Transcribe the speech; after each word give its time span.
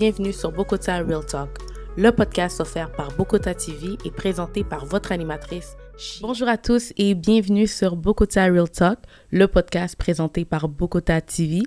Bienvenue 0.00 0.32
sur 0.32 0.50
Bokota 0.50 1.02
Real 1.02 1.26
Talk, 1.26 1.58
le 1.98 2.10
podcast 2.10 2.58
offert 2.58 2.90
par 2.90 3.14
Bokota 3.18 3.52
TV 3.52 3.98
et 4.06 4.10
présenté 4.10 4.64
par 4.64 4.86
votre 4.86 5.12
animatrice. 5.12 5.76
Bonjour 6.22 6.48
à 6.48 6.56
tous 6.56 6.94
et 6.96 7.14
bienvenue 7.14 7.66
sur 7.66 7.96
Bokota 7.96 8.46
Real 8.46 8.70
Talk, 8.70 8.98
le 9.30 9.46
podcast 9.46 9.96
présenté 9.96 10.46
par 10.46 10.70
Bokota 10.70 11.20
TV 11.20 11.64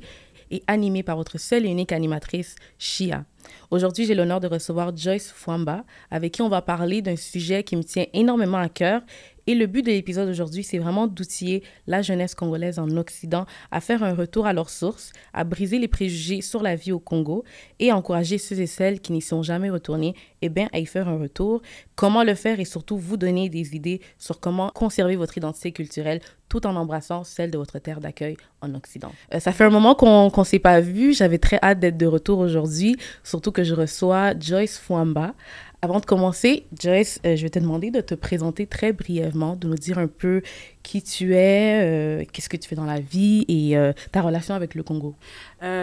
et 0.50 0.64
animé 0.66 1.04
par 1.04 1.16
votre 1.16 1.40
seule 1.40 1.68
et 1.68 1.70
unique 1.70 1.92
animatrice, 1.92 2.56
Shia. 2.80 3.24
Aujourd'hui, 3.70 4.06
j'ai 4.06 4.16
l'honneur 4.16 4.40
de 4.40 4.48
recevoir 4.48 4.98
Joyce 4.98 5.32
Fwamba, 5.32 5.84
avec 6.10 6.34
qui 6.34 6.42
on 6.42 6.50
va 6.50 6.64
parler 6.64 7.04
d'un 7.04 7.16
sujet 7.16 7.64
qui 7.64 7.76
me 7.76 7.84
tient 7.84 8.06
énormément 8.14 8.58
à 8.58 8.70
cœur. 8.70 9.02
Et 9.48 9.56
le 9.56 9.68
but 9.68 9.82
de 9.82 9.92
l'épisode 9.92 10.28
d'aujourd'hui, 10.28 10.64
c'est 10.64 10.78
vraiment 10.78 11.08
d'outiller 11.08 11.64
la 11.88 12.02
jeunesse 12.02 12.36
congolaise 12.36 12.80
en 12.80 12.90
Occident 12.98 13.46
à 13.72 13.82
faire 13.82 14.04
un 14.04 14.14
retour 14.14 14.46
à 14.46 14.54
leurs 14.54 14.70
sources, 14.70 15.12
à 15.34 15.44
briser 15.44 15.80
les 15.80 15.88
préjugés 15.88 16.42
sur 16.42 16.62
la 16.64 16.76
vie 16.76 16.92
au 16.92 17.00
Congo 17.00 17.44
et 17.80 17.92
à 17.92 17.98
encourager 17.98 18.38
ceux 18.38 18.60
et 18.60 18.68
celles 18.68 19.02
qui 19.02 19.12
n'y 19.12 19.22
sont 19.22 19.44
jamais 19.44 19.70
retournés 19.70 20.16
eh 20.42 20.50
bien, 20.50 20.70
à 20.74 20.80
y 20.80 20.86
faire 20.86 21.08
un 21.08 21.18
retour. 21.18 21.62
Comment 21.96 22.24
le 22.24 22.36
faire 22.36 22.60
et 22.60 22.66
surtout 22.66 22.98
vous 22.98 23.18
donner 23.18 23.50
des 23.50 23.76
idées 23.76 24.02
sur 24.18 24.40
comment 24.40 24.70
conserver 24.70 25.16
votre 25.16 25.38
identité 25.38 25.72
culturelle 25.72 26.22
tout 26.54 26.68
en 26.68 26.76
embrassant 26.76 27.24
celle 27.24 27.50
de 27.50 27.58
votre 27.58 27.80
terre 27.80 28.00
d'accueil 28.00 28.38
en 28.62 28.76
Occident. 28.76 29.12
Euh, 29.34 29.40
ça 29.40 29.52
fait 29.52 29.64
un 29.64 29.72
moment 29.72 29.96
qu'on 29.96 30.32
ne 30.36 30.44
s'est 30.44 30.60
pas 30.60 30.82
vu. 30.82 31.12
J'avais 31.12 31.40
très 31.40 31.58
hâte 31.64 31.80
d'être 31.80 31.98
de 31.98 32.06
retour 32.06 32.38
aujourd'hui, 32.38 32.96
surtout 33.24 33.52
que 33.52 33.64
je 33.64 33.74
reçois 33.74 34.38
Joyce 34.40 34.78
Fwamba. 34.78 35.34
Avant 35.84 36.00
de 36.00 36.06
commencer, 36.06 36.64
Joyce, 36.82 37.20
euh, 37.26 37.36
je 37.36 37.44
vais 37.44 37.50
te 37.50 37.60
demander 37.60 37.92
de 37.92 38.00
te 38.00 38.16
présenter 38.16 38.68
très 38.68 38.94
brièvement, 38.94 39.58
de 39.58 39.68
nous 39.68 39.76
dire 39.76 39.98
un 39.98 40.08
peu 40.08 40.42
qui 40.82 41.02
tu 41.02 41.36
es, 41.36 41.82
euh, 41.84 42.24
qu'est-ce 42.32 42.48
que 42.48 42.56
tu 42.56 42.70
fais 42.70 42.78
dans 42.78 42.86
la 42.86 43.02
vie 43.02 43.44
et 43.50 43.76
euh, 43.76 43.92
ta 44.14 44.22
relation 44.22 44.56
avec 44.56 44.76
le 44.76 44.84
Congo. 44.84 45.14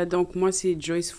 Donc, 0.08 0.36
moi, 0.36 0.52
c'est 0.52 0.80
Joyce. 0.80 1.14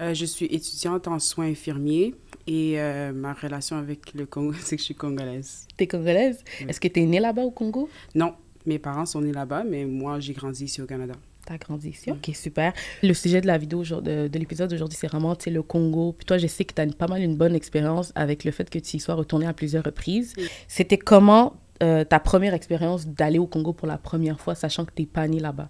Euh, 0.00 0.14
je 0.14 0.24
suis 0.24 0.46
étudiante 0.46 1.08
en 1.08 1.18
soins 1.18 1.48
infirmiers 1.48 2.14
et 2.46 2.78
ma 3.12 3.34
relation 3.34 3.76
avec 3.76 4.14
le 4.14 4.24
Congo, 4.24 4.54
c'est 4.60 4.76
que 4.76 4.80
je 4.80 4.86
suis 4.86 4.94
congolaise. 4.94 5.66
Tu 5.76 5.84
es 5.84 5.86
congolaise? 5.86 6.42
Oui. 6.60 6.66
Est-ce 6.70 6.80
que 6.80 6.88
tu 6.88 7.02
es 7.02 7.04
née 7.04 7.20
là-bas 7.20 7.42
au 7.42 7.50
Congo? 7.50 7.90
Non, 8.14 8.32
mes 8.64 8.78
parents 8.78 9.04
sont 9.04 9.20
nés 9.20 9.32
là-bas, 9.32 9.62
mais 9.62 9.84
moi, 9.84 10.20
j'ai 10.20 10.32
grandi 10.32 10.64
ici 10.64 10.80
au 10.80 10.86
Canada. 10.86 11.16
Tu 11.46 11.52
as 11.52 11.58
grandi 11.58 11.90
ici. 11.90 12.10
Ok, 12.10 12.30
super. 12.34 12.72
Le 13.02 13.12
sujet 13.12 13.40
de 13.40 13.46
la 13.46 13.58
vidéo, 13.58 13.82
de, 13.82 14.28
de 14.28 14.38
l'épisode 14.38 14.70
d'aujourd'hui, 14.70 14.96
c'est 14.98 15.08
vraiment 15.08 15.36
le 15.46 15.62
Congo. 15.62 16.12
Puis 16.12 16.24
toi, 16.24 16.38
je 16.38 16.46
sais 16.46 16.64
que 16.64 16.74
tu 16.74 16.80
as 16.80 16.86
pas 16.86 17.06
mal 17.06 17.22
une 17.22 17.36
bonne 17.36 17.54
expérience 17.54 18.12
avec 18.14 18.44
le 18.44 18.50
fait 18.50 18.70
que 18.70 18.78
tu 18.78 18.96
y 18.96 19.00
sois 19.00 19.14
retourné 19.14 19.46
à 19.46 19.52
plusieurs 19.52 19.84
reprises. 19.84 20.32
Oui. 20.38 20.48
C'était 20.68 20.98
comment 20.98 21.54
euh, 21.82 22.04
ta 22.04 22.20
première 22.20 22.54
expérience 22.54 23.06
d'aller 23.06 23.38
au 23.38 23.46
Congo 23.46 23.72
pour 23.72 23.88
la 23.88 23.98
première 23.98 24.40
fois, 24.40 24.54
sachant 24.54 24.84
que 24.84 24.92
tu 24.94 25.02
n'es 25.02 25.06
pas 25.06 25.26
né 25.26 25.40
là-bas? 25.40 25.68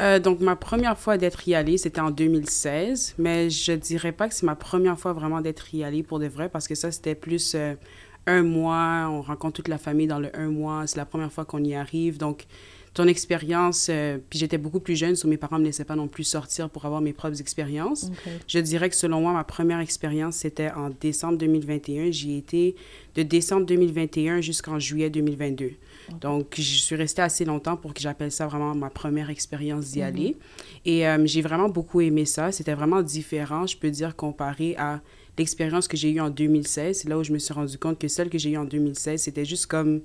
Euh, 0.00 0.18
donc, 0.18 0.40
ma 0.40 0.56
première 0.56 0.98
fois 0.98 1.18
d'être 1.18 1.46
y 1.46 1.54
allée, 1.54 1.78
c'était 1.78 2.00
en 2.00 2.10
2016, 2.10 3.14
mais 3.18 3.48
je 3.48 3.72
dirais 3.72 4.12
pas 4.12 4.28
que 4.28 4.34
c'est 4.34 4.46
ma 4.46 4.56
première 4.56 4.98
fois 4.98 5.12
vraiment 5.12 5.40
d'être 5.40 5.74
y 5.74 5.84
allée 5.84 6.02
pour 6.02 6.18
de 6.18 6.26
vrai, 6.26 6.48
parce 6.48 6.66
que 6.66 6.74
ça, 6.74 6.90
c'était 6.90 7.14
plus 7.14 7.54
euh, 7.54 7.74
un 8.26 8.42
mois, 8.42 9.08
on 9.10 9.20
rencontre 9.20 9.56
toute 9.56 9.68
la 9.68 9.78
famille 9.78 10.06
dans 10.06 10.18
le 10.18 10.34
un 10.36 10.48
mois, 10.48 10.86
c'est 10.86 10.96
la 10.96 11.04
première 11.04 11.32
fois 11.32 11.44
qu'on 11.44 11.62
y 11.62 11.74
arrive, 11.74 12.18
donc 12.18 12.46
ton 12.92 13.06
expérience, 13.06 13.86
euh, 13.88 14.18
puis 14.28 14.38
j'étais 14.38 14.58
beaucoup 14.58 14.80
plus 14.80 14.96
jeune, 14.96 15.14
so 15.14 15.28
mes 15.28 15.36
parents 15.36 15.58
me 15.58 15.64
laissaient 15.64 15.84
pas 15.84 15.94
non 15.94 16.08
plus 16.08 16.24
sortir 16.24 16.68
pour 16.68 16.86
avoir 16.86 17.00
mes 17.00 17.12
propres 17.12 17.40
expériences. 17.40 18.10
Je 18.48 18.58
dirais 18.58 18.90
que 18.90 18.96
selon 18.96 19.20
moi, 19.20 19.32
ma 19.32 19.44
première 19.44 19.78
expérience, 19.78 20.36
c'était 20.36 20.72
en 20.72 20.90
décembre 21.00 21.38
2021. 21.38 22.10
J'y 22.10 22.36
étais 22.36 22.74
de 23.14 23.22
décembre 23.22 23.66
2021 23.66 24.40
jusqu'en 24.40 24.78
juillet 24.80 25.08
2022. 25.08 25.72
Donc, 26.20 26.54
je 26.56 26.62
suis 26.62 26.96
restée 26.96 27.22
assez 27.22 27.44
longtemps 27.44 27.76
pour 27.76 27.94
que 27.94 28.00
j'appelle 28.00 28.32
ça 28.32 28.48
vraiment 28.48 28.74
ma 28.74 28.90
première 28.90 29.30
expérience 29.30 29.92
d'y 29.92 30.02
aller. 30.02 30.36
Et 30.84 31.06
euh, 31.06 31.24
j'ai 31.26 31.42
vraiment 31.42 31.68
beaucoup 31.68 32.00
aimé 32.00 32.24
ça. 32.24 32.50
C'était 32.50 32.74
vraiment 32.74 33.02
différent, 33.02 33.68
je 33.68 33.76
peux 33.76 33.90
dire, 33.90 34.16
comparé 34.16 34.74
à 34.76 35.00
l'expérience 35.38 35.86
que 35.86 35.96
j'ai 35.96 36.10
eue 36.10 36.20
en 36.20 36.30
2016. 36.30 36.98
C'est 36.98 37.08
là 37.08 37.16
où 37.16 37.22
je 37.22 37.32
me 37.32 37.38
suis 37.38 37.54
rendu 37.54 37.78
compte 37.78 38.00
que 38.00 38.08
celle 38.08 38.30
que 38.30 38.38
j'ai 38.38 38.50
eue 38.50 38.56
en 38.56 38.64
2016, 38.64 39.22
c'était 39.22 39.44
juste 39.44 39.66
comme... 39.66 40.00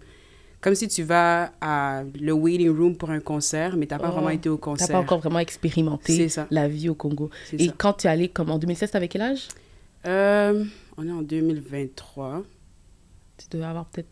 Comme 0.65 0.73
si 0.73 0.87
tu 0.87 1.03
vas 1.03 1.51
à 1.61 2.01
le 2.19 2.31
waiting 2.33 2.75
room 2.75 2.97
pour 2.97 3.11
un 3.11 3.19
concert, 3.19 3.77
mais 3.77 3.85
tu 3.85 3.93
n'as 3.93 3.99
pas 3.99 4.09
Oh. 4.09 4.13
vraiment 4.13 4.31
été 4.31 4.49
au 4.49 4.55
Tu 4.55 4.61
concert. 4.61 4.87
n'as 4.87 4.93
pas 4.93 4.99
encore 4.99 5.19
vraiment 5.19 5.37
expérimenté 5.37 6.27
ça. 6.27 6.47
la 6.49 6.67
vie 6.67 6.89
au 6.89 6.95
Congo. 6.95 7.29
Et 7.53 7.67
ça. 7.67 7.73
quand 7.77 7.93
tu 7.93 8.07
es 8.07 8.09
allé, 8.09 8.29
comme 8.29 8.49
en 8.49 8.57
2016, 8.57 8.89
tu 8.89 8.97
avais 8.97 9.07
quel 9.07 9.21
âge? 9.21 9.47
Euh, 10.07 10.65
on 10.97 11.07
est 11.07 11.11
en 11.11 11.21
2023. 11.21 12.41
Tu 13.37 13.45
devais 13.51 13.63
avoir 13.65 13.85
peut-être 13.85 14.09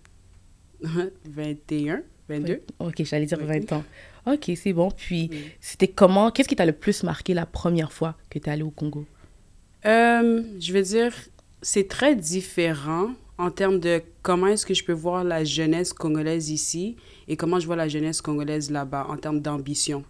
21, 1.25 2.03
22. 2.29 2.61
Ok, 2.77 3.03
j'allais 3.03 3.25
dire 3.25 3.39
Oui. 3.41 3.47
20 3.47 3.71
ans. 3.73 3.83
Ok, 4.27 4.51
c'est 4.55 4.73
bon. 4.73 4.91
Puis, 4.91 5.29
Oui. 5.31 5.45
c'était 5.59 5.87
comment 5.87 6.29
Qu'est-ce 6.29 6.47
qui 6.47 6.55
t'a 6.55 6.67
le 6.67 6.73
plus 6.73 7.01
marqué 7.01 7.33
la 7.33 7.47
première 7.47 7.91
fois 7.91 8.15
que 8.29 8.37
tu 8.37 8.45
es 8.47 8.51
allé 8.51 8.61
au 8.61 8.69
Congo? 8.69 9.07
Euh, 9.87 10.43
je 10.59 10.71
veux 10.71 10.83
dire, 10.83 11.13
c'est 11.63 11.87
très 11.87 12.15
différent 12.15 13.09
en 13.37 13.49
termes 13.51 13.79
de 13.79 14.01
comment 14.21 14.47
est-ce 14.47 14.65
que 14.65 14.73
je 14.73 14.83
peux 14.83 14.93
voir 14.93 15.23
la 15.23 15.43
jeunesse 15.43 15.93
congolaise 15.93 16.49
ici 16.49 16.95
et 17.27 17.35
comment 17.35 17.59
je 17.59 17.65
vois 17.65 17.75
la 17.75 17.87
jeunesse 17.87 18.21
congolaise 18.21 18.69
là-bas 18.69 19.07
en 19.09 19.17
termes 19.17 19.39
d'ambition. 19.39 20.03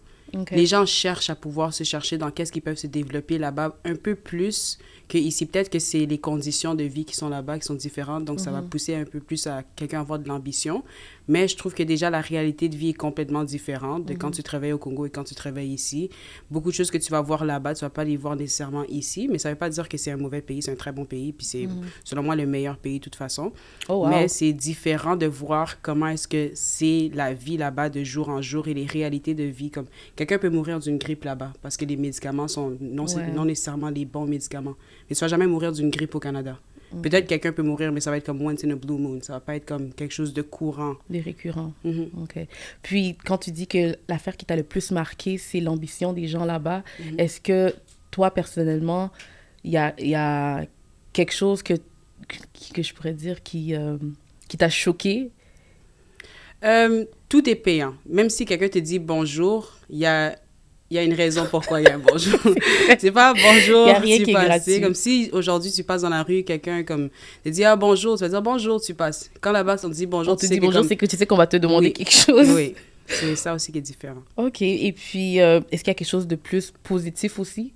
Les 0.51 0.65
gens 0.65 0.85
cherchent 0.85 1.29
à 1.29 1.35
pouvoir 1.35 1.73
se 1.73 1.83
chercher 1.83 2.17
dans 2.17 2.31
qu'est-ce 2.31 2.51
qu'ils 2.51 2.63
peuvent 2.63 2.77
se 2.77 2.87
développer 2.87 3.37
là-bas 3.37 3.77
un 3.85 3.95
peu 3.95 4.15
plus 4.15 4.79
qu'ici. 5.07 5.45
Peut-être 5.45 5.69
que 5.69 5.79
c'est 5.79 6.05
les 6.05 6.17
conditions 6.17 6.75
de 6.75 6.83
vie 6.83 7.05
qui 7.05 7.15
sont 7.15 7.29
là-bas 7.29 7.59
qui 7.59 7.65
sont 7.65 7.73
différentes, 7.75 8.25
donc 8.25 8.39
ça 8.39 8.51
va 8.51 8.61
Mhm. 8.61 8.69
pousser 8.69 8.95
un 8.95 9.05
peu 9.05 9.19
plus 9.19 9.45
à 9.47 9.63
quelqu'un 9.75 9.99
à 9.99 10.01
avoir 10.01 10.19
de 10.19 10.27
l'ambition. 10.27 10.83
Mais 11.27 11.47
je 11.47 11.55
trouve 11.55 11.73
que 11.73 11.83
déjà 11.83 12.09
la 12.09 12.19
réalité 12.19 12.67
de 12.67 12.75
vie 12.75 12.89
est 12.89 12.93
complètement 12.93 13.43
différente 13.45 14.05
de 14.05 14.13
quand 14.13 14.31
tu 14.31 14.43
travailles 14.43 14.73
au 14.73 14.77
Congo 14.77 15.05
et 15.05 15.09
quand 15.09 15.23
tu 15.23 15.35
travailles 15.35 15.69
ici. 15.71 16.09
Beaucoup 16.51 16.69
de 16.69 16.75
choses 16.75 16.91
que 16.91 16.97
tu 16.97 17.09
vas 17.11 17.21
voir 17.21 17.45
là-bas, 17.45 17.75
tu 17.75 17.81
vas 17.85 17.89
pas 17.89 18.03
les 18.03 18.17
voir 18.17 18.35
nécessairement 18.35 18.83
ici, 18.89 19.29
mais 19.31 19.37
ça 19.37 19.49
veut 19.49 19.55
pas 19.55 19.69
dire 19.69 19.87
que 19.87 19.97
c'est 19.97 20.11
un 20.11 20.17
mauvais 20.17 20.41
pays, 20.41 20.61
c'est 20.61 20.71
un 20.71 20.75
très 20.75 20.91
bon 20.91 21.05
pays, 21.05 21.31
puis 21.31 21.45
c'est 21.45 21.67
selon 22.03 22.23
moi 22.23 22.35
le 22.35 22.45
meilleur 22.45 22.77
pays 22.77 22.99
de 22.99 23.03
toute 23.05 23.15
façon. 23.15 23.53
Oh, 23.87 24.03
wow. 24.03 24.07
Mais 24.09 24.27
c'est 24.27 24.51
différent 24.51 25.15
de 25.15 25.25
voir 25.25 25.81
comment 25.81 26.07
est-ce 26.07 26.27
que 26.27 26.51
c'est 26.55 27.09
la 27.13 27.33
vie 27.33 27.55
là-bas 27.57 27.89
de 27.89 28.03
jour 28.03 28.27
en 28.29 28.41
jour 28.41 28.67
et 28.67 28.73
les 28.73 28.85
réalités 28.85 29.33
de 29.33 29.43
vie. 29.43 29.71
Comme 29.71 29.85
quelqu'un 30.17 30.37
peut 30.39 30.49
mourir 30.49 30.79
d'une 30.79 30.97
grippe 30.97 31.23
là-bas 31.23 31.53
parce 31.61 31.77
que 31.77 31.85
les 31.85 31.95
médicaments 31.95 32.47
sont 32.49 32.75
non, 32.81 33.05
Ouais. 33.05 33.31
non 33.31 33.45
nécessairement 33.45 33.89
les 33.89 34.03
bons 34.05 34.25
médicaments. 34.25 34.75
Mais 35.13 35.15
tu 35.15 35.21
vas 35.23 35.27
jamais 35.27 35.45
mourir 35.45 35.71
d'une 35.71 35.91
grippe 35.91 36.15
au 36.15 36.19
Canada. 36.19 36.57
Mm. 36.91 37.01
Peut-être 37.01 37.27
quelqu'un 37.27 37.51
peut 37.51 37.61
mourir, 37.61 37.91
mais 37.91 37.99
ça 37.99 38.09
va 38.09 38.17
être 38.17 38.25
comme 38.25 38.41
once 38.41 38.63
in 38.63 38.71
a 38.71 38.75
blue 38.75 38.97
moon. 38.97 39.19
Ça 39.21 39.33
va 39.33 39.39
pas 39.41 39.55
être 39.55 39.65
comme 39.67 39.93
quelque 39.93 40.11
chose 40.11 40.33
de 40.33 40.41
courant. 40.41 40.95
Des 41.07 41.21
récurrents. 41.21 41.71
Mhm. 41.83 42.09
Ok. 42.23 42.39
Puis, 42.81 43.15
quand 43.23 43.37
tu 43.37 43.51
dis 43.51 43.67
que 43.67 43.95
l'affaire 44.09 44.35
qui 44.35 44.47
t'a 44.47 44.55
le 44.55 44.63
plus 44.63 44.89
marqué, 44.89 45.37
c'est 45.37 45.59
l'ambition 45.59 46.13
des 46.13 46.27
gens 46.27 46.45
là-bas, 46.45 46.81
Mhm. 46.99 47.19
est-ce 47.19 47.39
que 47.41 47.75
toi, 48.09 48.31
personnellement, 48.31 49.11
il 49.63 49.69
y 49.69 49.77
a, 49.77 49.93
il 49.99 50.07
y 50.07 50.15
a 50.15 50.65
quelque 51.13 51.33
chose 51.33 51.61
que, 51.61 51.75
que, 52.27 52.73
que 52.73 52.81
je 52.81 52.91
pourrais 52.95 53.13
dire 53.13 53.43
qui, 53.43 53.75
euh, 53.75 53.97
qui 54.47 54.57
t'a 54.57 54.69
choqué? 54.71 55.29
Euh, 56.63 57.05
tout 57.29 57.47
est 57.47 57.55
payant. 57.55 57.93
Même 58.09 58.31
si 58.31 58.45
quelqu'un 58.45 58.69
te 58.69 58.79
dit 58.79 58.97
bonjour, 58.97 59.77
il 59.91 59.99
y 59.99 60.07
a, 60.07 60.35
il 60.91 60.95
y 60.95 60.99
a 60.99 61.03
une 61.03 61.13
raison 61.13 61.47
pourquoi 61.49 61.81
il 61.81 61.85
y 61.85 61.87
a 61.89 61.95
un 61.95 61.99
bonjour. 61.99 62.39
c'est 62.99 63.11
pas 63.11 63.33
bonjour, 63.33 63.87
tu 64.03 64.31
passes. 64.31 64.63
C'est 64.65 64.81
comme 64.81 64.93
si 64.93 65.29
aujourd'hui 65.31 65.71
tu 65.71 65.83
passes 65.83 66.01
dans 66.03 66.09
la 66.09 66.21
rue, 66.23 66.43
quelqu'un 66.43 66.83
comme 66.83 67.09
te 67.43 67.49
dit 67.49 67.63
ah 67.63 67.75
bonjour, 67.75 68.15
tu 68.17 68.21
vas 68.23 68.29
dire 68.29 68.41
bonjour, 68.41 68.79
tu 68.81 68.93
passes. 68.93 69.31
Quand 69.41 69.51
là-bas 69.51 69.77
on 69.83 69.89
te 69.89 69.93
dit 69.95 70.05
bonjour, 70.05 70.33
On 70.33 70.35
te 70.35 70.41
tu 70.41 70.47
dit 70.47 70.53
sais 70.55 70.59
que 70.59 70.65
bonjour, 70.65 70.81
comme- 70.81 70.87
c'est 70.89 70.95
que 70.95 71.05
tu 71.05 71.17
sais 71.17 71.25
qu'on 71.25 71.37
va 71.37 71.47
te 71.47 71.57
demander 71.57 71.87
Oui. 71.87 71.93
quelque 71.93 72.11
chose. 72.11 72.49
Oui, 72.51 72.75
c'est 73.07 73.35
ça 73.35 73.53
aussi 73.55 73.71
qui 73.71 73.79
est 73.79 73.81
différent. 73.81 74.21
Ok. 74.37 74.61
Et 74.61 74.91
puis, 74.91 75.41
euh, 75.41 75.59
est-ce 75.71 75.83
qu'il 75.83 75.89
y 75.89 75.91
a 75.91 75.95
quelque 75.95 76.07
chose 76.07 76.27
de 76.27 76.35
plus 76.35 76.71
positif 76.83 77.39
aussi 77.39 77.73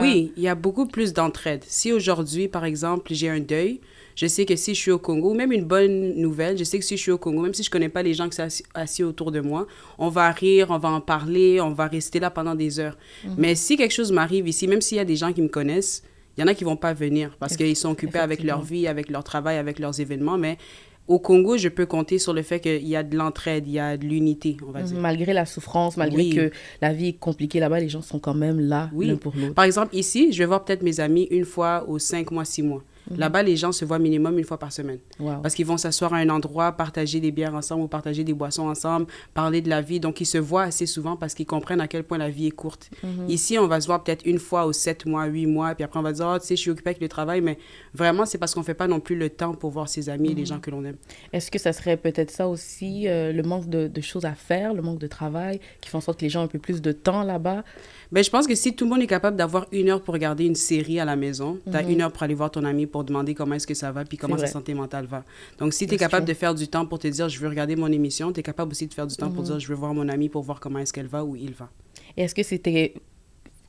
Oui, 0.00 0.32
il 0.36 0.42
y 0.42 0.48
a 0.48 0.54
beaucoup 0.54 0.86
plus 0.86 1.12
d'entraide. 1.12 1.64
Si 1.66 1.92
aujourd'hui, 1.92 2.48
par 2.48 2.64
exemple, 2.64 3.12
j'ai 3.14 3.28
un 3.28 3.40
deuil, 3.40 3.80
je 4.18 4.26
sais 4.26 4.44
que 4.44 4.56
si 4.56 4.74
je 4.74 4.80
suis 4.80 4.90
au 4.90 4.98
Congo, 4.98 5.32
même 5.32 5.52
une 5.52 5.62
bonne 5.62 6.14
nouvelle, 6.16 6.58
je 6.58 6.64
sais 6.64 6.76
que 6.80 6.84
si 6.84 6.96
je 6.96 7.02
suis 7.02 7.12
au 7.12 7.18
Congo, 7.18 7.40
même 7.42 7.54
si 7.54 7.62
je 7.62 7.70
connais 7.70 7.88
pas 7.88 8.02
les 8.02 8.14
gens 8.14 8.28
qui 8.28 8.34
sont 8.34 8.42
assis, 8.42 8.64
assis 8.74 9.04
autour 9.04 9.30
de 9.30 9.38
moi, 9.38 9.68
on 9.96 10.08
va 10.08 10.28
rire, 10.32 10.66
on 10.70 10.78
va 10.78 10.88
en 10.88 11.00
parler, 11.00 11.60
on 11.60 11.70
va 11.70 11.86
rester 11.86 12.18
là 12.18 12.28
pendant 12.28 12.56
des 12.56 12.80
heures. 12.80 12.98
Mhm. 13.24 13.34
Mais 13.38 13.54
si 13.54 13.76
quelque 13.76 13.92
chose 13.94 14.10
m'arrive 14.10 14.48
ici, 14.48 14.66
même 14.66 14.80
s'il 14.80 14.96
y 14.96 15.00
a 15.00 15.04
des 15.04 15.14
gens 15.14 15.32
qui 15.32 15.40
me 15.40 15.46
connaissent, 15.46 16.02
il 16.36 16.40
y 16.40 16.42
en 16.42 16.48
a 16.48 16.54
qui 16.54 16.64
vont 16.64 16.74
pas 16.74 16.94
venir 16.94 17.36
parce 17.38 17.56
qu'ils 17.56 17.76
sont 17.76 17.90
occupés 17.90 18.18
avec 18.18 18.42
leur 18.42 18.60
vie, 18.62 18.88
avec 18.88 19.08
leur 19.08 19.22
travail, 19.22 19.56
avec 19.56 19.78
leurs 19.78 20.00
événements. 20.00 20.36
Mais 20.36 20.58
au 21.06 21.20
Congo, 21.20 21.56
je 21.56 21.68
peux 21.68 21.86
compter 21.86 22.18
sur 22.18 22.32
le 22.32 22.42
fait 22.42 22.58
qu'il 22.58 22.88
y 22.88 22.96
a 22.96 23.04
de 23.04 23.16
l'entraide, 23.16 23.68
il 23.68 23.74
y 23.74 23.78
a 23.78 23.96
de 23.96 24.04
l'unité, 24.04 24.56
on 24.66 24.72
va 24.72 24.82
dire. 24.82 24.98
Malgré 24.98 25.32
la 25.32 25.46
souffrance, 25.46 25.96
malgré 25.96 26.22
Oui. 26.22 26.30
que 26.34 26.50
la 26.82 26.92
vie 26.92 27.10
est 27.10 27.18
compliquée 27.20 27.60
là-bas, 27.60 27.78
les 27.78 27.88
gens 27.88 28.02
sont 28.02 28.18
quand 28.18 28.34
même 28.34 28.58
là 28.58 28.90
Oui. 28.92 29.06
l'un 29.06 29.16
pour 29.16 29.32
l'autre. 29.36 29.54
Par 29.54 29.64
exemple, 29.64 29.94
ici, 29.96 30.32
je 30.32 30.38
vais 30.38 30.44
voir 30.46 30.64
peut-être 30.64 30.82
mes 30.82 30.98
amis 30.98 31.28
une 31.30 31.44
fois 31.44 31.84
aux 31.88 32.00
cinq 32.00 32.32
mois, 32.32 32.44
six 32.44 32.62
mois. 32.62 32.82
Là-bas, 33.16 33.42
les 33.42 33.56
gens 33.56 33.72
se 33.72 33.84
voient 33.84 33.98
minimum 33.98 34.38
une 34.38 34.44
fois 34.44 34.58
par 34.58 34.72
semaine. 34.72 34.98
Wow. 35.18 35.40
Parce 35.42 35.54
qu'ils 35.54 35.66
vont 35.66 35.76
s'asseoir 35.76 36.14
à 36.14 36.18
un 36.18 36.28
endroit, 36.28 36.72
partager 36.72 37.20
des 37.20 37.30
bières 37.30 37.54
ensemble 37.54 37.82
ou 37.82 37.88
partager 37.88 38.24
des 38.24 38.34
boissons 38.34 38.68
ensemble, 38.68 39.06
parler 39.34 39.60
de 39.60 39.68
la 39.68 39.80
vie. 39.80 40.00
Donc, 40.00 40.20
ils 40.20 40.26
se 40.26 40.38
voient 40.38 40.64
assez 40.64 40.86
souvent 40.86 41.16
parce 41.16 41.34
qu'ils 41.34 41.46
comprennent 41.46 41.80
à 41.80 41.88
quel 41.88 42.04
point 42.04 42.18
la 42.18 42.30
vie 42.30 42.46
est 42.46 42.52
courte. 42.52 42.90
Ici, 43.28 43.58
on 43.58 43.66
va 43.66 43.80
se 43.80 43.86
voir 43.86 44.02
peut-être 44.04 44.24
une 44.26 44.38
fois 44.38 44.66
aux 44.66 44.72
sept 44.72 45.06
mois, 45.06 45.26
huit 45.26 45.46
mois, 45.46 45.74
puis 45.74 45.84
après, 45.84 45.98
on 45.98 46.02
va 46.02 46.12
dire, 46.12 46.30
oh, 46.34 46.38
tu 46.38 46.46
sais, 46.46 46.56
je 46.56 46.60
suis 46.60 46.70
occupé 46.70 46.90
avec 46.90 47.00
le 47.00 47.08
travail, 47.08 47.40
mais 47.40 47.58
vraiment, 47.94 48.26
c'est 48.26 48.38
parce 48.38 48.54
qu'on 48.54 48.62
fait 48.62 48.74
pas 48.74 48.86
non 48.86 49.00
plus 49.00 49.16
le 49.16 49.30
temps 49.30 49.54
pour 49.54 49.70
voir 49.70 49.88
ses 49.88 50.08
amis 50.08 50.32
et 50.32 50.34
les 50.34 50.46
gens 50.46 50.60
que 50.60 50.70
l'on 50.70 50.84
aime. 50.84 50.96
Est-ce 51.32 51.50
que 51.50 51.58
ça 51.58 51.72
serait 51.72 51.96
peut-être 51.96 52.30
ça 52.30 52.48
aussi, 52.48 53.08
euh, 53.08 53.32
le 53.32 53.42
manque 53.42 53.68
de, 53.68 53.88
de 53.88 54.00
choses 54.00 54.24
à 54.24 54.34
faire, 54.34 54.74
le 54.74 54.82
manque 54.82 54.98
de 54.98 55.06
travail, 55.06 55.60
qui 55.80 55.88
font 55.88 55.98
en 55.98 56.02
sorte 56.02 56.18
que 56.18 56.24
les 56.24 56.30
gens 56.30 56.42
ont 56.42 56.44
un 56.44 56.48
peu 56.48 56.58
plus 56.58 56.82
de 56.82 56.92
temps 56.92 57.22
là-bas? 57.22 57.64
Ben, 58.10 58.24
je 58.24 58.30
pense 58.30 58.46
que 58.46 58.54
si 58.54 58.74
tout 58.74 58.84
le 58.84 58.90
monde 58.90 59.02
est 59.02 59.06
capable 59.06 59.36
d'avoir 59.36 59.66
une 59.72 59.90
heure 59.90 60.00
pour 60.00 60.14
regarder 60.14 60.44
une 60.44 60.54
série 60.54 60.98
à 60.98 61.04
la 61.04 61.16
maison, 61.16 61.58
tu 61.70 61.76
as 61.76 61.82
une 61.82 62.00
heure 62.00 62.12
pour 62.12 62.22
aller 62.22 62.34
voir 62.34 62.50
ton 62.50 62.64
ami 62.64 62.86
pour 62.86 62.97
demander 63.04 63.34
comment 63.34 63.54
est-ce 63.54 63.66
que 63.66 63.74
ça 63.74 63.92
va, 63.92 64.04
puis 64.04 64.16
comment 64.16 64.36
sa 64.38 64.46
santé 64.46 64.74
mentale 64.74 65.06
va. 65.06 65.24
Donc, 65.58 65.72
si 65.74 65.86
tu 65.86 65.94
es 65.94 65.96
capable 65.98 66.26
de 66.26 66.34
faire 66.34 66.54
du 66.54 66.68
temps 66.68 66.86
pour 66.86 66.98
te 66.98 67.08
dire, 67.08 67.28
je 67.28 67.38
veux 67.38 67.48
regarder 67.48 67.76
mon 67.76 67.90
émission, 67.90 68.32
tu 68.32 68.40
es 68.40 68.42
capable 68.42 68.72
aussi 68.72 68.86
de 68.86 68.94
faire 68.94 69.06
du 69.06 69.16
temps 69.16 69.28
Mhm. 69.28 69.34
pour 69.34 69.42
dire, 69.44 69.58
je 69.60 69.68
veux 69.68 69.74
voir 69.74 69.94
mon 69.94 70.08
ami 70.08 70.28
pour 70.28 70.42
voir 70.42 70.60
comment 70.60 70.78
est-ce 70.78 70.92
qu'elle 70.92 71.06
va 71.06 71.24
ou 71.24 71.36
il 71.36 71.52
va. 71.54 71.68
Est-ce 72.16 72.34
que 72.34 72.42
c'était 72.42 72.94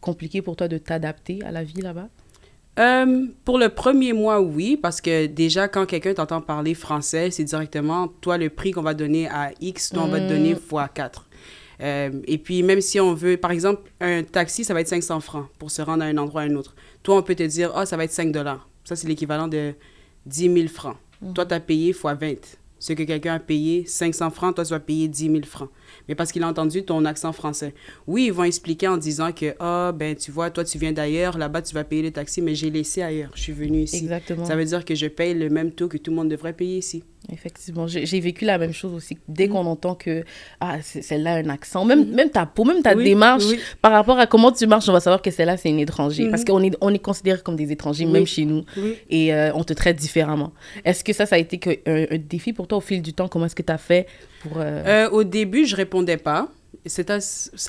compliqué 0.01 0.41
pour 0.41 0.55
toi 0.55 0.67
de 0.67 0.77
t'adapter 0.77 1.39
à 1.43 1.51
la 1.51 1.63
vie 1.63 1.81
là-bas? 1.81 2.07
Euh, 2.79 3.25
pour 3.43 3.57
le 3.57 3.67
premier 3.69 4.13
mois, 4.13 4.39
oui, 4.39 4.77
parce 4.77 5.01
que 5.01 5.25
déjà, 5.25 5.67
quand 5.67 5.85
quelqu'un 5.85 6.13
t'entend 6.13 6.39
parler 6.39 6.73
français, 6.73 7.29
c'est 7.29 7.43
directement, 7.43 8.07
toi, 8.07 8.37
le 8.37 8.49
prix 8.49 8.71
qu'on 8.71 8.81
va 8.81 8.93
donner 8.93 9.27
à 9.27 9.51
X, 9.59 9.91
nous, 9.93 9.99
on 10.01 10.07
va 10.07 10.19
te 10.21 10.29
donner 10.29 10.55
fois 10.55 10.87
4. 10.87 11.27
Euh, 11.81 12.11
et 12.25 12.37
puis, 12.37 12.63
même 12.63 12.79
si 12.79 12.99
on 13.01 13.13
veut, 13.13 13.35
par 13.35 13.51
exemple, 13.51 13.81
un 13.99 14.23
taxi, 14.23 14.63
ça 14.63 14.73
va 14.73 14.79
être 14.81 14.87
500 14.87 15.19
francs 15.19 15.47
pour 15.57 15.71
se 15.71 15.81
rendre 15.81 16.03
à 16.03 16.07
un 16.07 16.17
endroit 16.17 16.41
à 16.41 16.45
un 16.45 16.55
autre. 16.55 16.73
Toi, 17.03 17.17
on 17.17 17.21
peut 17.21 17.35
te 17.35 17.43
dire, 17.43 17.71
ah, 17.75 17.85
ça 17.85 17.97
va 17.97 18.05
être 18.05 18.11
5 18.13 18.31
dollars. 18.31 18.68
Ça, 18.89 18.95
c'est 18.95 19.07
l'équivalent 19.07 19.47
de 19.47 19.75
10 20.25 20.51
000 20.51 20.67
francs. 20.67 20.97
Toi, 21.35 21.45
tu 21.45 21.53
as 21.53 21.59
payé 21.59 21.93
fois 21.93 22.15
20. 22.15 22.57
Ce 22.79 22.93
que 22.93 23.03
quelqu'un 23.03 23.35
a 23.35 23.39
payé 23.39 23.85
500 23.85 24.31
francs, 24.31 24.55
toi, 24.55 24.65
tu 24.65 24.71
vas 24.71 24.79
payer 24.79 25.07
10 25.07 25.29
000 25.29 25.43
francs. 25.43 25.69
Mais 26.07 26.15
parce 26.15 26.31
qu'il 26.31 26.43
a 26.43 26.47
entendu 26.47 26.83
ton 26.83 27.05
accent 27.05 27.31
français. 27.33 27.73
Oui, 28.07 28.25
ils 28.27 28.33
vont 28.33 28.43
expliquer 28.43 28.87
en 28.87 28.97
disant 28.97 29.31
que, 29.31 29.53
ah, 29.59 29.91
ben, 29.95 30.15
tu 30.15 30.31
vois, 30.31 30.49
toi, 30.49 30.63
tu 30.63 30.77
viens 30.77 30.91
d'ailleurs, 30.91 31.37
là-bas, 31.37 31.61
tu 31.61 31.73
vas 31.73 31.83
payer 31.83 32.01
le 32.03 32.11
taxi, 32.11 32.41
mais 32.41 32.55
j'ai 32.55 32.69
laissé 32.69 33.01
ailleurs. 33.01 33.31
Je 33.35 33.41
suis 33.41 33.53
venu 33.53 33.81
ici. 33.81 33.97
Exactement. 33.97 34.45
Ça 34.45 34.55
veut 34.55 34.65
dire 34.65 34.85
que 34.85 34.95
je 34.95 35.07
paye 35.07 35.33
le 35.33 35.49
même 35.49 35.71
taux 35.71 35.87
que 35.87 35.97
tout 35.97 36.11
le 36.11 36.17
monde 36.17 36.29
devrait 36.29 36.53
payer 36.53 36.77
ici. 36.79 37.03
Effectivement, 37.31 37.85
j'ai 37.85 38.19
vécu 38.21 38.45
la 38.45 38.57
même 38.57 38.71
chose 38.73 38.93
aussi. 38.93 39.17
Dès 39.27 39.49
qu'on 39.49 39.65
entend 39.65 39.93
que 39.93 40.23
ah, 40.61 40.77
celle-là 40.81 41.33
a 41.33 41.37
un 41.39 41.49
accent, 41.49 41.83
même, 41.85 42.09
même 42.11 42.29
ta 42.31 42.45
peau, 42.45 42.63
même 42.63 42.81
ta 42.81 42.95
Oui, 42.95 43.03
démarche, 43.03 43.43
oui. 43.45 43.59
par 43.81 43.91
rapport 43.91 44.17
à 44.17 44.25
comment 44.25 44.51
tu 44.53 44.65
marches, 44.65 44.87
on 44.89 44.93
va 44.93 45.01
savoir 45.01 45.21
que 45.21 45.29
celle-là, 45.29 45.57
c'est 45.57 45.69
une 45.69 45.79
étranger. 45.79 46.23
Mhm. 46.23 46.31
Parce 46.31 46.45
qu'on 46.45 46.63
est, 46.63 46.75
on 46.81 46.91
est 46.93 46.97
considéré 46.99 47.39
comme 47.43 47.57
des 47.57 47.71
étrangers, 47.71 48.05
Oui. 48.05 48.11
même 48.11 48.25
chez 48.25 48.45
nous. 48.45 48.63
Et 49.09 49.33
euh, 49.33 49.51
on 49.53 49.63
te 49.65 49.73
traite 49.73 49.97
différemment. 49.97 50.53
Est-ce 50.85 51.03
que 51.03 51.11
ça, 51.13 51.25
ça 51.25 51.35
a 51.35 51.39
été 51.39 51.57
que, 51.59 51.71
un, 51.85 52.15
un 52.15 52.17
défi 52.17 52.53
pour 52.53 52.67
toi 52.67 52.77
au 52.77 52.81
fil 52.81 53.01
du 53.01 53.13
temps? 53.13 53.27
Comment 53.27 53.45
est-ce 53.45 53.55
que 53.55 53.63
tu 53.63 53.73
as 53.73 53.77
fait 53.77 54.07
pour... 54.41 54.53
euh, 54.57 54.83
Euh, 54.87 55.09
au 55.09 55.23
début, 55.25 55.65
je 55.65 55.75
répondais 55.79 56.17
pas. 56.17 56.49
Ça, 56.85 57.17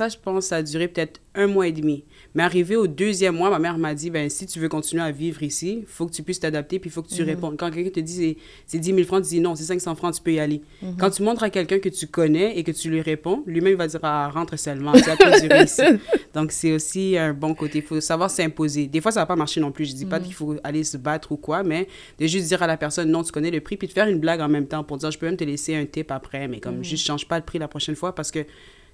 je 0.08 0.16
pense, 0.18 0.46
ça 0.46 0.56
a 0.56 0.62
duré 0.62 0.88
peut-être 0.88 1.20
un 1.34 1.46
mois 1.46 1.66
et 1.66 1.72
demi. 1.72 2.04
Mais 2.34 2.42
arrivé 2.42 2.76
au 2.76 2.86
deuxième 2.86 3.34
mois, 3.34 3.50
ma 3.50 3.58
mère 3.58 3.78
m'a 3.78 3.94
dit, 3.94 4.10
ben, 4.10 4.30
si 4.30 4.46
tu 4.46 4.60
veux 4.60 4.68
continuer 4.68 5.02
à 5.02 5.10
vivre 5.10 5.42
ici, 5.42 5.78
il 5.80 5.86
faut 5.86 6.06
que 6.06 6.12
tu 6.12 6.22
puisses 6.22 6.40
t'adapter, 6.40 6.78
puis 6.78 6.88
il 6.88 6.92
faut 6.92 7.02
que 7.02 7.08
tu 7.08 7.22
répondes. 7.22 7.56
Quand 7.56 7.70
quelqu'un 7.70 7.90
te 7.90 8.00
dit, 8.00 8.14
c'est, 8.14 8.36
c'est 8.66 8.78
10 8.78 8.94
000 8.94 9.04
francs, 9.04 9.22
tu 9.22 9.30
dis 9.30 9.40
non, 9.40 9.54
c'est 9.54 9.64
500 9.64 9.94
francs, 9.96 10.14
tu 10.14 10.22
peux 10.22 10.32
y 10.32 10.40
aller. 10.40 10.62
Quand 10.98 11.10
tu 11.10 11.22
montres 11.22 11.42
à 11.42 11.50
quelqu'un 11.50 11.78
que 11.78 11.88
tu 11.88 12.06
connais 12.06 12.56
et 12.56 12.62
que 12.62 12.70
tu 12.70 12.90
lui 12.90 13.00
réponds, 13.00 13.42
lui-même 13.46 13.72
il 13.72 13.78
va 13.78 13.86
dire, 13.86 14.00
ah, 14.02 14.30
rentre 14.32 14.58
seulement, 14.58 14.92
durer 14.92 15.64
ici. 15.64 15.82
Donc, 16.34 16.52
c'est 16.52 16.72
aussi 16.72 17.16
un 17.16 17.32
bon 17.32 17.54
côté. 17.54 17.78
Il 17.78 17.84
faut 17.84 18.00
savoir 18.00 18.30
s'imposer. 18.30 18.86
Des 18.86 19.00
fois, 19.00 19.10
ça 19.10 19.20
va 19.20 19.26
pas 19.26 19.36
marcher 19.36 19.60
non 19.60 19.72
plus. 19.72 19.86
Je 19.86 19.94
dis 19.94 20.06
pas 20.06 20.20
qu'il 20.20 20.34
faut 20.34 20.56
aller 20.62 20.84
se 20.84 20.96
battre 20.96 21.32
ou 21.32 21.36
quoi, 21.36 21.62
mais 21.62 21.88
de 22.18 22.26
juste 22.26 22.46
dire 22.46 22.62
à 22.62 22.66
la 22.66 22.76
personne, 22.76 23.10
non, 23.10 23.22
tu 23.22 23.32
connais 23.32 23.50
le 23.50 23.60
prix, 23.60 23.76
puis 23.76 23.88
de 23.88 23.92
faire 23.92 24.08
une 24.08 24.20
blague 24.20 24.40
en 24.40 24.48
même 24.48 24.66
temps 24.66 24.84
pour 24.84 24.98
dire, 24.98 25.10
je 25.10 25.18
peux 25.18 25.26
même 25.26 25.36
te 25.36 25.44
laisser 25.44 25.74
un 25.74 25.84
tip 25.84 26.10
après, 26.10 26.48
mais 26.48 26.60
comme, 26.60 26.84
juste 26.84 27.06
change 27.06 27.26
pas 27.26 27.38
le 27.38 27.44
prix 27.44 27.58
la 27.58 27.68
prochaine 27.68 27.96
fois 27.96 28.14
parce 28.14 28.30
que 28.30 28.44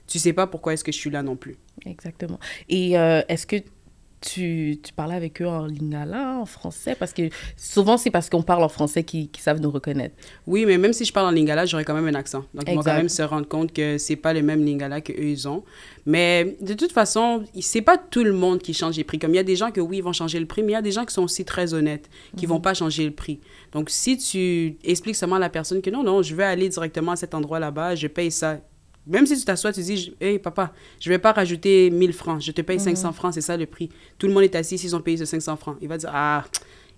tu 0.07 0.19
sais 0.19 0.33
pas 0.33 0.47
pourquoi 0.47 0.73
est-ce 0.75 0.85
que 0.85 0.93
je 0.93 0.99
suis 0.99 1.11
là 1.11 1.23
non 1.23 1.37
plus. 1.37 1.57
Exactement. 1.85 2.39
Et 2.69 2.99
euh, 2.99 3.23
est-ce 3.29 3.47
que 3.47 3.57
tu, 4.21 4.79
tu 4.83 4.93
parlais 4.93 5.15
avec 5.15 5.41
eux 5.43 5.47
en 5.47 5.67
lingala, 5.67 6.39
en 6.39 6.47
français? 6.47 6.95
Parce 6.95 7.13
que 7.13 7.29
souvent, 7.57 7.97
c'est 7.97 8.11
parce 8.11 8.31
qu'on 8.31 8.43
parle 8.43 8.63
en 8.63 8.69
français 8.69 9.05
qu'ils 9.05 9.29
savent 9.39 9.61
nous 9.61 9.71
reconnaître. 9.71 10.15
Oui, 10.47 10.65
mais 10.67 10.79
même 10.79 10.93
si 10.93 11.05
je 11.05 11.13
parle 11.13 11.27
en 11.27 11.31
lingala, 11.31 11.67
j'aurais 11.67 11.85
quand 11.85 11.95
même 11.95 12.07
un 12.07 12.15
accent. 12.15 12.45
Donc, 12.55 12.65
ils 12.69 12.75
vont 12.75 12.83
quand 12.83 12.97
même 12.97 13.09
se 13.09 13.23
rendre 13.23 13.47
compte 13.47 13.73
que 13.73 13.99
c'est 13.99 14.17
pas 14.17 14.33
le 14.33 14.43
même 14.43 14.65
lingala 14.65 15.01
qu'eux, 15.01 15.15
ils 15.19 15.47
ont. 15.49 15.65
Mais 16.07 16.57
de 16.61 16.75
toute 16.75 16.93
façon, 16.93 17.45
c'est 17.61 17.83
pas 17.83 17.99
tout 17.99 18.25
le 18.25 18.33
monde 18.33 18.61
qui 18.61 18.75
change 18.75 18.97
les 18.97 19.05
prix. 19.05 19.19
Comme 19.19 19.33
il 19.33 19.37
y 19.37 19.41
a 19.41 19.45
des 19.45 19.57
gens 19.57 19.71
que 19.71 19.81
oui, 19.81 19.99
ils 19.99 20.05
vont 20.05 20.13
changer 20.13 20.41
le 20.41 20.47
prix, 20.47 20.63
mais 20.63 20.73
il 20.73 20.75
y 20.75 20.79
a 20.79 20.83
des 20.83 20.93
gens 20.93 21.05
qui 21.05 21.15
sont 21.15 21.23
aussi 21.23 21.45
très 21.45 21.75
honnêtes, 21.75 22.09
qui 22.37 22.47
vont 22.47 22.61
pas 22.61 22.75
changer 22.75 23.05
le 23.05 23.13
prix. 23.13 23.41
Donc, 23.73 23.91
si 23.91 24.17
tu 24.17 24.77
expliques 24.83 25.17
seulement 25.17 25.37
à 25.37 25.41
la 25.41 25.51
personne 25.51 25.83
que 25.83 25.91
non, 25.91 26.03
non, 26.03 26.23
je 26.23 26.35
vais 26.35 26.45
aller 26.45 26.69
directement 26.69 27.13
à 27.13 27.17
cet 27.17 27.35
endroit 27.35 27.61
là-bas, 27.61 27.95
je 27.95 28.07
paye 28.07 28.31
ça. 28.31 28.59
Même 29.07 29.25
si 29.27 29.39
tu 29.39 29.45
t'assois, 29.45 29.73
tu 29.73 29.81
dis, 29.83 30.15
hey 30.21 30.39
papa, 30.39 30.73
je 31.01 31.09
vais 31.09 31.19
pas 31.19 31.33
rajouter 31.33 31.91
1000 31.91 32.13
francs, 32.13 32.41
je 32.43 32.51
te 32.53 32.61
paye 32.61 32.81
500 32.81 33.13
francs, 33.13 33.35
c'est 33.35 33.41
ça 33.41 33.57
le 33.57 33.67
prix. 33.67 33.89
Tout 34.19 34.27
le 34.27 34.33
monde 34.33 34.43
est 34.43 34.55
assis, 34.57 34.79
s'ils 34.79 34.97
ont 34.97 35.01
payé 35.01 35.17
ce 35.17 35.25
500 35.25 35.57
francs. 35.57 35.77
Il 35.81 35.89
va 35.89 35.97
dire, 35.97 36.11
ah, 36.13 36.45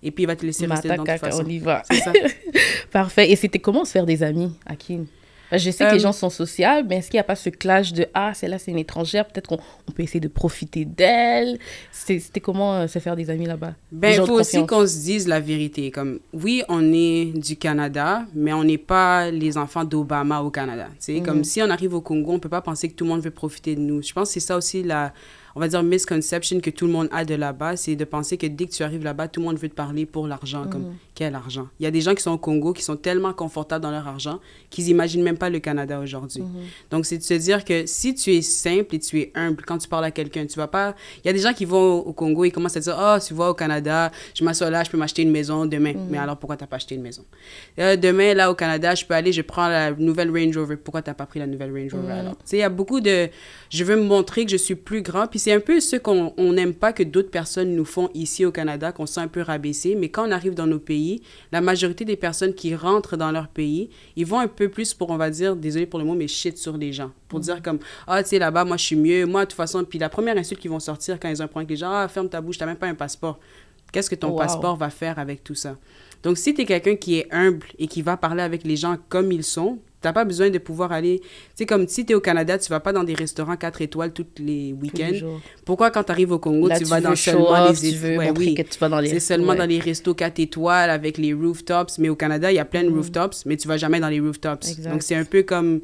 et 0.02 0.10
puis 0.10 0.24
il 0.24 0.26
va 0.26 0.36
te 0.36 0.46
laisser 0.46 0.66
rester 0.66 0.88
dedans 0.88 1.02
de 1.02 1.08
toute 1.08 1.08
Mataka, 1.08 1.30
façon. 1.30 1.44
on 1.46 1.48
y 1.50 1.58
va. 1.58 1.82
Ça. 1.90 2.12
Parfait. 2.90 3.30
Et 3.30 3.36
c'était 3.36 3.58
comment 3.58 3.84
se 3.84 3.90
faire 3.92 4.06
des 4.06 4.22
amis, 4.22 4.52
Akin? 4.64 5.04
Je 5.52 5.70
sais 5.70 5.84
que 5.84 5.90
les 5.92 5.96
Euh, 5.96 5.98
gens 5.98 6.12
sont 6.12 6.30
sociables, 6.30 6.86
mais 6.88 6.96
est-ce 6.98 7.08
qu'il 7.10 7.16
n'y 7.16 7.20
a 7.22 7.24
pas 7.24 7.36
ce 7.36 7.48
clash 7.48 7.92
de 7.92 8.06
Ah, 8.14 8.32
celle-là, 8.34 8.58
c'est 8.58 8.70
une 8.70 8.78
étrangère, 8.78 9.26
peut-être 9.26 9.46
qu'on 9.48 9.58
on 9.88 9.92
peut 9.92 10.02
essayer 10.02 10.20
de 10.20 10.28
profiter 10.28 10.84
d'elle? 10.84 11.58
C'était 11.90 12.40
comment 12.40 12.74
euh, 12.74 12.86
se 12.86 12.98
faire 12.98 13.16
des 13.16 13.30
amis 13.30 13.46
là-bas? 13.46 13.74
Ben, 13.90 14.10
il 14.20 14.26
faut 14.26 14.38
aussi 14.38 14.64
qu'on 14.66 14.86
se 14.86 14.98
dise 14.98 15.26
la 15.26 15.40
vérité. 15.40 15.90
Comme, 15.90 16.18
oui, 16.32 16.62
on 16.68 16.92
est 16.92 17.32
du 17.38 17.56
Canada, 17.56 18.24
mais 18.34 18.52
on 18.52 18.64
n'est 18.64 18.78
pas 18.78 19.30
les 19.30 19.56
enfants 19.56 19.84
d'Obama 19.84 20.40
au 20.42 20.50
Canada. 20.50 20.88
Tu 21.00 21.16
sais, 21.16 21.20
Comme 21.22 21.44
si 21.44 21.62
on 21.62 21.70
arrive 21.70 21.94
au 21.94 22.00
Congo, 22.00 22.32
on 22.32 22.38
peut 22.38 22.48
pas 22.48 22.60
penser 22.62 22.88
que 22.88 22.94
tout 22.94 23.04
le 23.04 23.10
monde 23.10 23.22
veut 23.22 23.30
profiter 23.30 23.74
de 23.74 23.80
nous. 23.80 24.02
Je 24.02 24.12
pense 24.12 24.28
que 24.28 24.34
c'est 24.34 24.40
ça 24.40 24.56
aussi 24.56 24.82
la, 24.82 25.12
on 25.54 25.60
va 25.60 25.68
dire, 25.68 25.82
misconception 25.82 26.60
que 26.60 26.70
tout 26.70 26.86
le 26.86 26.92
monde 26.92 27.08
a 27.12 27.24
de 27.24 27.34
là-bas, 27.34 27.76
c'est 27.76 27.96
de 27.96 28.04
penser 28.04 28.36
que 28.36 28.46
dès 28.46 28.66
que 28.66 28.72
tu 28.72 28.82
arrives 28.82 29.04
là-bas, 29.04 29.28
tout 29.28 29.40
le 29.40 29.46
monde 29.46 29.58
veut 29.58 29.68
te 29.68 29.74
parler 29.74 30.06
pour 30.06 30.26
l'argent. 30.26 30.66
Comme, 30.70 30.94
quel 31.14 31.34
argent? 31.34 31.68
Il 31.80 31.84
y 31.84 31.86
a 31.86 31.90
des 31.90 32.00
gens 32.00 32.14
qui 32.14 32.22
sont 32.22 32.30
au 32.30 32.38
Congo 32.38 32.72
qui 32.72 32.82
sont 32.82 32.96
tellement 32.96 33.32
confortables 33.32 33.82
dans 33.82 33.90
leur 33.90 34.06
argent 34.06 34.38
qu'ils 34.70 34.88
imaginent 34.88 35.22
même 35.22 35.38
pas 35.38 35.50
le 35.50 35.58
Canada 35.58 35.98
aujourd'hui. 35.98 36.44
Donc, 36.90 37.06
c'est 37.06 37.18
de 37.18 37.22
se 37.22 37.34
dire 37.34 37.64
que 37.64 37.86
si 37.86 38.14
tu 38.14 38.34
es 38.34 38.42
simple 38.42 38.94
et 38.94 38.98
tu 38.98 39.20
es 39.20 39.32
humble, 39.34 39.64
quand 39.64 39.78
tu 39.78 39.88
parles 39.88 40.04
à 40.04 40.10
quelqu'un, 40.10 40.46
tu 40.46 40.56
vas 40.58 40.68
pas... 40.68 40.94
Il 41.24 41.26
y 41.26 41.30
a 41.30 41.32
des 41.32 41.40
gens 41.40 41.52
qui 41.52 41.64
vont 41.64 41.98
au 41.98 42.12
Congo 42.12 42.44
et 42.44 42.50
commencent 42.50 42.76
à 42.76 42.80
dire 42.80 42.96
«Ah, 42.98 43.18
tu 43.24 43.34
vois, 43.34 43.50
au 43.50 43.54
Canada, 43.54 44.12
je 44.34 44.44
m'assois 44.44 44.70
là, 44.70 44.84
je 44.84 44.90
peux 44.90 44.98
m'acheter 44.98 45.22
une 45.22 45.30
maison 45.30 45.66
demain. 45.66 45.94
Mais 46.08 46.18
alors, 46.18 46.36
pourquoi 46.36 46.56
t'as 46.56 46.66
pas 46.66 46.76
acheté 46.76 46.94
une 46.94 47.02
maison? 47.02 47.24
Euh, 47.78 47.96
demain, 47.96 48.34
là, 48.34 48.50
au 48.50 48.54
Canada, 48.54 48.94
je 48.94 49.04
peux 49.04 49.14
aller, 49.14 49.32
je 49.32 49.42
prends 49.42 49.68
la 49.68 49.90
nouvelle 49.92 50.30
Range 50.30 50.56
Rover. 50.56 50.76
Pourquoi 50.76 51.02
t'as 51.02 51.14
pas 51.14 51.26
pris 51.26 51.40
la 51.40 51.46
nouvelle 51.46 51.72
Range 51.72 51.92
Rover 51.92 52.12
alors? 52.12 52.36
Tu 52.36 52.42
sais, 52.44 52.56
il 52.58 52.60
y 52.60 52.62
a 52.62 52.68
beaucoup 52.68 53.00
de... 53.00 53.28
Je 53.70 53.84
veux 53.84 53.96
me 53.96 54.04
montrer 54.04 54.44
que 54.44 54.50
je 54.50 54.56
suis 54.56 54.76
plus 54.76 55.02
grand. 55.02 55.26
Puis 55.26 55.37
c'est 55.38 55.52
un 55.52 55.60
peu 55.60 55.80
ce 55.80 55.96
qu'on 55.96 56.32
on 56.36 56.52
n'aime 56.52 56.74
pas 56.74 56.92
que 56.92 57.02
d'autres 57.02 57.30
personnes 57.30 57.74
nous 57.74 57.84
font 57.84 58.10
ici 58.14 58.44
au 58.44 58.52
Canada, 58.52 58.92
qu'on 58.92 59.06
se 59.06 59.14
sent 59.14 59.20
un 59.20 59.28
peu 59.28 59.42
rabaissé. 59.42 59.94
Mais 59.94 60.08
quand 60.08 60.26
on 60.28 60.30
arrive 60.30 60.54
dans 60.54 60.66
nos 60.66 60.78
pays, 60.78 61.22
la 61.52 61.60
majorité 61.60 62.04
des 62.04 62.16
personnes 62.16 62.54
qui 62.54 62.74
rentrent 62.74 63.16
dans 63.16 63.30
leur 63.30 63.48
pays, 63.48 63.90
ils 64.16 64.26
vont 64.26 64.38
un 64.40 64.48
peu 64.48 64.68
plus 64.68 64.94
pour, 64.94 65.10
on 65.10 65.16
va 65.16 65.30
dire, 65.30 65.56
désolé 65.56 65.86
pour 65.86 65.98
le 65.98 66.04
mot, 66.04 66.14
mais 66.14 66.28
shit 66.28 66.58
sur 66.58 66.76
les 66.76 66.92
gens. 66.92 67.10
Pour 67.28 67.40
dire 67.40 67.62
comme, 67.62 67.78
ah, 68.06 68.22
tu 68.22 68.30
sais, 68.30 68.38
là-bas, 68.38 68.64
moi, 68.64 68.76
je 68.76 68.84
suis 68.84 68.96
mieux. 68.96 69.26
Moi, 69.26 69.44
de 69.44 69.50
toute 69.50 69.56
façon, 69.56 69.84
puis 69.84 69.98
la 69.98 70.08
première 70.08 70.36
insulte 70.36 70.60
qu'ils 70.60 70.70
vont 70.70 70.80
sortir 70.80 71.18
quand 71.20 71.28
ils 71.28 71.40
ont 71.42 71.44
un 71.44 71.48
problème 71.48 71.66
avec 71.66 71.70
les 71.70 71.76
gens, 71.76 71.92
ah, 71.92 72.08
ferme 72.08 72.28
ta 72.28 72.40
bouche, 72.40 72.58
t'as 72.58 72.66
même 72.66 72.76
pas 72.76 72.86
un 72.86 72.94
passeport. 72.94 73.38
Qu'est-ce 73.92 74.10
que 74.10 74.14
ton 74.14 74.30
Wow. 74.30 74.38
passeport 74.38 74.76
va 74.76 74.90
faire 74.90 75.18
avec 75.18 75.42
tout 75.44 75.54
ça? 75.54 75.76
Donc, 76.22 76.36
si 76.36 76.52
tu 76.52 76.62
es 76.62 76.64
quelqu'un 76.64 76.96
qui 76.96 77.18
est 77.18 77.28
humble 77.32 77.66
et 77.78 77.86
qui 77.86 78.02
va 78.02 78.16
parler 78.16 78.42
avec 78.42 78.64
les 78.64 78.76
gens 78.76 78.96
comme 79.08 79.30
ils 79.32 79.44
sont, 79.44 79.78
t'as 80.00 80.12
pas 80.12 80.24
besoin 80.24 80.50
de 80.50 80.58
pouvoir 80.58 80.92
aller... 80.92 81.20
Tu 81.20 81.26
sais, 81.56 81.66
comme 81.66 81.88
si 81.88 82.06
tu 82.06 82.12
es 82.12 82.14
au 82.14 82.20
Canada, 82.20 82.58
tu 82.58 82.68
vas 82.70 82.80
pas 82.80 82.92
dans 82.92 83.04
des 83.04 83.14
restaurants 83.14 83.56
4 83.56 83.82
étoiles 83.82 84.12
tous 84.12 84.26
les 84.38 84.72
week-ends. 84.72 85.38
Pourquoi 85.64 85.90
quand 85.90 86.04
tu 86.04 86.12
arrives 86.12 86.32
au 86.32 86.38
Congo, 86.38 86.68
Là, 86.68 86.78
tu, 86.78 86.84
tu, 86.84 86.90
vas 86.90 87.00
dans 87.00 87.16
seulement 87.16 87.68
les... 87.68 87.74
tu 87.74 87.96
veux 87.96 88.16
Ouais, 88.18 88.32
oui. 88.36 88.54
que 88.54 88.62
tu 88.62 88.78
vas 88.78 88.88
dans 88.88 89.00
les 89.00 89.08
C'est 89.08 89.20
seulement 89.20 89.48
ouais. 89.52 89.56
dans 89.58 89.66
les 89.66 89.80
restos 89.80 90.14
4 90.14 90.38
étoiles 90.38 90.90
avec 90.90 91.18
les 91.18 91.32
rooftops. 91.32 91.98
Mais 91.98 92.08
au 92.08 92.16
Canada, 92.16 92.50
il 92.52 92.54
y 92.54 92.58
a 92.58 92.64
Mm. 92.64 92.68
plein 92.68 92.84
de 92.84 92.90
rooftops, 92.90 93.44
mais 93.46 93.56
tu 93.56 93.66
vas 93.66 93.76
jamais 93.76 93.98
dans 94.00 94.08
les 94.08 94.20
rooftops. 94.20 94.68
Exact. 94.70 94.90
Donc, 94.92 95.02
c'est 95.02 95.14
un 95.16 95.24
peu 95.24 95.42
comme... 95.42 95.80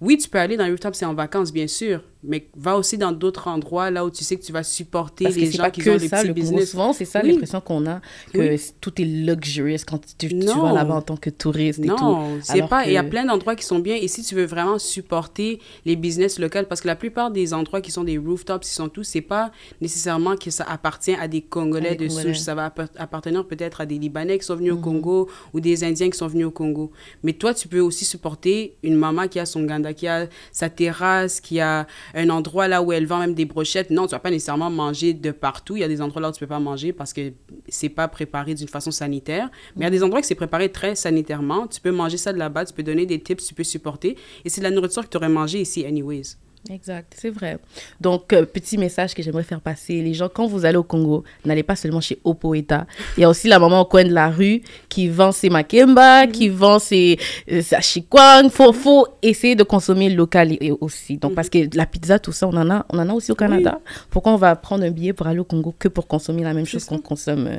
Oui, 0.00 0.16
tu 0.16 0.28
peux 0.28 0.38
aller 0.38 0.56
dans 0.56 0.64
les 0.64 0.70
rooftops, 0.70 0.96
c'est 0.96 1.04
en 1.06 1.14
vacances, 1.14 1.52
bien 1.52 1.66
sûr, 1.66 2.00
mais 2.24 2.48
va 2.56 2.76
aussi 2.76 2.98
dans 2.98 3.12
d'autres 3.12 3.46
endroits, 3.48 3.90
là 3.90 4.04
où 4.04 4.10
tu 4.10 4.24
sais 4.24 4.36
que 4.36 4.44
tu 4.44 4.52
vas 4.52 4.62
supporter 4.64 5.24
Parce 5.24 5.36
que 5.36 5.40
les 5.40 5.50
gens 5.52 5.62
pas 5.62 5.70
qui 5.70 5.80
que 5.82 5.90
ont 5.90 5.96
des 5.96 6.08
ça, 6.08 6.16
petits 6.18 6.28
le 6.28 6.34
business. 6.34 6.70
Souvent, 6.72 6.92
c'est 6.92 7.04
ça 7.04 7.20
Oui. 7.22 7.30
l'impression 7.32 7.60
qu'on 7.60 7.86
a, 7.86 8.00
que 8.32 8.38
Oui. 8.38 8.60
tout 8.80 9.00
est 9.00 9.04
luxurious 9.04 9.78
quand 9.86 10.00
tu, 10.18 10.28
tu 10.28 10.34
Non. 10.34 10.62
vas 10.62 10.72
là-bas 10.72 10.94
en 10.96 11.02
tant 11.02 11.16
que 11.16 11.30
touriste 11.30 11.78
et 11.78 11.86
tout. 11.88 11.96
Non, 11.96 12.38
c'est 12.42 12.66
pas. 12.68 12.86
Il 12.86 12.92
y 12.92 12.96
a 12.96 13.04
plein 13.04 13.24
d'endroits 13.24 13.54
qui 13.54 13.64
sont 13.64 13.78
bien. 13.78 13.94
Et 13.96 14.08
si 14.08 14.22
tu 14.22 14.34
veux 14.34 14.46
vraiment 14.46 14.78
supporter 14.78 15.60
les 15.86 15.96
business 15.96 16.38
locaux, 16.38 16.58
parce 16.68 16.80
que 16.80 16.88
la 16.88 16.96
plupart 16.96 17.30
des 17.30 17.54
endroits 17.54 17.80
qui 17.80 17.90
sont 17.92 18.04
des 18.04 18.18
rooftops, 18.18 18.68
ils 18.68 18.74
sont 18.74 18.88
tous, 18.88 19.04
c'est 19.04 19.20
pas 19.20 19.52
nécessairement 19.80 20.36
que 20.36 20.50
ça 20.50 20.64
appartient 20.64 21.14
à 21.14 21.28
des 21.28 21.40
Congolais 21.42 21.90
À 21.90 21.94
de 21.94 22.06
Congolais. 22.08 22.28
Mhm. 22.28 22.34
souche. 22.34 22.42
Ça 22.42 22.54
va 22.54 22.68
appar- 22.68 22.88
appartenir 22.98 23.46
peut-être 23.46 23.80
à 23.80 23.86
des 23.86 23.98
Libanais 23.98 24.38
qui 24.38 24.44
sont 24.44 24.56
venus 24.56 24.72
au 24.72 24.78
Congo 24.78 25.28
ou 25.54 25.60
des 25.60 25.84
Indiens 25.84 26.10
qui 26.10 26.18
sont 26.18 26.26
venus 26.26 26.46
au 26.46 26.50
Congo. 26.50 26.90
Mais 27.22 27.32
toi, 27.32 27.54
tu 27.54 27.68
peux 27.68 27.80
aussi 27.80 28.04
supporter 28.04 28.76
une 28.82 28.96
maman 28.96 29.28
qui 29.28 29.38
a 29.38 29.46
son 29.46 29.62
ganda, 29.62 29.92
qui 29.92 30.06
a 30.08 30.26
sa 30.52 30.68
terrasse, 30.68 31.40
qui 31.40 31.60
a 31.60 31.86
un 32.14 32.30
endroit 32.30 32.68
là 32.68 32.82
où 32.82 32.92
elle 32.92 33.06
vend 33.06 33.18
même 33.18 33.34
des 33.34 33.44
brochettes. 33.44 33.90
Non, 33.90 34.06
tu 34.06 34.12
vas 34.12 34.18
pas 34.18 34.30
nécessairement 34.30 34.70
manger 34.70 35.14
de 35.14 35.30
partout. 35.30 35.76
Il 35.76 35.80
y 35.80 35.84
a 35.84 35.88
des 35.88 36.00
endroits 36.00 36.22
là 36.22 36.30
où 36.30 36.32
tu 36.32 36.40
peux 36.40 36.46
pas 36.46 36.60
manger 36.60 36.92
parce 36.92 37.12
que 37.12 37.32
c'est 37.68 37.88
pas 37.88 38.08
préparé 38.08 38.54
d'une 38.54 38.68
façon 38.68 38.90
sanitaire. 38.90 39.50
Mais 39.76 39.82
il 39.82 39.84
y 39.84 39.86
a 39.86 39.90
des 39.90 40.02
endroits 40.02 40.20
que 40.20 40.26
c'est 40.26 40.34
préparé 40.34 40.70
très 40.70 40.94
sanitairement. 40.94 41.66
Tu 41.66 41.80
peux 41.80 41.92
manger 41.92 42.16
ça 42.16 42.32
de 42.32 42.38
là-bas, 42.38 42.64
tu 42.64 42.74
peux 42.74 42.82
donner 42.82 43.06
des 43.06 43.20
tips, 43.20 43.46
tu 43.46 43.54
peux 43.54 43.64
supporter. 43.64 44.16
Et 44.44 44.48
c'est 44.48 44.60
de 44.60 44.66
la 44.66 44.70
nourriture 44.70 45.04
que 45.04 45.10
tu 45.10 45.16
aurais 45.16 45.28
mangé 45.28 45.60
ici, 45.60 45.84
anyways. 45.84 46.36
Exact, 46.70 47.14
c'est 47.16 47.30
vrai. 47.30 47.58
Donc, 48.00 48.32
euh, 48.32 48.44
petit 48.44 48.76
message 48.76 49.14
que 49.14 49.22
j'aimerais 49.22 49.42
faire 49.42 49.60
passer. 49.60 50.02
Les 50.02 50.12
gens, 50.12 50.28
quand 50.28 50.46
vous 50.46 50.64
allez 50.64 50.76
au 50.76 50.82
Congo, 50.82 51.24
n'allez 51.44 51.62
pas 51.62 51.76
seulement 51.76 52.00
chez 52.00 52.18
Opoeta. 52.24 52.86
Il 53.16 53.22
y 53.22 53.24
a 53.24 53.28
aussi 53.28 53.48
la 53.48 53.58
maman 53.58 53.80
au 53.80 53.84
coin 53.84 54.04
de 54.04 54.12
la 54.12 54.28
rue 54.28 54.62
qui 54.88 55.08
vend 55.08 55.32
ses 55.32 55.48
makemba, 55.48 56.26
mm-hmm. 56.26 56.30
qui 56.30 56.48
vend 56.48 56.78
ses, 56.78 57.18
euh, 57.50 57.62
Il 57.62 58.50
Faut, 58.50 58.72
faut 58.72 59.06
essayer 59.22 59.54
de 59.54 59.62
consommer 59.62 60.10
local 60.10 60.56
aussi. 60.80 61.16
Donc, 61.16 61.34
parce 61.34 61.48
que 61.48 61.74
la 61.74 61.86
pizza, 61.86 62.18
tout 62.18 62.32
ça, 62.32 62.46
on 62.46 62.56
en 62.56 62.70
a, 62.70 62.84
on 62.90 62.98
en 62.98 63.08
a 63.08 63.12
aussi 63.12 63.32
au 63.32 63.36
Canada. 63.36 63.80
Pourquoi 64.10 64.32
on 64.32 64.36
va 64.36 64.54
prendre 64.56 64.84
un 64.84 64.90
billet 64.90 65.12
pour 65.12 65.26
aller 65.26 65.38
au 65.38 65.44
Congo 65.44 65.74
que 65.78 65.88
pour 65.88 66.06
consommer 66.06 66.42
la 66.42 66.52
même 66.52 66.66
chose 66.66 66.84
qu'on 66.84 66.98
consomme 66.98 67.46
euh, 67.46 67.58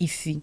ici? 0.00 0.42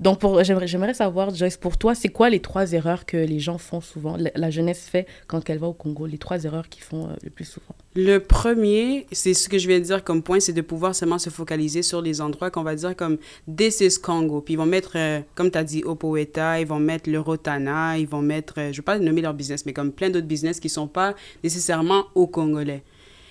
Donc, 0.00 0.20
j'aimerais 0.42 0.94
savoir, 0.94 1.34
Joyce, 1.34 1.56
pour 1.56 1.78
toi, 1.78 1.94
c'est 1.94 2.08
quoi 2.08 2.30
les 2.30 2.40
trois 2.40 2.72
erreurs 2.72 3.06
que 3.06 3.16
les 3.16 3.38
gens 3.38 3.58
font 3.58 3.80
souvent, 3.80 4.16
la, 4.16 4.50
jeunesse 4.50 4.86
fait 4.88 5.06
quand 5.26 5.48
elle 5.48 5.58
va 5.58 5.68
au 5.68 5.72
Congo, 5.72 6.06
les 6.06 6.18
trois 6.18 6.44
erreurs 6.44 6.68
qu'ils 6.68 6.82
font 6.82 7.08
euh, 7.08 7.14
le 7.22 7.30
plus 7.30 7.44
souvent? 7.44 7.74
Le 7.96 8.18
premier, 8.18 9.06
c'est 9.12 9.34
ce 9.34 9.48
que 9.48 9.58
je 9.58 9.68
viens 9.68 9.78
de 9.78 9.84
dire 9.84 10.02
comme 10.02 10.22
point, 10.22 10.40
c'est 10.40 10.52
de 10.52 10.60
pouvoir 10.60 10.94
seulement 10.94 11.18
se 11.18 11.30
focaliser 11.30 11.82
sur 11.82 12.02
les 12.02 12.20
endroits 12.20 12.50
qu'on 12.50 12.62
va 12.62 12.74
dire 12.74 12.96
comme 12.96 13.18
This 13.56 13.80
is 13.80 14.00
Congo. 14.00 14.40
Puis 14.40 14.54
ils 14.54 14.56
vont 14.56 14.66
mettre, 14.66 14.92
euh, 14.96 15.20
comme 15.34 15.50
tu 15.50 15.58
as 15.58 15.64
dit, 15.64 15.82
Opoeta, 15.84 16.60
ils 16.60 16.66
vont 16.66 16.80
mettre 16.80 17.08
le 17.08 17.20
Rotana, 17.20 17.98
ils 17.98 18.08
vont 18.08 18.22
mettre, 18.22 18.54
euh, 18.58 18.64
je 18.64 18.68
ne 18.68 18.76
vais 18.76 18.82
pas 18.82 18.98
nommer 18.98 19.22
leur 19.22 19.34
business, 19.34 19.64
mais 19.64 19.72
comme 19.72 19.92
plein 19.92 20.10
d'autres 20.10 20.26
business 20.26 20.60
qui 20.60 20.66
ne 20.68 20.72
sont 20.72 20.88
pas 20.88 21.14
nécessairement 21.42 22.04
au 22.14 22.26
Congolais. 22.26 22.82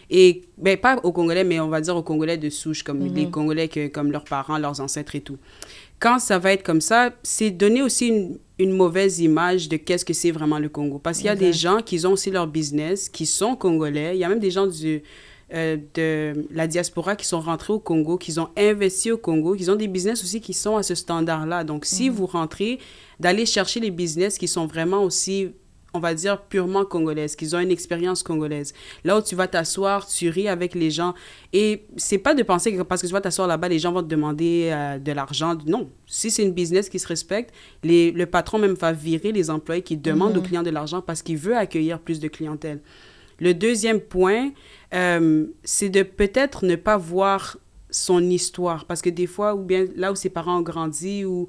Et 0.10 0.43
ben, 0.57 0.77
pas 0.77 0.98
aux 1.03 1.12
Congolais, 1.12 1.43
mais 1.43 1.60
on 1.60 1.69
va 1.69 1.81
dire 1.81 1.95
aux 1.95 2.03
Congolais 2.03 2.38
de 2.38 2.50
souche, 2.50 2.83
comme 2.83 3.00
mm-hmm. 3.00 3.13
les 3.15 3.29
Congolais 3.29 3.67
que, 3.67 3.88
comme 3.88 4.12
leurs 4.12 4.25
parents, 4.25 4.57
leurs 4.57 4.79
ancêtres 4.79 5.15
et 5.15 5.22
tout 5.22 5.38
quand 6.03 6.19
ça 6.19 6.38
va 6.38 6.51
être 6.51 6.63
comme 6.63 6.81
ça, 6.81 7.12
c'est 7.24 7.50
donner 7.50 7.81
aussi 7.81 8.07
une, 8.10 8.38
une 8.60 8.72
mauvaise 8.72 9.22
image 9.22 9.69
de 9.69 9.77
qu'est-ce 9.77 10.03
que 10.03 10.12
c'est 10.12 10.31
vraiment 10.31 10.60
le 10.60 10.67
Congo. 10.67 11.00
Parce 11.00 11.19
qu'il 11.19 11.27
y 11.27 11.29
a 11.29 11.36
des 11.36 11.53
gens 11.53 11.77
qui 11.81 12.05
ont 12.05 12.12
aussi 12.12 12.29
leur 12.29 12.45
business, 12.45 13.07
qui 13.07 13.25
sont 13.25 13.55
congolais. 13.55 14.13
Il 14.13 14.19
y 14.19 14.25
a 14.25 14.27
même 14.27 14.39
des 14.39 14.51
gens 14.51 14.67
du, 14.67 15.01
euh, 15.53 15.77
de 15.93 16.45
la 16.51 16.67
diaspora 16.67 17.15
qui 17.15 17.25
sont 17.25 17.39
rentrés 17.39 17.72
au 17.72 17.79
Congo, 17.79 18.17
qui 18.17 18.38
ont 18.38 18.50
investi 18.57 19.13
au 19.13 19.17
Congo, 19.17 19.55
qui 19.55 19.69
ont 19.69 19.77
des 19.77 19.88
business 19.88 20.22
aussi 20.22 20.41
qui 20.41 20.53
sont 20.53 20.75
à 20.75 20.83
ce 20.83 20.93
standard-là. 20.93 21.63
Donc, 21.63 21.86
si 21.86 22.10
mhm. 22.10 22.15
vous 22.17 22.25
rentrez, 22.25 22.79
d'aller 23.22 23.45
chercher 23.45 23.79
les 23.79 23.91
business 23.91 24.38
qui 24.38 24.50
sont 24.50 24.67
vraiment 24.67 25.05
aussi 25.05 25.53
on 25.93 26.00
va 26.00 26.13
dire, 26.15 26.41
purement 26.41 26.85
congolaise, 26.85 27.35
qu'ils 27.35 27.55
ont 27.55 27.59
une 27.59 27.69
expérience 27.69 28.23
congolaise. 28.23 28.73
Là 29.03 29.17
où 29.17 29.21
tu 29.21 29.35
vas 29.35 29.47
t'asseoir, 29.47 30.07
tu 30.07 30.29
ris 30.29 30.47
avec 30.47 30.73
les 30.73 30.89
gens. 30.89 31.13
Et 31.53 31.85
c'est 31.97 32.17
pas 32.17 32.33
de 32.33 32.41
penser 32.41 32.75
que 32.75 32.81
parce 32.81 33.01
que 33.01 33.07
tu 33.07 33.13
vas 33.13 33.21
t'asseoir 33.21 33.47
là-bas, 33.47 33.67
les 33.67 33.77
gens 33.77 33.91
vont 33.91 34.01
te 34.01 34.07
demander 34.07 34.69
euh, 34.71 34.97
de 34.97 35.12
l'argent. 35.12 35.55
Non. 35.67 35.89
Si 36.07 36.31
c'est 36.31 36.43
une 36.43 36.53
business 36.53 36.89
qui 36.89 36.97
se 36.97 37.07
respecte, 37.07 37.53
les, 37.83 38.12
le 38.12 38.25
patron 38.25 38.57
même 38.57 38.73
va 38.73 38.91
virer 38.91 39.31
les 39.31 39.51
employés 39.51 39.83
qui 39.83 39.95
demandent 39.95 40.35
aux 40.35 40.41
mhm. 40.41 40.47
clients 40.47 40.63
de 40.63 40.71
l'argent 40.71 41.01
parce 41.01 41.21
qu'il 41.21 41.38
veut 41.38 41.55
accueillir 41.55 42.00
plus 42.00 42.19
de 42.19 42.27
clientèle. 42.27 42.81
Le 43.39 43.53
deuxième 43.53 44.00
point, 44.00 44.51
euh, 44.95 45.45
c'est 45.63 45.89
de 45.89 46.01
peut-être 46.01 46.65
ne 46.65 46.75
pas 46.75 46.97
voir 46.97 47.57
son 47.91 48.19
histoire. 48.29 48.85
Parce 48.85 49.03
que 49.03 49.12
des 49.12 49.27
fois, 49.27 49.53
ou 49.53 49.63
bien 49.63 49.85
là 49.95 50.12
où 50.12 50.15
ses 50.15 50.29
parents 50.29 50.57
ont 50.57 50.63
grandi, 50.63 51.23
ou 51.23 51.47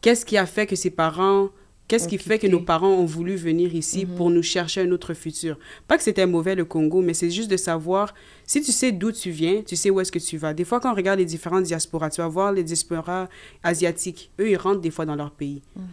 qu'est-ce 0.00 0.26
qui 0.26 0.36
a 0.36 0.46
fait 0.46 0.66
que 0.66 0.74
ses 0.74 0.90
parents 0.90 1.50
Qu'est-ce 1.88 2.08
qui 2.08 2.18
fait 2.18 2.38
que 2.38 2.48
nos 2.48 2.60
parents 2.60 2.94
ont 2.94 3.04
voulu 3.04 3.36
venir 3.36 3.74
ici 3.74 4.06
mhm. 4.06 4.16
pour 4.16 4.30
nous 4.30 4.42
chercher 4.42 4.80
un 4.80 4.90
autre 4.90 5.14
futur? 5.14 5.56
Pas 5.86 5.96
que 5.96 6.02
c'était 6.02 6.26
mauvais 6.26 6.56
le 6.56 6.64
Congo, 6.64 7.00
mais 7.00 7.14
c'est 7.14 7.30
juste 7.30 7.50
de 7.50 7.56
savoir, 7.56 8.12
si 8.44 8.60
tu 8.60 8.72
sais 8.72 8.90
d'où 8.90 9.12
tu 9.12 9.30
viens, 9.30 9.62
tu 9.62 9.76
sais 9.76 9.90
où 9.90 10.00
est-ce 10.00 10.10
que 10.10 10.18
tu 10.18 10.36
vas. 10.36 10.52
Des 10.52 10.64
fois, 10.64 10.80
quand 10.80 10.92
on 10.92 10.96
regarde 10.96 11.20
les 11.20 11.24
différentes 11.24 11.64
diasporas, 11.64 12.10
tu 12.10 12.20
vas 12.20 12.28
voir 12.28 12.52
les 12.52 12.64
diasporas 12.64 13.28
asiatiques. 13.62 14.30
Eux, 14.40 14.50
ils 14.50 14.56
rentrent 14.56 14.80
des 14.80 14.90
fois 14.90 15.06
dans 15.06 15.14
leur 15.14 15.30
pays. 15.30 15.62
Mhm. 15.76 15.84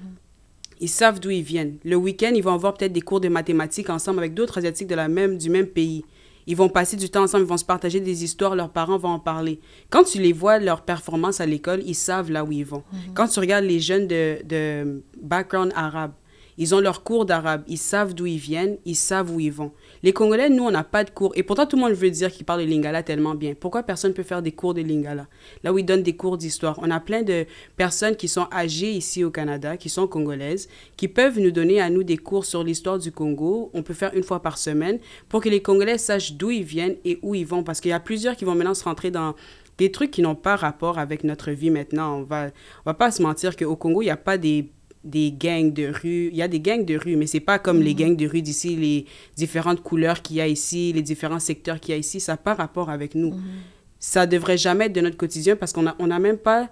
Ils 0.80 0.90
savent 0.90 1.20
d'où 1.20 1.30
ils 1.30 1.44
viennent. 1.44 1.78
Le 1.86 1.96
week-end, 1.96 2.32
ils 2.36 2.44
vont 2.44 2.54
avoir 2.54 2.74
peut-être 2.74 2.92
des 2.92 3.02
cours 3.02 3.22
de 3.22 3.30
mathématiques 3.30 3.90
ensemble 3.90 4.20
avec 4.20 4.34
d'autres 4.34 4.58
Asiatiques 4.58 4.88
de 4.88 4.96
la 4.96 5.08
même, 5.08 5.38
du 5.38 5.50
même 5.50 5.68
pays. 5.68 6.04
Ils 6.48 6.56
vont 6.56 6.70
passer 6.70 6.98
du 6.98 7.10
temps 7.10 7.24
ensemble, 7.24 7.44
ils 7.44 7.50
vont 7.50 7.58
se 7.58 7.66
partager 7.66 8.00
des 8.00 8.24
histoires, 8.24 8.56
leurs 8.56 8.70
parents 8.70 8.98
vont 8.98 9.10
en 9.10 9.20
parler. 9.20 9.60
Quand 9.90 10.04
tu 10.04 10.20
les 10.20 10.34
vois, 10.34 10.60
leur 10.60 10.82
performance 10.82 11.42
à 11.42 11.46
l'école, 11.46 11.82
ils 11.86 11.96
savent 11.96 12.32
là 12.32 12.44
où 12.44 12.52
ils 12.52 12.66
vont. 12.66 12.84
Mhm. 12.92 13.14
Quand 13.14 13.28
tu 13.28 13.40
regardes 13.40 13.66
les 13.66 13.80
jeunes 13.80 14.08
de, 14.08 14.40
de 14.46 15.04
background 15.22 15.72
arabe, 15.76 16.12
ils 16.58 16.76
ont 16.76 16.80
leur 16.80 17.04
cours 17.04 17.26
d'arabe, 17.26 17.64
ils 17.68 17.78
savent 17.78 18.14
d'où 18.14 18.26
ils 18.26 18.38
viennent, 18.38 18.78
ils 18.86 18.96
savent 18.96 19.32
où 19.32 19.40
ils 19.40 19.52
vont. 19.52 19.72
Les 20.04 20.14
Congolais, 20.14 20.50
nous, 20.50 20.64
on 20.64 20.72
n'a 20.72 20.84
pas 20.84 21.04
de 21.04 21.10
cours. 21.10 21.32
Et 21.36 21.44
pourtant, 21.44 21.66
tout 21.66 21.78
le 21.78 21.84
monde 21.84 21.94
veut 21.94 22.12
dire 22.12 22.32
qu'ils 22.32 22.46
parlent 22.46 22.62
de 22.62 22.66
Lingala 22.66 23.04
tellement 23.04 23.36
bien. 23.36 23.54
Pourquoi 23.60 23.84
personne 23.84 24.12
ne 24.12 24.16
peut 24.16 24.24
faire 24.24 24.42
des 24.42 24.52
cours 24.52 24.74
de 24.74 24.82
Lingala? 24.82 25.28
Là 25.64 25.74
où 25.74 25.78
ils 25.78 25.86
donnent 25.86 26.04
des 26.04 26.16
cours 26.16 26.38
d'histoire. 26.38 26.78
On 26.82 26.92
a 26.92 27.00
plein 27.00 27.24
de 27.24 27.46
personnes 27.78 28.16
qui 28.16 28.28
sont 28.28 28.48
âgées 28.52 28.92
ici 28.92 29.24
au 29.24 29.32
Canada, 29.32 29.78
qui 29.78 29.90
sont 29.90 30.08
congolaises, 30.08 30.68
qui 30.98 31.08
peuvent 31.08 31.40
nous 31.40 31.52
donner 31.52 31.80
à 31.80 31.90
nous 31.90 32.04
des 32.04 32.18
cours 32.18 32.46
sur 32.46 32.64
l'histoire 32.64 33.00
du 33.00 33.12
Congo. 33.12 33.72
On 33.74 33.82
peut 33.82 33.94
faire 33.94 34.14
une 34.14 34.24
fois 34.24 34.42
par 34.42 34.58
semaine 34.58 35.00
pour 35.30 35.42
que 35.42 35.50
les 35.50 35.62
Congolais 35.62 35.98
sachent 35.98 36.34
d'où 36.34 36.52
ils 36.52 36.64
viennent 36.64 36.98
et 37.06 37.20
où 37.22 37.36
ils 37.36 37.46
vont. 37.46 37.64
Parce 37.64 37.80
qu'il 37.80 37.90
y 37.90 37.94
a 37.94 38.00
plusieurs 38.00 38.36
qui 38.36 38.46
vont 38.46 38.56
maintenant 38.56 38.74
se 38.74 38.84
rentrer 38.84 39.12
dans 39.12 39.36
des 39.78 39.92
trucs 39.92 40.12
qui 40.12 40.22
n'ont 40.22 40.36
pas 40.36 40.56
rapport 40.56 41.00
avec 41.00 41.24
notre 41.24 41.52
vie 41.52 41.70
maintenant. 41.70 42.20
On 42.20 42.24
va, 42.24 42.48
on 42.86 42.90
va 42.90 42.94
pas 42.94 43.12
se 43.12 43.22
mentir 43.22 43.56
qu'au 43.56 43.76
Congo, 43.76 44.02
il 44.02 44.06
n'y 44.06 44.12
a 44.12 44.18
pas 44.18 44.38
des 44.38 44.70
des 45.04 45.32
gangs 45.32 45.74
de 45.74 45.88
rue. 45.88 46.30
Il 46.32 46.36
y 46.36 46.42
a 46.42 46.48
des 46.48 46.60
gangs 46.60 46.86
de 46.86 46.98
rue, 46.98 47.16
mais 47.16 47.28
c'est 47.28 47.40
pas 47.40 47.60
comme 47.60 47.82
les 47.82 47.94
mhm. 47.94 48.00
gangs 48.00 48.16
de 48.16 48.28
rue 48.28 48.42
d'ici, 48.42 48.76
les 48.76 49.06
différentes 49.36 49.82
couleurs 49.82 50.22
qu'il 50.22 50.38
y 50.38 50.42
a 50.42 50.48
ici, 50.48 50.94
les 50.94 51.02
différents 51.02 51.40
secteurs 51.40 51.80
qu'il 51.80 51.94
y 51.94 51.96
a 51.96 52.00
ici. 52.00 52.20
Ça 52.20 52.34
n'a 52.34 52.38
pas 52.38 52.54
rapport 52.54 52.90
avec 52.90 53.16
nous. 53.16 53.32
Mhm. 53.32 53.42
Ça 54.00 54.26
devrait 54.26 54.58
jamais 54.58 54.86
être 54.86 54.94
de 54.94 55.02
notre 55.02 55.18
quotidien 55.18 55.56
parce 55.56 55.72
qu'on 55.74 55.84
n'a 55.84 55.96
on 56.00 56.12
a 56.12 56.20
même 56.20 56.38
pas 56.38 56.70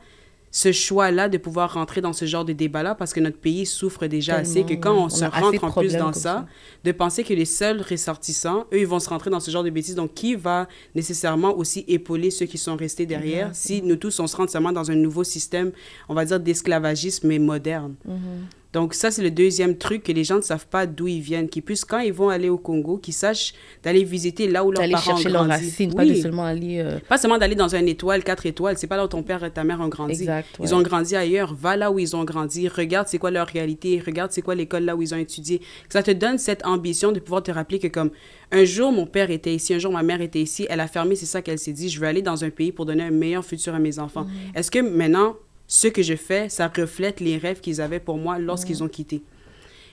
ce 0.52 0.74
choix-là 0.74 1.30
de 1.30 1.38
pouvoir 1.38 1.74
rentrer 1.74 2.02
dans 2.02 2.12
ce 2.12 2.26
genre 2.26 2.44
de 2.44 2.52
débat-là 2.54 2.94
parce 2.94 3.14
que 3.14 3.22
notre 3.22 3.38
pays 3.38 3.66
souffre 3.66 4.06
déjà 4.08 4.36
assez, 4.36 4.64
que 4.64 4.74
quand 4.74 4.94
on, 4.94 5.10
se 5.10 5.24
rentre 5.24 5.64
en 5.64 5.72
plus 5.72 5.94
dans 5.94 6.14
ça, 6.14 6.46
de 6.84 6.92
penser 6.92 7.24
que 7.24 7.34
les 7.34 7.46
seuls 7.46 7.82
ressortissants, 7.82 8.66
eux, 8.74 8.80
ils 8.80 8.88
vont 8.88 9.00
se 9.00 9.10
rentrer 9.10 9.30
dans 9.30 9.40
ce 9.40 9.50
genre 9.50 9.64
de 9.64 9.70
bêtises. 9.70 9.96
Donc, 9.96 10.14
qui 10.14 10.36
va 10.36 10.68
nécessairement 10.94 11.58
aussi 11.58 11.86
épauler 11.88 12.32
ceux 12.32 12.46
qui 12.46 12.58
sont 12.58 12.76
restés 12.76 13.06
derrière 13.06 13.50
si 13.54 13.82
nous 13.82 13.96
tous, 13.96 14.20
on 14.20 14.28
se 14.28 14.36
rentre 14.36 14.52
seulement 14.52 14.74
dans 14.74 14.92
un 14.92 14.96
nouveau 14.96 15.24
système, 15.24 15.72
on 16.10 16.14
va 16.14 16.26
dire, 16.26 16.40
d'esclavagisme, 16.40 17.28
mais 17.28 17.40
moderne? 17.40 17.96
Mm-hmm. 18.08 18.61
Donc 18.74 18.94
ça, 18.94 19.12
c'est 19.12 19.22
le 19.22 19.32
deuxième 19.32 19.78
truc 19.78 20.04
que 20.04 20.12
les 20.12 20.24
gens 20.24 20.38
ne 20.38 20.42
savent 20.42 20.68
pas 20.68 20.86
d'où 20.86 21.08
ils 21.08 21.20
viennent, 21.20 21.50
qu'ils 21.50 21.62
puissent, 21.62 21.84
quand 21.84 22.00
ils 22.00 22.14
vont 22.14 22.30
aller 22.30 22.50
au 22.50 22.58
Congo, 22.58 22.98
qu'ils 22.98 23.14
sachent 23.14 23.54
d'aller 23.84 24.04
visiter 24.04 24.48
là 24.48 24.64
où 24.64 24.72
leurs 24.72 24.90
parents 24.90 25.04
chercher 25.04 25.28
ont 25.28 25.32
grandi. 25.32 25.50
leurs 25.50 25.60
racines, 25.60 25.94
pas 25.94 26.06
seulement 26.16 26.46
aller... 26.46 26.80
Euh, 26.80 27.00
pas 27.10 27.18
seulement 27.18 27.38
d'aller 27.38 27.56
dans 27.56 27.76
un 27.76 27.86
étoile, 27.86 28.24
quatre 28.24 28.46
étoiles, 28.46 28.78
c'est 28.78 28.88
pas 28.88 28.96
là 28.96 29.06
où 29.06 29.08
ton 29.08 29.24
père 29.24 29.44
et 29.44 29.52
ta 29.52 29.66
mère 29.66 29.82
ont 29.82 29.90
grandi. 29.90 30.14
Exact, 30.14 30.48
Ils 30.62 30.74
ont 30.74 30.82
grandi 30.82 31.16
ailleurs, 31.16 31.54
va 31.54 31.76
là 31.76 31.92
où 31.92 32.00
ils 32.00 32.16
ont 32.16 32.24
grandi, 32.24 32.70
regarde 32.70 33.08
c'est 33.10 33.18
quoi 33.18 33.32
leur 33.32 33.48
réalité, 33.48 34.02
regarde 34.06 34.32
c'est 34.32 34.42
quoi 34.42 34.56
l'école 34.56 34.86
là 34.86 34.96
où 34.96 35.02
ils 35.02 35.14
ont 35.14 35.18
étudié. 35.18 35.62
Ça 35.90 36.02
te 36.02 36.12
donne 36.12 36.38
cette 36.38 36.66
ambition 36.66 37.12
de 37.12 37.20
pouvoir 37.20 37.44
te 37.44 37.52
rappeler 37.52 37.80
que 37.80 37.88
comme 37.88 38.12
un 38.52 38.64
jour 38.64 38.92
mon 38.94 39.06
père 39.06 39.32
était 39.32 39.54
ici, 39.54 39.74
un 39.74 39.80
jour 39.80 39.92
ma 39.92 40.04
mère 40.04 40.22
était 40.22 40.42
ici, 40.42 40.66
elle 40.70 40.80
a 40.80 40.88
fermé, 40.88 41.16
c'est 41.16 41.26
ça 41.26 41.42
qu'elle 41.42 41.60
s'est 41.60 41.74
dit, 41.74 41.90
je 41.90 42.00
veux 42.00 42.08
aller 42.08 42.22
dans 42.22 42.44
un 42.44 42.50
pays 42.50 42.72
pour 42.72 42.86
donner 42.86 43.04
un 43.04 43.12
meilleur 43.12 43.44
futur 43.44 43.76
à 43.76 43.80
mes 43.80 44.00
enfants. 44.00 44.24
Mm. 44.24 44.58
Est-ce 44.58 44.72
que 44.72 44.80
maintenant, 44.80 45.36
ce 45.74 45.88
que 45.88 46.04
je 46.04 46.18
fais, 46.18 46.50
ça 46.50 46.68
reflète 46.68 47.22
les 47.22 47.38
rêves 47.38 47.62
qu'ils 47.62 47.80
avaient 47.80 48.02
pour 48.02 48.18
moi 48.18 48.38
lorsqu'ils 48.38 48.80
mm. 48.80 48.82
ont 48.84 48.90
quitté? 48.90 49.24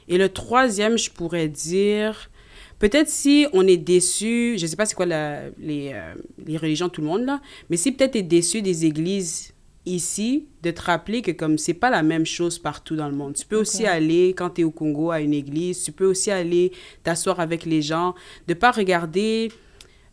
Et 0.09 0.19
le 0.19 0.29
troisième, 0.29 0.99
je 0.99 1.09
pourrais 1.09 1.47
dire, 1.47 2.31
peut-être 2.81 3.09
si 3.09 3.47
on 3.53 3.65
est 3.65 3.77
déçu, 3.77 4.57
je 4.59 4.65
ne 4.65 4.67
sais 4.67 4.75
pas 4.75 4.87
c'est 4.87 4.97
quoi 4.97 5.07
la, 5.07 5.43
les, 5.57 5.93
euh, 5.95 6.15
les 6.45 6.57
religions, 6.57 6.89
tout 6.89 7.01
le 7.01 7.07
monde 7.07 7.25
là, 7.25 7.41
mais 7.71 7.77
si 7.77 7.93
peut-être 7.93 8.15
tu 8.15 8.19
es 8.19 8.23
déçu 8.23 8.61
des 8.61 8.87
églises 8.87 9.53
ici, 9.87 10.49
de 10.65 10.73
te 10.73 10.83
rappeler 10.83 11.23
que 11.23 11.31
comme 11.31 11.59
c'est 11.59 11.75
pas 11.75 11.91
la 11.91 12.03
même 12.03 12.27
chose 12.27 12.59
partout 12.59 12.97
dans 12.97 13.09
le 13.09 13.15
monde. 13.15 13.35
Tu 13.35 13.47
peux 13.47 13.57
aussi 13.57 13.87
aller, 13.87 14.35
quand 14.37 14.51
tu 14.51 14.63
es 14.63 14.65
au 14.65 14.73
Congo, 14.73 15.13
à 15.13 15.21
une 15.21 15.33
église, 15.33 15.85
tu 15.85 15.93
peux 15.93 16.07
aussi 16.07 16.33
aller 16.33 16.73
t'asseoir 17.05 17.39
avec 17.39 17.65
les 17.65 17.83
gens, 17.83 18.17
de 18.49 18.55
pas 18.55 18.73
regarder... 18.73 19.53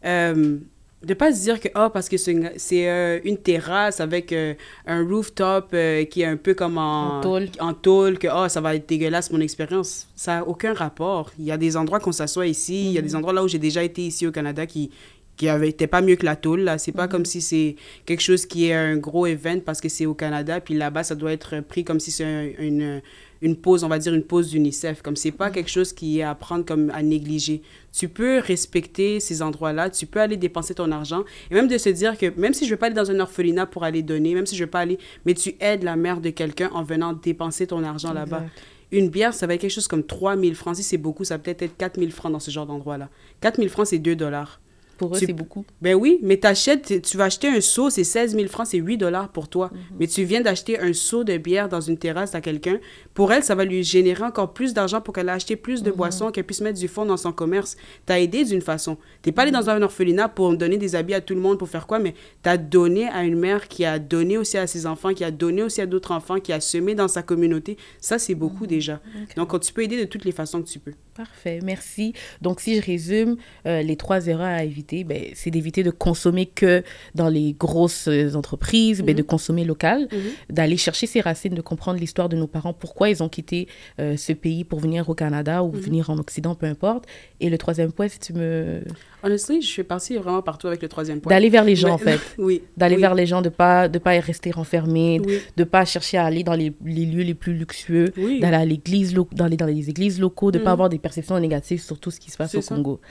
Euh, 0.05 0.59
de 1.05 1.13
pas 1.13 1.31
se 1.31 1.41
dire 1.41 1.59
que 1.59 1.67
oh 1.75 1.89
parce 1.93 2.09
que 2.09 2.17
c'est 2.17 2.89
euh, 2.89 3.19
une 3.23 3.37
terrasse 3.37 3.99
avec 3.99 4.31
euh, 4.31 4.55
un 4.87 5.07
rooftop 5.07 5.67
euh, 5.73 6.03
qui 6.05 6.21
est 6.21 6.25
un 6.25 6.35
peu 6.37 6.55
comme 6.55 6.77
en, 6.77 7.21
en 7.59 7.73
tôle. 7.73 8.17
que 8.17 8.27
oh 8.27 8.49
ça 8.49 8.59
va 8.59 8.75
être 8.75 8.89
dégueulasse 8.89 9.31
mon 9.31 9.39
expérience. 9.39 10.07
Ça 10.15 10.39
a 10.39 10.43
aucun 10.43 10.73
rapport. 10.73 11.31
Il 11.37 11.45
y 11.45 11.51
a 11.51 11.57
des 11.57 11.77
endroits 11.77 11.99
qu'on 11.99 12.11
s'assoit 12.11 12.47
ici. 12.47 12.87
Il 12.87 12.91
y 12.93 12.97
a 12.97 13.01
des 13.01 13.09
mhm. 13.09 13.17
endroits 13.17 13.33
là 13.33 13.43
où 13.43 13.47
j'ai 13.47 13.59
déjà 13.59 13.83
été 13.83 14.01
ici 14.01 14.25
au 14.25 14.31
Canada 14.31 14.65
qui 14.65 14.91
qui 15.37 15.47
été 15.47 15.85
pas 15.85 16.01
mieux 16.01 16.15
que 16.15 16.25
la 16.25 16.37
tôle 16.37 16.61
là. 16.61 16.77
C'est 16.77 16.93
pas 16.93 17.05
mhm. 17.05 17.11
comme 17.11 17.25
si 17.25 17.39
c'est 17.41 17.75
quelque 18.05 18.21
chose 18.21 18.45
qui 18.47 18.69
est 18.69 18.73
un 18.73 18.97
gros 18.97 19.27
event 19.27 19.59
parce 19.59 19.81
que 19.81 19.89
c'est 19.89 20.07
au 20.07 20.15
Canada 20.15 20.59
puis 20.59 20.73
là-bas 20.73 21.03
ça 21.03 21.13
doit 21.13 21.33
être 21.33 21.59
pris 21.59 21.83
comme 21.83 21.99
si 21.99 22.09
c'est 22.09 22.55
une 22.57 23.01
une 23.45 23.55
pause, 23.55 23.83
on 23.83 23.87
va 23.87 23.99
dire 23.99 24.13
une 24.13 24.23
pause 24.23 24.49
d'UNICEF. 24.49 25.03
Comme 25.03 25.15
c'est 25.15 25.31
pas 25.31 25.51
quelque 25.51 25.69
chose 25.69 25.93
qui 25.93 26.19
est 26.19 26.23
à 26.23 26.33
prendre 26.33 26.65
comme 26.65 26.89
à 26.89 27.03
négliger. 27.03 27.61
Tu 27.93 28.09
peux 28.09 28.39
respecter 28.39 29.19
ces 29.19 29.43
endroits-là, 29.43 29.91
tu 29.91 30.07
peux 30.07 30.19
aller 30.19 30.35
dépenser 30.35 30.73
ton 30.73 30.91
argent 30.91 31.23
et 31.51 31.53
même 31.53 31.67
de 31.67 31.77
se 31.77 31.89
dire 31.89 32.17
que 32.17 32.37
même 32.39 32.53
si 32.53 32.65
je 32.65 32.71
vais 32.71 32.77
pas 32.77 32.87
aller 32.87 32.95
dans 32.95 33.11
un 33.11 33.19
orphelinat 33.19 33.67
pour 33.67 33.83
aller 33.83 34.01
donner, 34.01 34.33
même 34.33 34.47
si 34.47 34.55
je 34.55 34.63
vais 34.63 34.69
pas 34.69 34.79
aller, 34.79 34.97
mais 35.25 35.35
tu 35.35 35.55
aides 35.59 35.83
la 35.83 35.95
mère 35.95 36.21
de 36.21 36.31
quelqu'un 36.31 36.71
en 36.73 36.83
venant 36.83 37.13
dépenser 37.13 37.67
ton 37.67 37.83
argent 37.83 38.13
là-bas. 38.13 38.43
Une 38.91 39.09
bière, 39.09 39.33
ça 39.33 39.45
va 39.45 39.53
être 39.53 39.61
quelque 39.61 39.71
chose 39.71 39.87
comme 39.87 40.03
3 40.03 40.37
000 40.37 40.53
francs. 40.53 40.75
Si 40.77 40.83
c'est 40.83 40.97
beaucoup, 40.97 41.23
ça 41.23 41.37
peut 41.37 41.51
être 41.51 41.61
être 41.61 41.77
4 41.77 41.99
000 41.99 42.11
francs 42.11 42.31
dans 42.31 42.39
ce 42.39 42.49
genre 42.49 42.65
d'endroit-là. 42.65 43.09
4 43.41 43.57
000 43.57 43.69
francs, 43.69 43.87
c'est 43.87 43.99
2 43.99 44.15
dollars. 44.15 44.59
Pour 44.97 45.15
eux, 45.15 45.19
c'est 45.19 45.33
beaucoup. 45.33 45.65
Ben 45.81 45.95
oui, 45.95 46.19
mais 46.21 46.37
t'achètes, 46.37 47.01
tu 47.01 47.17
vas 47.17 47.25
acheter 47.25 47.47
un 47.47 47.61
seau, 47.61 47.89
c'est 47.89 48.03
16 48.03 48.35
000 48.35 48.47
francs, 48.47 48.67
c'est 48.67 48.77
8 48.77 48.97
dollars 48.97 49.29
pour 49.29 49.47
toi. 49.47 49.71
Mais 49.99 50.07
tu 50.07 50.23
viens 50.23 50.41
d'acheter 50.41 50.79
un 50.79 50.93
seau 50.93 51.23
de 51.23 51.37
bière 51.37 51.69
dans 51.69 51.81
une 51.81 51.97
terrasse 51.97 52.35
à 52.35 52.41
quelqu'un. 52.41 52.79
Pour 53.13 53.31
elle, 53.31 53.43
ça 53.43 53.55
va 53.55 53.65
lui 53.65 53.83
générer 53.83 54.23
encore 54.23 54.53
plus 54.53 54.73
d'argent 54.73 55.01
pour 55.01 55.13
qu'elle 55.13 55.29
achète 55.29 55.61
plus 55.61 55.83
de 55.83 55.91
boissons, 55.91 56.31
qu'elle 56.31 56.43
puisse 56.43 56.61
mettre 56.61 56.79
du 56.79 56.87
fond 56.87 57.05
dans 57.05 57.17
son 57.17 57.31
commerce. 57.31 57.77
T'as 58.05 58.19
aidé 58.19 58.43
d'une 58.45 58.61
façon. 58.61 58.97
T'es 59.21 59.31
pas 59.31 59.43
allé 59.43 59.51
dans 59.51 59.69
un 59.69 59.81
orphelinat 59.81 60.29
pour 60.29 60.55
donner 60.55 60.77
des 60.77 60.95
habits 60.95 61.13
à 61.13 61.21
tout 61.21 61.35
le 61.35 61.41
monde, 61.41 61.59
pour 61.59 61.69
faire 61.69 61.87
quoi, 61.87 61.99
mais 61.99 62.13
t'as 62.41 62.57
donné 62.57 63.07
à 63.07 63.23
une 63.23 63.37
mère 63.37 63.67
qui 63.67 63.85
a 63.85 63.99
donné 63.99 64.37
aussi 64.37 64.57
à 64.57 64.67
ses 64.67 64.85
enfants, 64.85 65.13
qui 65.13 65.23
a 65.23 65.31
donné 65.31 65.63
aussi 65.63 65.81
à 65.81 65.85
d'autres 65.85 66.11
enfants, 66.11 66.39
qui 66.39 66.53
a 66.53 66.59
semé 66.59 66.95
dans 66.95 67.07
sa 67.07 67.21
communauté. 67.21 67.77
Ça, 67.99 68.19
c'est 68.19 68.35
beaucoup 68.35 68.67
déjà. 68.67 69.01
Donc, 69.35 69.59
tu 69.59 69.73
peux 69.73 69.83
aider 69.83 69.97
de 69.97 70.05
toutes 70.05 70.25
les 70.25 70.31
façons 70.31 70.61
que 70.61 70.67
tu 70.67 70.79
peux. 70.79 70.93
Parfait, 71.15 71.59
merci. 71.63 72.13
Donc, 72.41 72.59
si 72.59 72.75
je 72.75 72.81
résume, 72.81 73.37
euh, 73.65 73.81
les 73.81 73.95
trois 73.95 74.27
erreurs 74.27 74.47
à 74.47 74.63
éviter, 74.63 74.84
ben, 74.93 75.25
c'est 75.33 75.51
d'éviter 75.51 75.83
de 75.83 75.91
consommer 75.91 76.45
que 76.45 76.83
dans 77.13 77.29
les 77.29 77.53
grosses 77.53 78.07
euh, 78.07 78.35
entreprises, 78.35 79.01
ben, 79.01 79.15
de 79.15 79.21
consommer 79.21 79.65
local, 79.65 80.07
d'aller 80.49 80.77
chercher 80.77 81.07
ses 81.07 81.21
racines, 81.21 81.53
de 81.53 81.61
comprendre 81.61 81.99
l'histoire 81.99 82.29
de 82.29 82.35
nos 82.35 82.47
parents, 82.47 82.73
pourquoi 82.73 83.09
ils 83.09 83.23
ont 83.23 83.29
quitté 83.29 83.67
euh, 83.99 84.17
ce 84.17 84.33
pays 84.33 84.63
pour 84.63 84.79
venir 84.79 85.09
au 85.09 85.15
Canada 85.15 85.63
ou 85.63 85.71
venir 85.71 86.09
en 86.09 86.17
Occident, 86.17 86.55
peu 86.55 86.65
importe. 86.65 87.05
Et 87.39 87.49
le 87.49 87.57
troisième 87.57 87.91
point, 87.91 88.07
si 88.07 88.19
tu 88.19 88.33
me... 88.33 88.81
Honnêtement, 89.25 89.59
je 89.61 89.65
suis 89.65 89.83
partie 89.83 90.15
vraiment 90.17 90.41
partout 90.41 90.67
avec 90.67 90.81
le 90.81 90.87
troisième 90.87 91.19
point. 91.19 91.29
D'aller 91.31 91.49
vers 91.49 91.63
les 91.63 91.75
gens, 91.75 91.89
en 91.93 91.97
fait. 91.97 92.19
Oui. 92.37 92.61
D'aller 92.77 92.95
oui. 92.95 93.01
vers 93.01 93.15
les 93.15 93.25
gens, 93.25 93.41
de 93.41 93.49
pas 93.49 93.87
de 93.89 93.97
pas 93.97 94.11
rester 94.19 94.51
renfermé, 94.51 95.19
Oui. 95.25 95.39
de 95.57 95.63
pas 95.63 95.83
chercher 95.85 96.17
à 96.17 96.25
aller 96.25 96.43
dans 96.43 96.53
les, 96.53 96.73
les 96.85 97.05
lieux 97.05 97.23
les 97.23 97.33
plus 97.33 97.53
luxueux, 97.55 98.13
Oui. 98.17 98.39
d'aller 98.39 98.57
à 98.57 98.65
l'église, 98.65 99.13
dans 99.13 99.47
les, 99.47 99.57
dans 99.57 99.65
les 99.65 99.89
églises 99.89 100.19
locaux, 100.19 100.51
de 100.51 100.59
Mhm. 100.59 100.63
pas 100.63 100.71
avoir 100.71 100.89
des 100.89 100.99
perceptions 100.99 101.39
négatives 101.39 101.81
sur 101.81 101.99
tout 101.99 102.11
ce 102.11 102.19
qui 102.19 102.29
se 102.31 102.37
passe 102.37 102.53
au 102.55 102.61
ça. 102.61 102.75
Congo. 102.75 103.01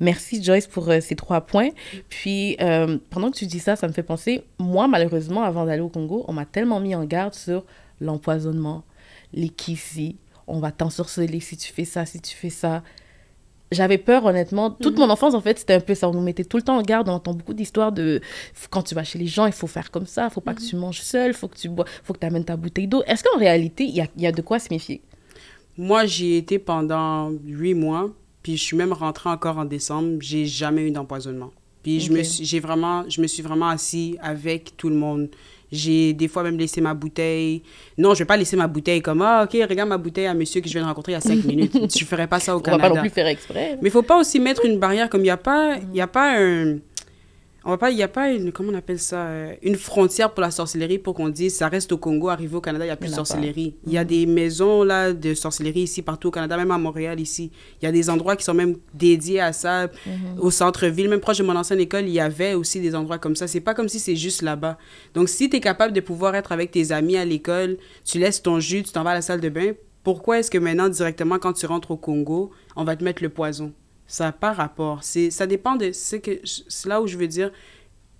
Merci 0.00 0.42
Joyce 0.42 0.66
pour 0.66 0.88
euh, 0.90 1.00
ces 1.00 1.14
trois 1.16 1.40
points. 1.42 1.70
Puis 2.08 2.56
euh, 2.60 2.98
pendant 3.10 3.30
que 3.30 3.36
tu 3.36 3.46
dis 3.46 3.60
ça, 3.60 3.76
ça 3.76 3.86
me 3.86 3.92
fait 3.92 4.02
penser, 4.02 4.42
moi 4.58 4.88
malheureusement, 4.88 5.42
avant 5.42 5.64
d'aller 5.66 5.82
au 5.82 5.88
Congo, 5.88 6.24
on 6.28 6.32
m'a 6.32 6.44
tellement 6.46 6.80
mis 6.80 6.94
en 6.94 7.04
garde 7.04 7.34
sur 7.34 7.64
l'empoisonnement, 8.00 8.82
les 9.32 9.48
kissi, 9.50 10.16
on 10.46 10.58
va 10.58 10.72
t'ensorceler 10.72 11.38
si 11.40 11.56
tu 11.56 11.72
fais 11.72 11.84
ça, 11.84 12.04
si 12.06 12.20
tu 12.20 12.34
fais 12.34 12.50
ça. 12.50 12.82
J'avais 13.72 13.98
peur, 13.98 14.24
honnêtement. 14.24 14.70
Toute 14.70 14.94
Mhm. 14.94 15.00
mon 15.06 15.10
enfance, 15.10 15.34
en 15.34 15.40
fait, 15.40 15.58
c'était 15.60 15.74
un 15.74 15.80
peu 15.80 15.94
ça. 15.94 16.08
On 16.08 16.12
nous 16.12 16.20
mettait 16.20 16.42
tout 16.44 16.56
le 16.56 16.62
temps 16.64 16.76
en 16.76 16.82
garde. 16.82 17.08
On 17.08 17.12
entend 17.12 17.34
beaucoup 17.34 17.54
d'histoires 17.54 17.92
de 17.92 18.20
quand 18.70 18.82
tu 18.82 18.94
vas 18.96 19.04
chez 19.04 19.18
les 19.18 19.26
gens, 19.28 19.46
il 19.46 19.52
faut 19.52 19.68
faire 19.68 19.90
comme 19.92 20.06
ça. 20.06 20.24
Il 20.24 20.30
faut 20.32 20.40
pas 20.40 20.52
Mhm. 20.52 20.58
que 20.58 20.62
tu 20.64 20.76
manges 20.76 21.00
seul. 21.02 21.30
Il 21.30 21.34
faut 21.34 21.46
que 21.48 21.56
tu 21.56 21.68
bois. 21.68 21.84
faut 22.02 22.12
que 22.12 22.18
tu 22.18 22.26
amènes 22.26 22.44
ta 22.44 22.56
bouteille 22.56 22.88
d'eau. 22.88 23.02
Est-ce 23.06 23.22
qu'en 23.22 23.38
réalité, 23.38 23.84
il 23.84 23.94
y 23.94 24.00
a, 24.00 24.06
il 24.16 24.22
y 24.22 24.26
a 24.26 24.32
de 24.32 24.42
quoi 24.42 24.58
se 24.58 24.68
méfier? 24.70 25.02
Moi, 25.78 26.04
j'y 26.06 26.32
ai 26.32 26.36
été 26.38 26.58
pendant 26.58 27.30
huit 27.46 27.74
mois, 27.74 28.10
puis 28.42 28.56
je 28.56 28.62
suis 28.62 28.76
même 28.76 28.92
rentrée 28.92 29.30
encore 29.30 29.58
en 29.58 29.64
décembre. 29.64 30.18
J'ai 30.20 30.46
jamais 30.46 30.82
eu 30.88 30.90
d'empoisonnement. 30.90 31.50
Puis 31.84 32.00
je 32.00 32.12
me 32.12 32.22
suis, 32.24 32.44
j'ai 32.44 32.60
vraiment, 32.60 33.04
je 33.08 33.22
me 33.22 33.26
suis 33.26 33.42
vraiment 33.42 33.68
assis 33.68 34.16
avec 34.20 34.76
tout 34.76 34.88
le 34.90 34.96
monde. 34.96 35.28
J'ai 35.72 36.12
des 36.12 36.26
fois 36.28 36.42
même 36.42 36.58
laissé 36.58 36.80
ma 36.80 36.94
bouteille. 36.94 37.62
Non, 37.96 38.14
je 38.14 38.20
vais 38.20 38.24
pas 38.24 38.36
laisser 38.36 38.56
ma 38.56 38.66
bouteille 38.66 39.00
comme 39.02 39.22
ah 39.22 39.44
ok 39.44 39.56
regarde 39.68 39.88
ma 39.88 39.98
bouteille 39.98 40.26
à 40.26 40.34
monsieur 40.34 40.60
que 40.60 40.66
je 40.68 40.72
viens 40.72 40.82
de 40.82 40.86
rencontrer 40.88 41.12
il 41.12 41.14
y 41.14 41.18
a 41.18 41.20
cinq 41.20 41.44
minutes. 41.44 41.72
Je 41.98 42.04
ferais 42.04 42.26
pas 42.26 42.40
ça 42.40 42.54
au 42.56 42.58
On 42.58 42.62
va 42.62 42.70
Canada. 42.72 42.88
pas 42.88 42.94
non 42.96 43.00
plus 43.00 43.10
faire 43.10 43.26
exprès. 43.26 43.78
Mais 43.80 43.88
il 43.88 43.92
faut 43.92 44.02
pas 44.02 44.18
aussi 44.18 44.40
mettre 44.40 44.64
une 44.64 44.78
barrière 44.78 45.08
comme 45.08 45.20
il 45.20 45.24
n'y 45.24 45.30
a 45.30 45.36
pas, 45.36 45.76
il 45.92 45.96
y 45.96 46.00
a 46.00 46.06
pas 46.06 46.38
un, 46.38 46.78
on 47.64 47.70
va 47.70 47.78
pas, 47.78 47.90
il 47.90 47.98
y 47.98 48.02
a 48.02 48.08
pas 48.08 48.30
une, 48.30 48.52
comment 48.52 48.72
on 48.72 48.74
appelle 48.74 48.98
ça, 48.98 49.26
euh, 49.26 49.54
une 49.62 49.76
frontière 49.76 50.32
pour 50.32 50.40
la 50.40 50.50
sorcellerie 50.50 50.98
pour 50.98 51.14
qu'on 51.14 51.28
dise 51.28 51.54
ça 51.54 51.68
reste 51.68 51.92
au 51.92 51.98
Congo, 51.98 52.28
arrivé 52.28 52.54
au 52.56 52.60
Canada, 52.60 52.86
il 52.86 52.88
y 52.88 52.92
a 52.92 52.96
plus 52.96 53.10
de 53.10 53.14
sorcellerie. 53.14 53.76
Il 53.86 53.92
y 53.92 53.98
a 53.98 54.04
des 54.04 54.24
maisons 54.24 54.82
là 54.82 55.12
de 55.12 55.34
sorcellerie 55.34 55.82
ici 55.82 56.02
partout 56.02 56.28
au 56.28 56.30
Canada, 56.30 56.56
même 56.56 56.70
à 56.70 56.78
Montréal 56.78 57.20
ici. 57.20 57.50
Il 57.80 57.84
y 57.84 57.88
a 57.88 57.92
des 57.92 58.08
endroits 58.08 58.36
qui 58.36 58.44
sont 58.44 58.54
même 58.54 58.76
dédiés 58.94 59.40
à 59.40 59.52
ça, 59.52 59.88
au 60.38 60.50
centre-ville, 60.50 61.08
même 61.08 61.20
proche 61.20 61.38
de 61.38 61.42
mon 61.42 61.56
ancienne 61.56 61.80
école, 61.80 62.04
il 62.04 62.14
y 62.14 62.20
avait 62.20 62.54
aussi 62.54 62.80
des 62.80 62.94
endroits 62.94 63.18
comme 63.18 63.36
ça. 63.36 63.46
C'est 63.46 63.60
pas 63.60 63.74
comme 63.74 63.88
si 63.88 63.98
c'est 63.98 64.16
juste 64.16 64.42
là-bas. 64.42 64.78
Donc 65.14 65.28
si 65.28 65.50
tu 65.50 65.56
es 65.56 65.60
capable 65.60 65.92
de 65.92 66.00
pouvoir 66.00 66.34
être 66.34 66.52
avec 66.52 66.70
tes 66.70 66.92
amis 66.92 67.16
à 67.16 67.24
l'école, 67.24 67.76
tu 68.04 68.18
laisses 68.18 68.42
ton 68.42 68.58
jus, 68.58 68.82
tu 68.82 68.92
t'en 68.92 69.02
vas 69.02 69.10
à 69.10 69.14
la 69.14 69.22
salle 69.22 69.40
de 69.40 69.48
bain, 69.48 69.72
pourquoi 70.02 70.38
est-ce 70.38 70.50
que 70.50 70.58
maintenant 70.58 70.88
directement 70.88 71.38
quand 71.38 71.52
tu 71.52 71.66
rentres 71.66 71.90
au 71.90 71.96
Congo, 71.96 72.52
on 72.74 72.84
va 72.84 72.96
te 72.96 73.04
mettre 73.04 73.22
le 73.22 73.28
poison? 73.28 73.72
Ça 74.10 74.24
n'a 74.24 74.32
pas 74.32 74.52
rapport. 74.52 75.04
C'est, 75.04 75.30
ça 75.30 75.46
dépend 75.46 75.76
de... 75.76 75.90
C'est, 75.92 76.20
que, 76.20 76.40
c'est 76.44 76.88
là 76.88 77.00
où 77.00 77.06
je 77.06 77.16
veux 77.16 77.28
dire 77.28 77.52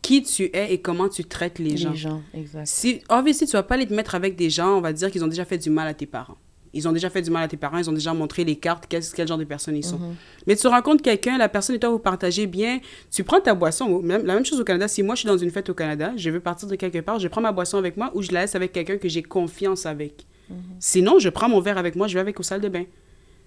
qui 0.02 0.22
tu 0.22 0.44
es 0.54 0.72
et 0.72 0.80
comment 0.80 1.08
tu 1.08 1.24
traites 1.24 1.58
les, 1.58 1.70
Les 1.70 1.76
gens. 1.76 1.94
gens, 1.94 2.22
exact. 2.32 2.66
Si, 2.66 3.00
obviously, 3.08 3.46
tu 3.46 3.52
vas 3.52 3.62
pas 3.64 3.74
aller 3.74 3.86
te 3.86 3.92
mettre 3.92 4.14
avec 4.14 4.36
des 4.36 4.48
gens, 4.48 4.78
on 4.78 4.80
va 4.80 4.92
dire 4.92 5.10
qu'ils 5.10 5.24
ont 5.24 5.28
déjà 5.28 5.44
fait 5.44 5.58
du 5.58 5.68
mal 5.68 5.88
à 5.88 5.94
tes 5.94 6.06
parents. 6.06 6.36
Ils 6.72 6.86
ont 6.86 6.92
déjà 6.92 7.10
fait 7.10 7.20
du 7.20 7.30
mal 7.30 7.42
à 7.42 7.48
tes 7.48 7.56
parents, 7.56 7.78
ils 7.78 7.90
ont 7.90 7.92
déjà 7.92 8.14
montré 8.14 8.44
les 8.44 8.54
cartes, 8.54 8.84
quel, 8.88 9.02
quel 9.02 9.26
genre 9.26 9.36
de 9.36 9.44
personnes 9.44 9.76
ils 9.76 9.84
sont. 9.84 9.98
Mhm. 9.98 10.14
Mais 10.46 10.54
tu 10.54 10.68
rencontres 10.68 11.02
quelqu'un, 11.02 11.36
la 11.36 11.48
personne 11.48 11.74
et 11.74 11.80
toi, 11.80 11.90
vous 11.90 11.98
partagez 11.98 12.46
bien, 12.46 12.78
tu 13.10 13.24
prends 13.24 13.40
ta 13.40 13.54
boisson. 13.54 14.00
Même, 14.00 14.24
la 14.24 14.34
même 14.34 14.46
chose 14.46 14.60
au 14.60 14.64
Canada. 14.64 14.86
Si 14.86 15.02
moi, 15.02 15.16
je 15.16 15.20
suis 15.20 15.26
dans 15.26 15.36
une 15.36 15.50
fête 15.50 15.68
au 15.68 15.74
Canada, 15.74 16.12
je 16.16 16.30
veux 16.30 16.40
partir 16.40 16.68
de 16.68 16.76
quelque 16.76 16.98
part, 16.98 17.18
je 17.18 17.26
prends 17.26 17.40
ma 17.40 17.50
boisson 17.50 17.76
avec 17.78 17.96
moi 17.96 18.12
ou 18.14 18.22
je 18.22 18.30
la 18.30 18.42
laisse 18.42 18.54
avec 18.54 18.72
quelqu'un 18.72 18.96
que 18.98 19.08
j'ai 19.08 19.24
confiance 19.24 19.84
avec. 19.84 20.24
Sinon, 20.78 21.18
je 21.18 21.28
prends 21.28 21.48
mon 21.48 21.60
verre 21.60 21.78
avec 21.78 21.96
moi, 21.96 22.06
je 22.06 22.14
vais 22.14 22.20
avec 22.20 22.38
au 22.40 22.42
salle 22.42 22.60
de 22.60 22.68
bain. 22.68 22.84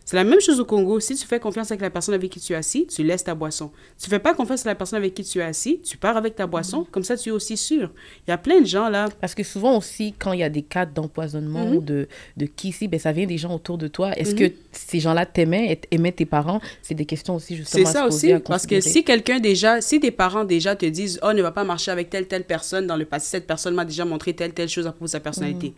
C'est 0.06 0.18
la 0.18 0.26
même 0.26 0.42
chose 0.42 0.60
au 0.60 0.66
Congo. 0.66 1.00
Si 1.00 1.16
tu 1.16 1.26
fais 1.26 1.40
confiance 1.40 1.72
avec 1.72 1.82
la 1.82 1.90
personne 1.90 2.14
avec 2.14 2.30
qui 2.30 2.40
tu 2.40 2.52
es 2.52 2.56
assis, 2.58 2.86
tu 2.88 3.04
laisses 3.04 3.24
ta 3.24 3.36
boisson. 3.36 3.72
Tu 4.02 4.10
fais 4.10 4.20
pas 4.20 4.34
confiance 4.34 4.66
à 4.66 4.70
la 4.70 4.76
personne 4.76 4.98
avec 4.98 5.14
qui 5.14 5.24
tu 5.24 5.40
es 5.40 5.44
assis, 5.44 5.80
tu 5.82 5.96
pars 5.98 6.18
avec 6.18 6.36
ta 6.36 6.46
boisson. 6.46 6.86
Comme 6.92 7.04
ça, 7.04 7.16
tu 7.16 7.30
es 7.30 7.32
aussi 7.32 7.56
sûr. 7.56 7.90
Il 8.28 8.32
y 8.32 8.34
a 8.34 8.38
plein 8.38 8.60
de 8.60 8.66
gens 8.66 8.90
là. 8.90 9.08
Parce 9.22 9.34
que 9.34 9.44
souvent 9.44 9.78
aussi, 9.78 10.14
quand 10.20 10.34
il 10.34 10.40
y 10.40 10.44
a 10.44 10.50
des 10.50 10.62
cas 10.62 10.86
d'empoisonnement 10.86 11.66
Mhm. 11.66 11.76
ou 11.78 11.82
de, 11.82 12.08
de 12.36 12.46
kissi, 12.46 12.88
ben, 12.90 13.00
ça 13.00 13.14
vient 13.14 13.26
des 13.26 13.38
gens 13.38 13.56
autour 13.56 13.78
de 13.78 13.88
toi. 13.88 14.12
Est-ce 14.18 14.32
Mhm. 14.34 14.38
que 14.40 14.56
ces 14.74 15.00
gens-là 15.00 15.26
t'aimaient, 15.26 15.72
et 15.72 15.96
aimaient 15.96 16.12
tes 16.12 16.26
parents? 16.26 16.60
C'est 16.82 16.96
des 16.96 17.06
questions 17.06 17.36
aussi, 17.36 17.54
C'est 17.54 17.56
justement, 17.56 17.84
à 17.84 17.92
ça 17.92 18.00
se 18.00 18.04
poser, 18.06 18.34
aussi. 18.36 18.44
Parce 18.44 18.68
que 18.68 18.82
si 18.82 19.04
quelqu'un 19.06 19.40
déjà, 19.40 19.80
si 19.80 20.00
tes 20.02 20.12
parents 20.12 20.44
déjà 20.44 20.76
te 20.76 20.86
disent, 20.86 21.18
oh, 21.24 21.32
ne 21.32 21.42
va 21.42 21.52
pas 21.52 21.64
marcher 21.64 21.92
avec 21.92 22.10
telle, 22.10 22.28
telle 22.28 22.44
personne 22.44 22.88
dans 22.88 22.98
le 22.98 23.06
passé, 23.06 23.28
cette 23.30 23.48
personne 23.48 23.74
m'a 23.74 23.86
déjà 23.86 24.04
montré 24.04 24.34
telle, 24.34 24.54
telle 24.54 24.68
chose 24.70 24.86
à 24.86 24.92
propos 24.92 25.06
de 25.06 25.10
sa 25.12 25.22
personnalité. 25.22 25.74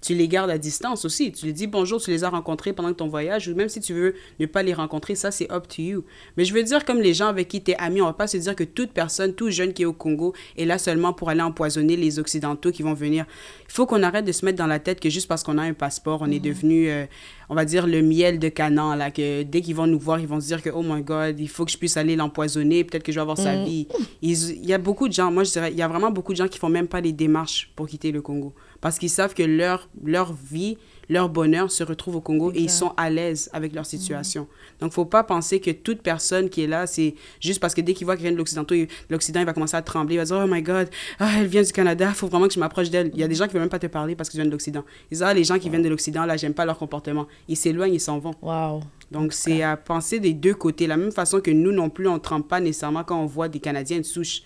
Mhm. 0.00 0.04
Tu 0.06 0.14
les 0.14 0.28
gardes 0.28 0.50
à 0.50 0.58
distance 0.58 1.04
aussi. 1.04 1.32
Tu 1.32 1.46
les 1.46 1.52
dis 1.52 1.66
bonjour, 1.66 2.00
tu 2.00 2.10
les 2.10 2.22
as 2.22 2.28
rencontrés 2.30 2.72
pendant 2.72 2.92
ton 2.92 3.08
voyage, 3.08 3.48
ou 3.48 3.54
même 3.56 3.68
si 3.68 3.80
tu 3.80 3.92
veux 3.94 4.14
ne 4.38 4.46
pas 4.46 4.62
les 4.62 4.72
rencontrer, 4.72 5.16
ça 5.16 5.30
c'est 5.32 5.50
up 5.50 5.66
to 5.68 5.82
you. 5.82 6.04
Mais 6.36 6.44
je 6.44 6.54
veux 6.54 6.62
dire, 6.62 6.84
comme 6.84 7.00
les 7.00 7.14
gens 7.14 7.26
avec 7.26 7.48
qui 7.48 7.62
tu 7.62 7.72
es 7.72 7.76
ami, 7.78 8.00
on 8.00 8.06
va 8.06 8.12
pas 8.12 8.28
se 8.28 8.36
dire 8.36 8.54
que 8.54 8.62
toute 8.64 8.92
personne, 8.92 9.34
tout 9.34 9.50
jeune 9.50 9.72
qui 9.72 9.82
est 9.82 9.86
au 9.86 9.92
Congo 9.92 10.34
est 10.56 10.64
là 10.66 10.78
seulement 10.78 11.12
pour 11.12 11.30
aller 11.30 11.42
empoisonner 11.42 11.96
les 11.96 12.18
Occidentaux 12.20 12.70
qui 12.70 12.82
vont 12.84 12.94
venir. 12.94 13.24
Il 13.68 13.72
faut 13.72 13.86
qu'on 13.86 14.02
arrête 14.04 14.24
de 14.24 14.32
se 14.32 14.44
mettre 14.44 14.58
dans 14.58 14.66
la 14.68 14.78
tête 14.78 15.00
que 15.00 15.10
juste 15.10 15.26
parce 15.28 15.42
qu'on 15.42 15.58
a 15.58 15.62
un 15.62 15.74
passeport, 15.74 16.22
on 16.22 16.30
est 16.30 16.38
devenu, 16.40 16.88
euh, 16.88 17.04
on 17.48 17.54
va 17.56 17.64
dire, 17.64 17.86
le 17.86 18.00
miel 18.00 18.38
de 18.38 18.48
Canaan, 18.48 18.94
là, 18.94 19.10
que 19.10 19.42
dès 19.42 19.60
qu'ils 19.62 19.74
vont 19.74 19.86
nous 19.88 19.98
voir, 19.98 20.20
ils 20.20 20.28
vont 20.28 20.40
se 20.40 20.46
dire 20.46 20.62
que, 20.62 20.70
oh 20.70 20.82
my 20.84 21.02
God, 21.02 21.40
il 21.40 21.48
faut 21.48 21.64
que 21.64 21.72
je 21.72 21.76
puisse 21.78 21.96
aller 21.96 22.14
l'empoisonner, 22.14 22.84
peut-être 22.84 23.02
que 23.02 23.10
je 23.10 23.16
vais 23.16 23.22
avoir 23.22 23.36
sa 23.38 23.64
vie. 23.64 23.88
Ils- 24.22 24.50
Il 24.62 24.66
y 24.66 24.72
a 24.74 24.78
beaucoup 24.78 25.08
de 25.08 25.12
gens, 25.12 25.30
moi 25.32 25.42
je 25.44 25.50
dirais, 25.50 25.72
il 25.72 25.78
y 25.78 25.82
a 25.82 25.88
vraiment 25.88 26.10
beaucoup 26.10 26.32
de 26.32 26.36
gens 26.38 26.46
qui 26.48 26.58
font 26.58 26.68
même 26.68 26.86
pas 26.88 27.00
les 27.00 27.12
démarches 27.12 27.72
pour 27.74 27.88
quitter 27.88 28.12
le 28.12 28.22
Congo. 28.22 28.54
Parce 28.80 28.98
qu'ils 28.98 29.10
savent 29.10 29.34
que 29.34 29.42
leur, 29.42 29.88
leur 30.04 30.32
vie, 30.32 30.76
leur 31.10 31.28
bonheur 31.30 31.70
se 31.70 31.82
retrouve 31.82 32.16
au 32.16 32.20
Congo 32.20 32.50
et 32.52 32.58
ils 32.60 32.68
sont 32.70 32.92
à 32.98 33.08
l'aise 33.08 33.48
avec 33.54 33.74
leur 33.74 33.86
situation. 33.86 34.46
Donc, 34.80 34.92
faut 34.92 35.06
pas 35.06 35.24
penser 35.24 35.58
que 35.58 35.70
toute 35.70 36.02
personne 36.02 36.50
qui 36.50 36.62
est 36.64 36.66
là, 36.66 36.86
c'est 36.86 37.14
juste 37.40 37.60
parce 37.60 37.74
que 37.74 37.80
dès 37.80 37.94
qu'il 37.94 38.04
voit 38.04 38.14
vient 38.14 38.30
de 38.30 38.36
l'Occident, 38.36 38.66
il- 38.70 38.88
l'Occident, 39.08 39.40
il 39.40 39.46
va 39.46 39.54
commencer 39.54 39.76
à 39.76 39.82
trembler. 39.82 40.16
Il 40.16 40.18
va 40.18 40.24
dire, 40.24 40.40
oh 40.44 40.46
my 40.46 40.60
God, 40.62 40.88
ah, 41.18 41.30
elle 41.38 41.46
vient 41.46 41.62
du 41.62 41.72
Canada, 41.72 42.12
faut 42.12 42.26
vraiment 42.28 42.46
que 42.46 42.52
je 42.54 42.60
m'approche 42.60 42.90
d'elle. 42.90 43.10
Il 43.14 43.20
y 43.20 43.24
a 43.24 43.28
des 43.28 43.34
gens 43.34 43.46
qui 43.46 43.54
veulent 43.54 43.62
même 43.62 43.70
pas 43.70 43.78
te 43.78 43.86
parler 43.86 44.14
parce 44.16 44.28
qu'ils 44.28 44.38
viennent 44.38 44.48
de 44.50 44.52
l'Occident. 44.54 44.84
Ils 45.10 45.14
disent, 45.14 45.22
ah, 45.22 45.32
les 45.32 45.44
gens 45.44 45.58
qui 45.58 45.70
viennent 45.70 45.82
de 45.82 45.88
l'Occident, 45.88 46.26
là, 46.26 46.36
j'aime 46.36 46.54
pas 46.54 46.66
leur 46.66 46.76
comportement. 46.78 47.26
Ils 47.48 47.56
s'éloignent, 47.56 47.94
ils 47.94 48.00
s'en 48.00 48.18
vont. 48.18 48.34
Wow. 48.42 48.82
Donc, 49.10 49.32
c'est 49.32 49.62
à 49.62 49.78
penser 49.78 50.20
des 50.20 50.34
deux 50.34 50.54
côtés. 50.54 50.86
La 50.86 50.98
même 50.98 51.12
façon 51.12 51.40
que 51.40 51.50
nous 51.50 51.72
non 51.72 51.88
plus, 51.88 52.06
on 52.06 52.14
ne 52.14 52.18
trempe 52.18 52.46
pas 52.46 52.60
nécessairement 52.60 53.02
quand 53.04 53.18
on 53.18 53.24
voit 53.26 53.48
des 53.48 53.60
Canadiens 53.60 53.98
de 53.98 54.02
souche. 54.02 54.42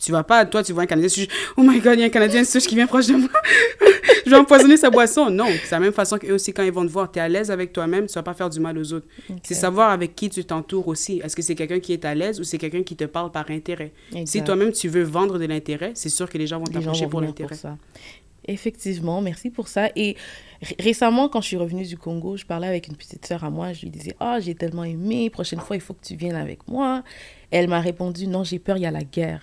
Tu 0.00 0.10
vas 0.12 0.24
pas, 0.24 0.46
toi, 0.46 0.62
tu 0.64 0.72
vois 0.72 0.84
un 0.84 0.86
Canadien 0.86 1.08
souche, 1.10 1.26
oh 1.56 1.62
my 1.62 1.78
god, 1.80 1.94
il 1.94 2.00
y 2.00 2.02
a 2.02 2.06
un 2.06 2.10
Canadien 2.10 2.42
souche 2.44 2.64
qui 2.66 2.74
vient 2.74 2.86
proche 2.86 3.06
de 3.08 3.14
moi. 3.16 3.28
je 4.24 4.30
vais 4.30 4.36
empoisonner 4.36 4.76
sa 4.78 4.88
boisson. 4.90 5.28
Non, 5.30 5.46
c'est 5.64 5.72
la 5.72 5.80
même 5.80 5.92
façon 5.92 6.16
qu'eux 6.18 6.32
aussi, 6.32 6.52
quand 6.54 6.62
ils 6.62 6.72
vont 6.72 6.86
te 6.86 6.90
voir, 6.90 7.12
tu 7.12 7.18
es 7.18 7.22
à 7.22 7.28
l'aise 7.28 7.50
avec 7.50 7.72
toi-même, 7.72 8.06
tu 8.06 8.14
vas 8.14 8.22
pas 8.22 8.32
faire 8.34 8.48
du 8.48 8.60
mal 8.60 8.78
aux 8.78 8.92
autres. 8.94 9.06
C'est 9.42 9.54
savoir 9.54 9.90
avec 9.90 10.14
qui 10.14 10.30
tu 10.30 10.42
t'entoures 10.44 10.88
aussi. 10.88 11.20
Est-ce 11.22 11.36
que 11.36 11.42
c'est 11.42 11.54
quelqu'un 11.54 11.80
qui 11.80 11.92
est 11.92 12.04
à 12.06 12.14
l'aise 12.14 12.40
ou 12.40 12.44
c'est 12.44 12.56
quelqu'un 12.58 12.82
qui 12.82 12.96
te 12.96 13.04
parle 13.04 13.30
par 13.30 13.50
intérêt? 13.50 13.92
Si 14.26 14.38
toi-même, 14.44 14.72
tu 14.72 14.88
veux 14.88 15.02
vendre 15.02 15.38
de 15.38 15.44
l'intérêt, 15.44 15.92
c'est 15.94 16.08
sûr 16.08 16.28
que 16.30 16.38
les 16.38 16.46
gens 16.46 16.58
vont 16.58 16.64
t'approcher 16.80 17.04
pour 17.10 17.20
l'intérêt. 17.26 17.54
Effectivement, 18.48 19.20
merci 19.20 19.50
pour 19.50 19.68
ça. 19.68 19.90
Et 19.96 20.16
ré- 20.62 20.76
récemment, 20.78 21.28
quand 21.28 21.42
je 21.42 21.46
suis 21.48 21.56
revenue 21.58 21.84
du 21.84 21.98
Congo, 21.98 22.36
je 22.38 22.46
parlais 22.46 22.66
avec 22.68 22.88
une 22.88 22.96
petite 22.96 23.24
sœur 23.26 23.44
à 23.44 23.50
moi. 23.50 23.74
Je 23.74 23.82
lui 23.82 23.90
disais, 23.90 24.16
ah, 24.18 24.40
j'ai 24.40 24.54
tellement 24.54 24.84
aimé. 24.84 25.28
Prochaine 25.28 25.60
fois, 25.60 25.76
il 25.76 25.82
faut 25.82 25.92
que 25.92 26.02
tu 26.04 26.16
viennes 26.16 26.36
avec 26.36 26.66
moi. 26.66 27.02
Elle 27.50 27.68
m'a 27.68 27.80
répondu, 27.80 28.26
non, 28.26 28.42
j'ai 28.42 28.58
peur, 28.58 28.78
il 28.78 28.82
y 28.82 28.86
a 28.86 28.90
la 28.90 29.04
guerre. 29.04 29.42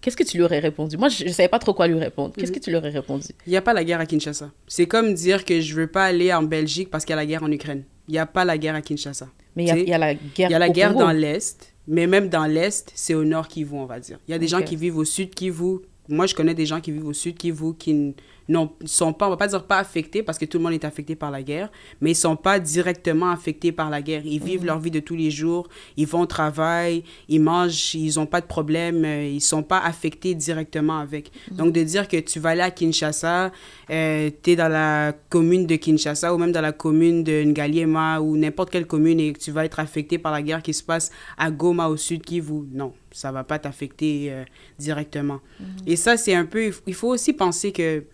Qu'est-ce 0.00 0.16
que 0.16 0.22
tu 0.22 0.36
lui 0.36 0.44
aurais 0.44 0.60
répondu? 0.60 0.96
Moi, 0.96 1.08
je 1.08 1.24
ne 1.24 1.30
savais 1.30 1.48
pas 1.48 1.58
trop 1.58 1.74
quoi 1.74 1.88
lui 1.88 1.98
répondre. 1.98 2.32
Qu'est-ce 2.36 2.52
que 2.52 2.58
tu 2.60 2.70
lui 2.70 2.76
aurais 2.76 2.90
répondu? 2.90 3.26
Il 3.46 3.50
n'y 3.50 3.56
a 3.56 3.62
pas 3.62 3.72
la 3.72 3.82
guerre 3.82 4.00
à 4.00 4.06
Kinshasa. 4.06 4.50
C'est 4.68 4.86
comme 4.86 5.12
dire 5.14 5.44
que 5.44 5.60
je 5.60 5.74
veux 5.74 5.88
pas 5.88 6.04
aller 6.04 6.32
en 6.32 6.42
Belgique 6.42 6.90
parce 6.90 7.04
qu'il 7.04 7.12
y 7.12 7.14
a 7.14 7.16
la 7.16 7.26
guerre 7.26 7.42
en 7.42 7.50
Ukraine. 7.50 7.82
Il 8.06 8.12
n'y 8.12 8.18
a 8.18 8.26
pas 8.26 8.44
la 8.44 8.56
guerre 8.56 8.76
à 8.76 8.82
Kinshasa. 8.82 9.28
Mais 9.56 9.64
il 9.64 9.68
y 9.68 9.70
a, 9.92 9.96
y 9.96 9.98
la 9.98 10.14
guerre 10.14 10.48
Il 10.48 10.52
y 10.52 10.54
a 10.54 10.58
la 10.58 10.68
guerre 10.68 10.92
Congo. 10.92 11.00
dans 11.00 11.10
l'Est, 11.10 11.74
mais 11.88 12.06
même 12.06 12.28
dans 12.28 12.46
l'Est, 12.46 12.92
c'est 12.94 13.14
au 13.14 13.24
Nord 13.24 13.48
Kivu, 13.48 13.74
on 13.74 13.86
va 13.86 13.98
dire. 13.98 14.18
Il 14.28 14.30
y 14.30 14.34
a 14.34 14.38
des 14.38 14.46
gens 14.46 14.62
qui 14.62 14.76
vivent 14.76 14.98
au 14.98 15.04
Sud 15.04 15.34
Kivu. 15.34 15.80
Moi, 16.08 16.26
je 16.26 16.34
connais 16.34 16.54
des 16.54 16.64
gens 16.64 16.80
qui 16.80 16.92
vivent 16.92 17.08
au 17.08 17.12
Sud 17.12 17.36
Kivu, 17.36 17.74
qui, 17.76 18.14
non, 18.48 18.72
sont 18.86 19.12
pas, 19.12 19.26
on 19.26 19.30
va 19.30 19.36
pas 19.36 19.46
dire 19.46 19.64
pas 19.64 19.78
affectés 19.78 20.22
parce 20.22 20.38
que 20.38 20.46
tout 20.46 20.56
le 20.56 20.64
monde 20.64 20.72
est 20.72 20.84
affecté 20.84 21.14
par 21.14 21.30
la 21.30 21.42
guerre, 21.42 21.70
mais 22.00 22.12
ils 22.12 22.16
sont 22.16 22.36
pas 22.36 22.58
directement 22.58 23.30
affectés 23.30 23.72
par 23.72 23.90
la 23.90 24.00
guerre. 24.00 24.22
Ils 24.24 24.42
vivent 24.42 24.64
leur 24.64 24.78
vie 24.78 24.90
de 24.90 25.00
tous 25.00 25.16
les 25.16 25.30
jours, 25.30 25.68
ils 25.98 26.06
vont 26.06 26.22
au 26.22 26.26
travail, 26.26 27.04
ils 27.28 27.40
mangent, 27.40 27.94
ils 27.94 28.18
ont 28.18 28.24
pas 28.24 28.40
de 28.40 28.46
problème, 28.46 29.04
euh, 29.04 29.28
ils 29.28 29.42
sont 29.42 29.62
pas 29.62 29.78
affectés 29.78 30.34
directement 30.34 30.98
avec. 30.98 31.30
Donc 31.50 31.74
de 31.74 31.82
dire 31.82 32.08
que 32.08 32.16
tu 32.16 32.40
vas 32.40 32.50
aller 32.50 32.62
à 32.62 32.70
Kinshasa, 32.70 33.52
euh, 33.90 34.30
tu 34.42 34.50
es 34.52 34.56
dans 34.56 34.68
la 34.68 35.12
commune 35.28 35.66
de 35.66 35.76
Kinshasa 35.76 36.34
ou 36.34 36.38
même 36.38 36.52
dans 36.52 36.62
la 36.62 36.72
commune 36.72 37.24
de 37.24 37.42
Ngaliema 37.42 38.20
ou 38.20 38.38
n'importe 38.38 38.70
quelle 38.70 38.86
commune 38.86 39.20
et 39.20 39.34
que 39.34 39.38
tu 39.38 39.50
vas 39.50 39.66
être 39.66 39.78
affecté 39.78 40.16
par 40.16 40.32
la 40.32 40.40
guerre 40.40 40.62
qui 40.62 40.72
se 40.72 40.82
passe 40.82 41.10
à 41.36 41.50
Goma 41.50 41.88
au 41.88 41.98
sud 41.98 42.22
Kivu, 42.22 42.62
non, 42.72 42.94
ça 43.12 43.30
va 43.30 43.44
pas 43.44 43.58
t'affecter 43.58 44.28
euh, 44.30 44.44
directement. 44.78 45.40
Et 45.86 45.96
ça 45.96 46.16
c'est 46.16 46.34
un 46.34 46.46
peu 46.46 46.70
il 46.86 46.94
faut 46.94 47.08
aussi 47.08 47.34
penser 47.34 47.72
que 47.72 48.04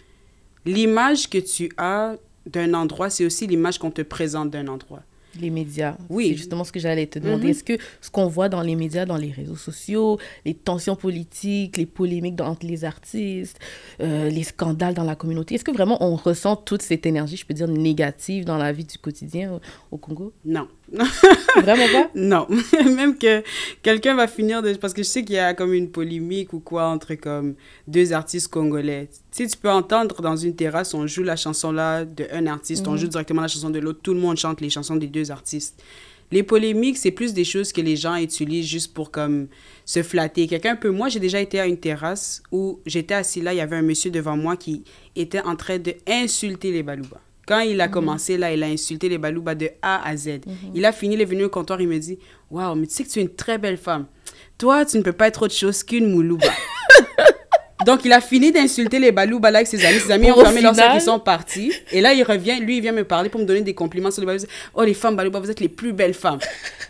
l'image 0.66 1.28
que 1.28 1.38
tu 1.38 1.70
as 1.76 2.16
d'un 2.46 2.74
endroit, 2.74 3.10
c'est 3.10 3.24
aussi 3.24 3.46
l'image 3.46 3.78
qu'on 3.78 3.90
te 3.90 4.02
présente 4.02 4.50
d'un 4.50 4.68
endroit. 4.68 5.02
Les 5.40 5.50
médias. 5.50 5.96
Oui. 6.08 6.28
C'est 6.28 6.36
justement 6.36 6.62
ce 6.62 6.70
que 6.70 6.78
j'allais 6.78 7.06
te 7.06 7.18
demander. 7.18 7.44
Mhm. 7.44 7.50
Est-ce 7.50 7.64
que 7.64 7.78
ce 8.00 8.08
qu'on 8.10 8.28
voit 8.28 8.48
dans 8.48 8.60
les 8.60 8.76
médias, 8.76 9.04
dans 9.04 9.16
les 9.16 9.32
réseaux 9.32 9.56
sociaux, 9.56 10.18
les 10.44 10.54
tensions 10.54 10.94
politiques, 10.94 11.76
les 11.76 11.86
polémiques 11.86 12.40
entre 12.40 12.64
les 12.64 12.84
artistes, 12.84 13.58
euh, 14.00 14.28
les 14.28 14.44
scandales 14.44 14.94
dans 14.94 15.02
la 15.02 15.16
communauté, 15.16 15.56
est-ce 15.56 15.64
que 15.64 15.72
vraiment 15.72 16.02
on 16.04 16.14
ressent 16.14 16.54
toute 16.54 16.82
cette 16.82 17.04
énergie, 17.04 17.36
je 17.36 17.46
peux 17.46 17.54
dire, 17.54 17.66
négative 17.66 18.44
dans 18.44 18.58
la 18.58 18.70
vie 18.72 18.84
du 18.84 18.98
quotidien 18.98 19.54
au, 19.54 19.60
au 19.90 19.96
Congo? 19.96 20.32
Non. 20.44 20.68
Vraiment 21.56 21.86
pas? 21.92 22.10
Non, 22.14 22.46
même 22.84 23.16
que 23.16 23.42
quelqu'un 23.82 24.14
va 24.14 24.26
finir 24.26 24.62
de... 24.62 24.74
Parce 24.74 24.92
que 24.92 25.02
je 25.02 25.08
sais 25.08 25.24
qu'il 25.24 25.36
y 25.36 25.38
a 25.38 25.54
comme 25.54 25.72
une 25.72 25.90
polémique 25.90 26.52
ou 26.52 26.60
quoi 26.60 26.86
entre 26.86 27.14
comme 27.14 27.54
deux 27.88 28.12
artistes 28.12 28.48
congolais. 28.48 29.08
Tu 29.32 29.44
sais, 29.44 29.46
tu 29.48 29.56
peux 29.56 29.70
entendre 29.70 30.20
dans 30.20 30.36
une 30.36 30.54
terrasse, 30.54 30.94
on 30.94 31.06
joue 31.06 31.22
la 31.22 31.36
chanson 31.36 31.72
là 31.72 32.04
de 32.04 32.26
un 32.32 32.46
artiste, 32.46 32.86
on 32.86 32.96
joue 32.96 33.08
directement 33.08 33.42
la 33.42 33.48
chanson 33.48 33.70
de 33.70 33.78
l'autre, 33.78 34.00
tout 34.02 34.14
le 34.14 34.20
monde 34.20 34.36
chante 34.36 34.60
les 34.60 34.70
chansons 34.70 34.96
des 34.96 35.06
deux 35.06 35.30
artistes. 35.30 35.82
Les 36.30 36.42
polémiques, 36.42 36.98
c'est 36.98 37.10
plus 37.10 37.32
des 37.32 37.44
choses 37.44 37.72
que 37.72 37.80
les 37.80 37.96
gens 37.96 38.16
utilisent 38.16 38.66
juste 38.66 38.94
pour 38.94 39.10
comme 39.10 39.48
se 39.84 40.02
flatter. 40.02 40.46
Quelqu'un 40.46 40.74
peut... 40.74 40.90
Moi, 40.90 41.08
j'ai 41.08 41.20
déjà 41.20 41.40
été 41.40 41.60
à 41.60 41.66
une 41.66 41.78
terrasse 41.78 42.42
où 42.50 42.80
j'étais 42.86 43.14
assis 43.14 43.40
là, 43.40 43.52
il 43.52 43.58
y 43.58 43.60
avait 43.60 43.76
un 43.76 43.82
monsieur 43.82 44.10
devant 44.10 44.36
moi 44.36 44.56
qui 44.56 44.84
était 45.14 45.42
en 45.42 45.54
train 45.54 45.78
de 45.78 45.94
insulter 46.08 46.72
les 46.72 46.82
Balouba. 46.82 47.20
Quand 47.46 47.60
il 47.60 47.80
a 47.80 47.88
commencé 47.88 48.36
là, 48.38 48.52
il 48.52 48.62
a 48.62 48.66
insulté 48.66 49.08
les 49.08 49.18
Balouba 49.18 49.54
de 49.54 49.70
A 49.82 50.06
à 50.06 50.16
Z. 50.16 50.40
Il 50.74 50.84
a 50.84 50.92
fini, 50.92 51.14
il 51.14 51.20
est 51.20 51.26
venu 51.26 51.44
au 51.44 51.48
comptoir, 51.50 51.80
il 51.80 51.88
me 51.88 51.98
dit 51.98 52.18
Waouh, 52.50 52.74
mais 52.74 52.86
tu 52.86 52.94
sais 52.94 53.04
que 53.04 53.08
tu 53.10 53.18
es 53.18 53.22
une 53.22 53.34
très 53.34 53.58
belle 53.58 53.76
femme. 53.76 54.06
Toi, 54.58 54.84
tu 54.84 54.96
ne 54.98 55.02
peux 55.02 55.12
pas 55.12 55.28
être 55.28 55.42
autre 55.42 55.54
chose 55.54 55.82
qu'une 55.82 56.10
Moulouba. 56.10 56.46
Donc, 57.84 58.04
il 58.04 58.12
a 58.12 58.20
fini 58.20 58.52
d'insulter 58.52 58.98
les 58.98 59.12
Balouba 59.12 59.50
là 59.50 59.58
avec 59.58 59.68
ses 59.68 59.84
amis. 59.84 59.98
Ses 60.00 60.10
amis 60.12 60.30
ont 60.30 60.36
fermé 60.44 60.60
final- 60.70 60.74
ils 60.96 61.00
sont 61.00 61.18
partis. 61.18 61.72
Et 61.92 62.00
là, 62.00 62.12
il 62.14 62.22
revient, 62.22 62.56
lui, 62.60 62.76
il 62.78 62.80
vient 62.80 62.92
me 62.92 63.04
parler 63.04 63.28
pour 63.28 63.40
me 63.40 63.44
donner 63.46 63.62
des 63.62 63.74
compliments 63.74 64.10
sur 64.10 64.20
les 64.22 64.26
Balouba. 64.26 64.46
Oh, 64.74 64.82
les 64.82 64.94
femmes 64.94 65.16
Balouba, 65.16 65.40
vous 65.40 65.50
êtes 65.50 65.60
les 65.60 65.68
plus 65.68 65.92
belles 65.92 66.14
femmes. 66.14 66.38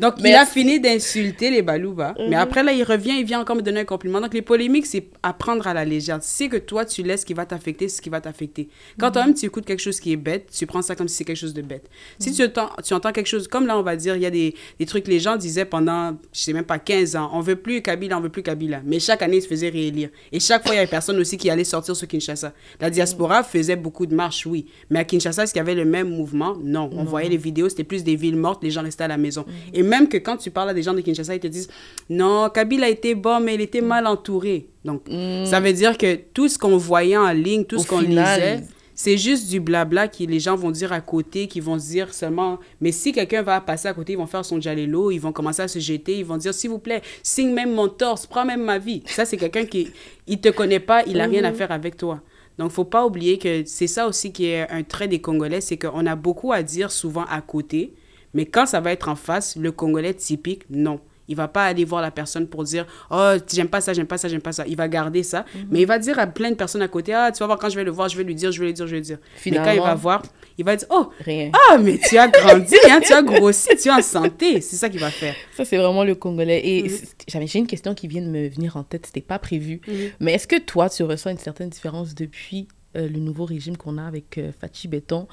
Donc, 0.01 0.15
il 0.19 0.35
a 0.35 0.47
fini 0.47 0.81
d'insulter 0.81 1.51
les 1.51 1.63
Balouba. 1.63 2.15
Mais 2.29 2.37
après, 2.37 2.63
là, 2.63 2.73
il 2.73 2.83
revient, 2.83 3.15
il 3.19 3.25
vient 3.25 3.41
encore 3.41 3.57
me 3.57 3.63
donner 3.63 3.81
un 3.81 3.85
compliment. 3.85 4.21
Donc, 4.21 4.35
les 4.35 4.43
polémiques, 4.43 4.87
c'est 4.87 5.07
à 5.23 5.33
prendre 5.33 5.67
à 5.67 5.75
la 5.75 5.85
légère. 5.85 6.19
C'est 6.23 6.49
que 6.49 6.57
toi, 6.57 6.85
tu 6.85 7.03
laisses 7.03 7.21
ce 7.23 7.27
qui 7.27 7.35
va 7.35 7.47
t'affecter, 7.47 7.89
ce 7.89 8.01
qui 8.01 8.09
va 8.11 8.21
t'affecter. 8.21 8.69
Quand 8.99 9.11
toi-même, 9.11 9.35
tu 9.35 9.47
écoutes 9.47 9.65
quelque 9.65 9.83
chose 9.83 10.01
qui 10.01 10.13
est 10.13 10.17
bête, 10.17 10.49
tu 10.57 10.67
prends 10.67 10.83
ça 10.83 10.95
comme 10.95 11.09
si 11.09 11.17
c'est 11.17 11.25
quelque 11.25 11.37
chose 11.37 11.55
de 11.55 11.63
bête. 11.63 11.89
Si 12.19 12.33
tu, 12.33 12.43
entends, 12.45 12.71
tu 12.85 12.93
entends 12.95 13.13
quelque 13.13 13.27
chose, 13.27 13.49
comme 13.49 13.67
là, 13.67 13.79
on 13.79 13.83
va 13.83 13.97
dire, 13.97 14.17
il 14.17 14.23
y 14.23 14.27
a 14.27 14.31
des, 14.31 14.55
des 14.79 14.87
trucs, 14.87 15.07
les 15.09 15.19
gens 15.21 15.37
disaient 15.37 15.65
pendant, 15.65 16.17
je 16.33 16.41
sais 16.41 16.53
même 16.53 16.65
pas, 16.65 16.79
15 16.79 17.17
ans, 17.17 17.31
on 17.33 17.41
veut 17.41 17.57
plus 17.57 17.83
Kabila, 17.83 18.19
on 18.19 18.21
veut 18.21 18.29
plus 18.29 18.43
Kabila. 18.43 18.81
Mais 18.85 18.99
chaque 19.01 19.23
année, 19.23 19.37
ils 19.39 19.43
se 19.43 19.49
faisaient 19.49 19.69
réélire. 19.69 20.09
Et 20.33 20.41
chaque 20.41 20.65
fois, 20.67 20.75
il 20.75 20.79
y 20.79 20.81
avait 20.85 20.91
personne 20.91 21.19
aussi 21.19 21.37
qui 21.37 21.51
allait 21.51 21.65
sortir 21.65 21.97
sur 21.97 22.07
Kinshasa. 22.07 22.53
La 22.81 22.91
diaspora 22.91 23.43
faisait 23.43 23.77
beaucoup 23.77 24.07
de 24.07 24.15
marches, 24.15 24.47
oui. 24.47 24.67
Mais 24.91 25.01
à 25.01 25.05
Kinshasa, 25.05 25.45
est-ce 25.45 25.53
qu'il 25.53 25.61
y 25.61 25.63
avait 25.63 25.75
le 25.75 25.85
même 25.85 26.09
mouvement? 26.09 26.57
Non. 26.63 26.91
On 26.93 27.05
voyait 27.05 27.29
les 27.29 27.37
vidéos, 27.37 27.69
c'était 27.69 27.85
plus 27.85 28.05
des 28.05 28.17
villes 28.17 28.37
mortes, 28.37 28.63
les 28.63 28.71
gens 28.71 28.83
restaient 28.83 29.05
à 29.05 29.09
la 29.09 29.17
maison. 29.17 29.45
Et 29.73 29.83
même 29.83 30.09
que 30.09 30.17
quand 30.17 30.37
tu 30.37 30.51
parles 30.51 30.71
à 30.71 30.75
des 30.75 30.83
gens 30.83 30.95
de 30.95 31.01
Kinshasa, 31.01 31.35
ils 31.35 31.41
te 31.41 31.47
disent, 31.47 31.69
non, 32.09 32.49
Kabila 32.49 32.89
était 32.89 33.15
bon, 33.15 33.41
mais 33.41 33.55
il 33.55 33.61
était 33.61 33.81
mal 33.81 34.07
entouré. 34.07 34.69
Donc, 34.85 35.03
ça 35.09 35.61
veut 35.61 35.73
dire 35.73 35.97
que 35.97 36.17
tout 36.35 36.49
ce 36.49 36.59
qu'on 36.59 36.77
voyait 36.77 37.17
en 37.17 37.31
ligne, 37.31 37.65
tout 37.65 37.77
Au 37.77 37.83
ce 37.83 37.87
qu'on 37.87 38.01
lisait, 38.01 38.63
c'est 38.95 39.19
juste 39.19 39.51
du 39.51 39.61
blabla 39.61 40.09
que 40.09 40.23
les 40.25 40.41
gens 40.41 40.57
vont 40.57 40.71
dire 40.71 40.93
à 40.93 41.01
côté, 41.01 41.49
qui 41.49 41.61
vont 41.61 41.77
dire 41.77 42.15
seulement. 42.15 42.59
Mais 42.81 42.93
si 42.93 43.13
quelqu'un 43.13 43.43
va 43.43 43.61
passer 43.61 43.89
à 43.89 43.95
côté, 43.95 44.13
ils 44.13 44.19
vont 44.19 44.27
faire 44.27 44.45
son 44.45 44.61
jalelo, 44.61 45.11
ils 45.11 45.19
vont 45.19 45.33
commencer 45.33 45.63
à 45.63 45.69
se 45.69 45.79
jeter, 45.79 46.19
ils 46.19 46.25
vont 46.25 46.37
dire 46.37 46.55
s'il 46.55 46.71
vous 46.71 46.79
plaît, 46.79 47.03
signe 47.23 47.53
même 47.53 47.75
mon 47.75 47.89
torse, 47.89 48.27
prends 48.27 48.45
même 48.45 48.63
ma 48.63 48.79
vie. 48.79 49.03
Ça, 49.07 49.25
c'est 49.25 49.37
quelqu'un 49.37 49.67
qui 49.67 49.89
il 50.27 50.41
te 50.41 50.49
connaît 50.49 50.81
pas, 50.81 51.03
il 51.07 51.21
a 51.21 51.27
rien 51.27 51.45
à 51.45 51.53
faire 51.53 51.73
avec 51.73 51.97
toi. 51.97 52.21
Donc, 52.59 52.71
faut 52.71 52.85
pas 52.85 53.05
oublier 53.05 53.39
que 53.39 53.65
c'est 53.67 53.89
ça 53.89 54.07
aussi 54.07 54.33
qui 54.33 54.47
est 54.47 54.71
un 54.71 54.85
trait 54.85 55.09
des 55.09 55.21
Congolais, 55.21 55.61
c'est 55.61 55.77
qu'on 55.77 56.07
a 56.07 56.15
beaucoup 56.15 56.53
à 56.53 56.63
dire 56.63 56.93
souvent 56.93 57.25
à 57.25 57.41
côté, 57.41 57.95
mais 58.33 58.47
quand 58.47 58.67
ça 58.67 58.81
va 58.81 58.93
être 58.93 59.09
en 59.09 59.17
face, 59.17 59.57
le 59.57 59.73
Congolais 59.73 60.15
typique, 60.15 60.63
non. 60.71 61.01
Il 61.29 61.37
va 61.37 61.49
pas 61.49 61.65
aller 61.65 61.85
voir 61.85 62.03
la 62.03 62.11
personne 62.11 62.47
pour 62.47 62.65
dire 62.65 62.87
oh 63.11 63.33
j'aime 63.53 63.69
pas 63.69 63.81
ça 63.81 63.93
j'aime 63.95 64.07
pas 64.07 64.19
ça 64.19 64.29
j'aime 64.29 64.41
pas 64.43 64.53
ça 64.53 64.65
il 64.67 64.77
va 64.77 64.89
garder 64.89 65.23
ça 65.23 65.45
mais 65.71 65.81
il 65.81 65.87
va 65.87 65.99
dire 65.99 66.19
à 66.19 66.27
plein 66.27 66.51
de 66.51 66.55
personnes 66.57 66.83
à 66.83 66.89
côté 66.89 67.15
ah 67.15 67.31
tu 67.33 67.39
vas 67.41 67.47
voir 67.47 67.59
quand 67.59 67.71
je 67.71 67.77
vais 67.77 67.85
le 67.85 67.91
voir 67.91 68.09
je 68.09 68.17
vais 68.17 68.25
lui 68.25 68.35
dire 68.35 68.53
je 68.53 68.61
vais 68.61 68.67
lui 68.67 68.75
dire 68.75 68.87
je 68.87 68.91
vais 68.93 68.99
lui 68.99 69.07
dire 69.07 69.19
mais 69.19 69.31
quand 69.31 69.39
il 69.39 69.43
Finalement- 69.63 69.85
va 69.85 69.95
voir 69.95 70.23
il 70.59 70.65
va 70.65 70.77
dire 70.77 70.87
oh 70.91 71.09
Rien. 71.21 71.51
ah 71.71 71.79
mais 71.79 71.99
tu 71.99 72.19
as 72.19 72.29
grandi 72.29 72.75
hein, 72.91 73.01
tu 73.03 73.13
as 73.13 73.23
grossi 73.23 73.69
tu 73.81 73.89
es 73.89 73.91
en 73.91 74.03
santé 74.03 74.61
c'est 74.61 74.77
ça 74.77 74.89
qu'il 74.91 75.01
va 75.01 75.11
faire 75.11 75.35
Ça, 75.57 75.65
c'est 75.65 75.77
vraiment 75.79 76.05
le 76.05 76.15
Congolais. 76.15 76.61
Et 76.65 76.83
Mhm. 76.85 76.91
j'avais 77.29 77.47
j'ai 77.47 77.59
une 77.59 77.67
question 77.67 77.95
qui 77.95 78.07
vient 78.09 78.23
de 78.23 78.29
me 78.29 78.49
venir 78.49 78.77
en 78.77 78.83
tête, 78.83 79.07
c'était 79.07 79.21
pas 79.21 79.39
prévu. 79.39 79.81
Mhm. 79.89 79.95
Mais 80.21 80.33
est-ce 80.35 80.47
que 80.47 80.59
toi, 80.59 80.89
tu 80.91 81.03
ressens 81.05 81.31
une 81.31 81.39
certaine 81.39 81.69
différence 81.71 82.15
depuis 82.15 82.69
euh, 82.97 83.09
le 83.09 83.19
nouveau 83.19 83.45
régime 83.45 83.77
qu'on 83.77 83.99
a 83.99 84.05
avec 84.07 84.39
euh, 84.39 84.53
Fachi 84.61 84.87
Béton 84.89 85.27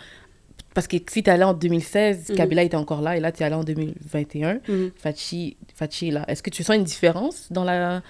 Parce 0.73 0.87
que 0.87 0.95
si 1.09 1.21
tu 1.23 1.29
es 1.29 1.33
allé 1.33 1.43
en 1.43 1.53
2016, 1.53 2.29
Mhm. 2.29 2.35
Kabila 2.37 2.63
était 2.63 2.77
encore 2.77 3.01
là, 3.01 3.17
et 3.17 3.19
là, 3.19 3.31
tu 3.31 3.41
es 3.41 3.45
allé 3.45 3.55
en 3.55 3.63
2021, 3.63 4.59
Mhm. 4.67 4.91
Fachi, 4.95 5.57
Fachi 5.75 6.07
est 6.07 6.11
là. 6.11 6.25
Est-ce 6.29 6.41
que 6.41 6.49
tu 6.49 6.63
sens 6.63 6.75
une 6.77 6.83
différence 6.85 7.51
dans, 7.51 7.63
la, 7.63 8.01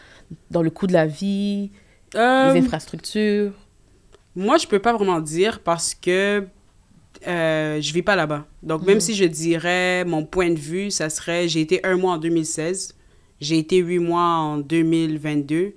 dans 0.51 0.61
le 0.61 0.69
coût 0.69 0.87
de 0.87 0.93
la 0.93 1.05
vie, 1.07 1.71
Euh, 2.15 2.53
les 2.53 2.59
infrastructures? 2.59 3.53
Moi, 4.35 4.57
je 4.57 4.67
peux 4.67 4.79
pas 4.79 4.93
vraiment 4.93 5.19
dire 5.21 5.59
parce 5.61 5.95
que 5.95 6.45
euh, 7.27 7.81
je 7.81 7.93
vis 7.93 8.01
pas 8.01 8.15
là-bas. 8.15 8.45
Donc, 8.63 8.85
même 8.85 8.99
si 8.99 9.13
je 9.15 9.25
dirais 9.25 10.03
mon 10.05 10.25
point 10.25 10.49
de 10.49 10.59
vue, 10.59 10.89
ça 10.91 11.09
serait 11.09 11.47
j'ai 11.47 11.61
été 11.61 11.79
un 11.85 11.95
mois 11.97 12.13
en 12.13 12.17
2016, 12.17 12.95
j'ai 13.39 13.57
été 13.59 13.77
huit 13.77 13.99
mois 13.99 14.21
en 14.23 14.57
2022. 14.57 15.73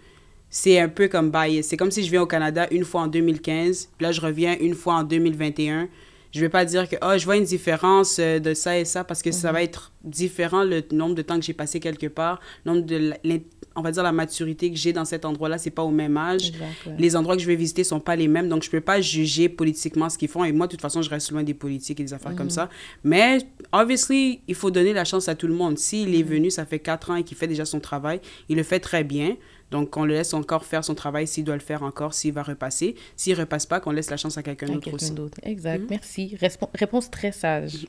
C'est 0.51 0.79
un 0.79 0.89
peu 0.89 1.09
comme 1.09 1.31
bias. 1.31 1.63
C'est 1.63 1.77
comme 1.77 1.91
si 1.91 2.05
je 2.05 2.11
viens 2.11 2.23
au 2.23 2.27
Canada 2.27 2.67
une 2.71 2.85
fois 2.85 3.03
en 3.03 3.07
2015, 3.09 3.91
puis 3.97 4.05
là, 4.07 4.13
je 4.13 4.21
reviens 4.21 4.57
une 4.61 4.75
fois 4.75 4.95
en 4.97 5.03
2021. 5.03 5.89
Je 6.35 6.41
vais 6.41 6.49
pas 6.49 6.65
dire 6.65 6.89
que 6.89 6.97
oh, 7.03 7.17
je 7.17 7.25
vois 7.25 7.37
une 7.37 7.45
différence 7.45 8.19
euh, 8.19 8.39
de 8.41 8.55
ça 8.55 8.79
et 8.79 8.85
ça 8.85 9.05
parce 9.05 9.23
que 9.23 9.31
ça 9.33 9.53
va 9.53 9.63
être 9.63 9.93
différent 10.03 10.65
le 10.65 10.83
nombre 10.93 11.15
de 11.15 11.23
temps 11.23 11.39
que 11.39 11.45
j'ai 11.45 11.53
passé 11.55 11.81
quelque 11.81 12.07
part, 12.09 12.41
nombre 12.67 12.83
de 12.83 13.13
la- 13.25 13.37
on 13.77 13.83
va 13.83 13.91
dire 13.91 14.03
la 14.05 14.13
maturité 14.13 14.71
que 14.71 14.77
j'ai 14.77 14.93
dans 14.93 15.05
cet 15.05 15.25
endroit-là, 15.25 15.59
c'est 15.59 15.71
pas 15.71 15.83
au 15.83 15.91
même 15.91 16.17
âge. 16.17 16.53
Les 16.99 17.17
endroits 17.17 17.35
que 17.37 17.43
je 17.43 17.47
vais 17.49 17.57
visiter 17.57 17.83
sont 17.83 17.99
pas 17.99 18.15
les 18.15 18.29
mêmes, 18.29 18.49
donc 18.49 18.63
je 18.63 18.71
peux 18.71 18.81
pas 18.81 19.01
juger 19.01 19.49
politiquement 19.49 20.09
ce 20.09 20.17
qu'ils 20.17 20.29
font. 20.29 20.45
Et 20.45 20.53
moi, 20.53 20.67
de 20.69 20.71
toute 20.73 20.81
façon, 20.81 21.03
je 21.03 21.11
reste 21.11 21.33
loin 21.33 21.43
des 21.43 21.55
politiques 21.55 21.99
et 21.99 22.05
des 22.05 22.13
affaires 22.15 22.37
comme 22.37 22.51
ça. 22.51 22.69
Mais, 23.03 23.39
obviously, 23.73 24.41
il 24.47 24.55
faut 24.55 24.71
donner 24.71 24.93
la 24.93 25.05
chance 25.05 25.29
à 25.29 25.35
tout 25.35 25.47
le 25.49 25.55
monde. 25.55 25.77
S'il 25.79 26.15
est 26.15 26.23
venu, 26.23 26.51
ça 26.51 26.65
fait 26.67 26.79
quatre 26.79 27.11
ans 27.11 27.17
et 27.17 27.25
qu'il 27.25 27.37
fait 27.37 27.49
déjà 27.49 27.65
son 27.65 27.81
travail, 27.81 28.21
il 28.49 28.57
le 28.57 28.63
fait 28.63 28.81
très 28.81 29.03
bien. 29.03 29.37
Donc, 29.75 29.97
on 29.97 30.05
le 30.05 30.15
laisse 30.15 30.33
encore 30.35 30.65
faire 30.65 30.85
son 30.85 30.95
travail 30.95 31.27
s'il 31.27 31.43
doit 31.43 31.57
le 31.57 31.61
faire 31.61 31.83
encore, 31.83 32.15
s'il 32.15 32.33
va 32.33 32.45
repasser. 32.45 32.95
S'il 33.17 33.37
repasse 33.37 33.67
pas, 33.67 33.81
qu'on 33.81 33.91
laisse 33.91 34.09
la 34.09 34.17
chance 34.17 34.39
à 34.39 34.43
quelqu'un 34.45 34.67
d'autre 34.67 34.93
aussi. 34.95 35.11
d'autre. 35.11 35.39
Exact, 35.43 35.83
merci. 35.91 36.37
Respo- 36.41 36.69
réponse 36.75 37.11
très 37.11 37.33
sage. 37.33 37.87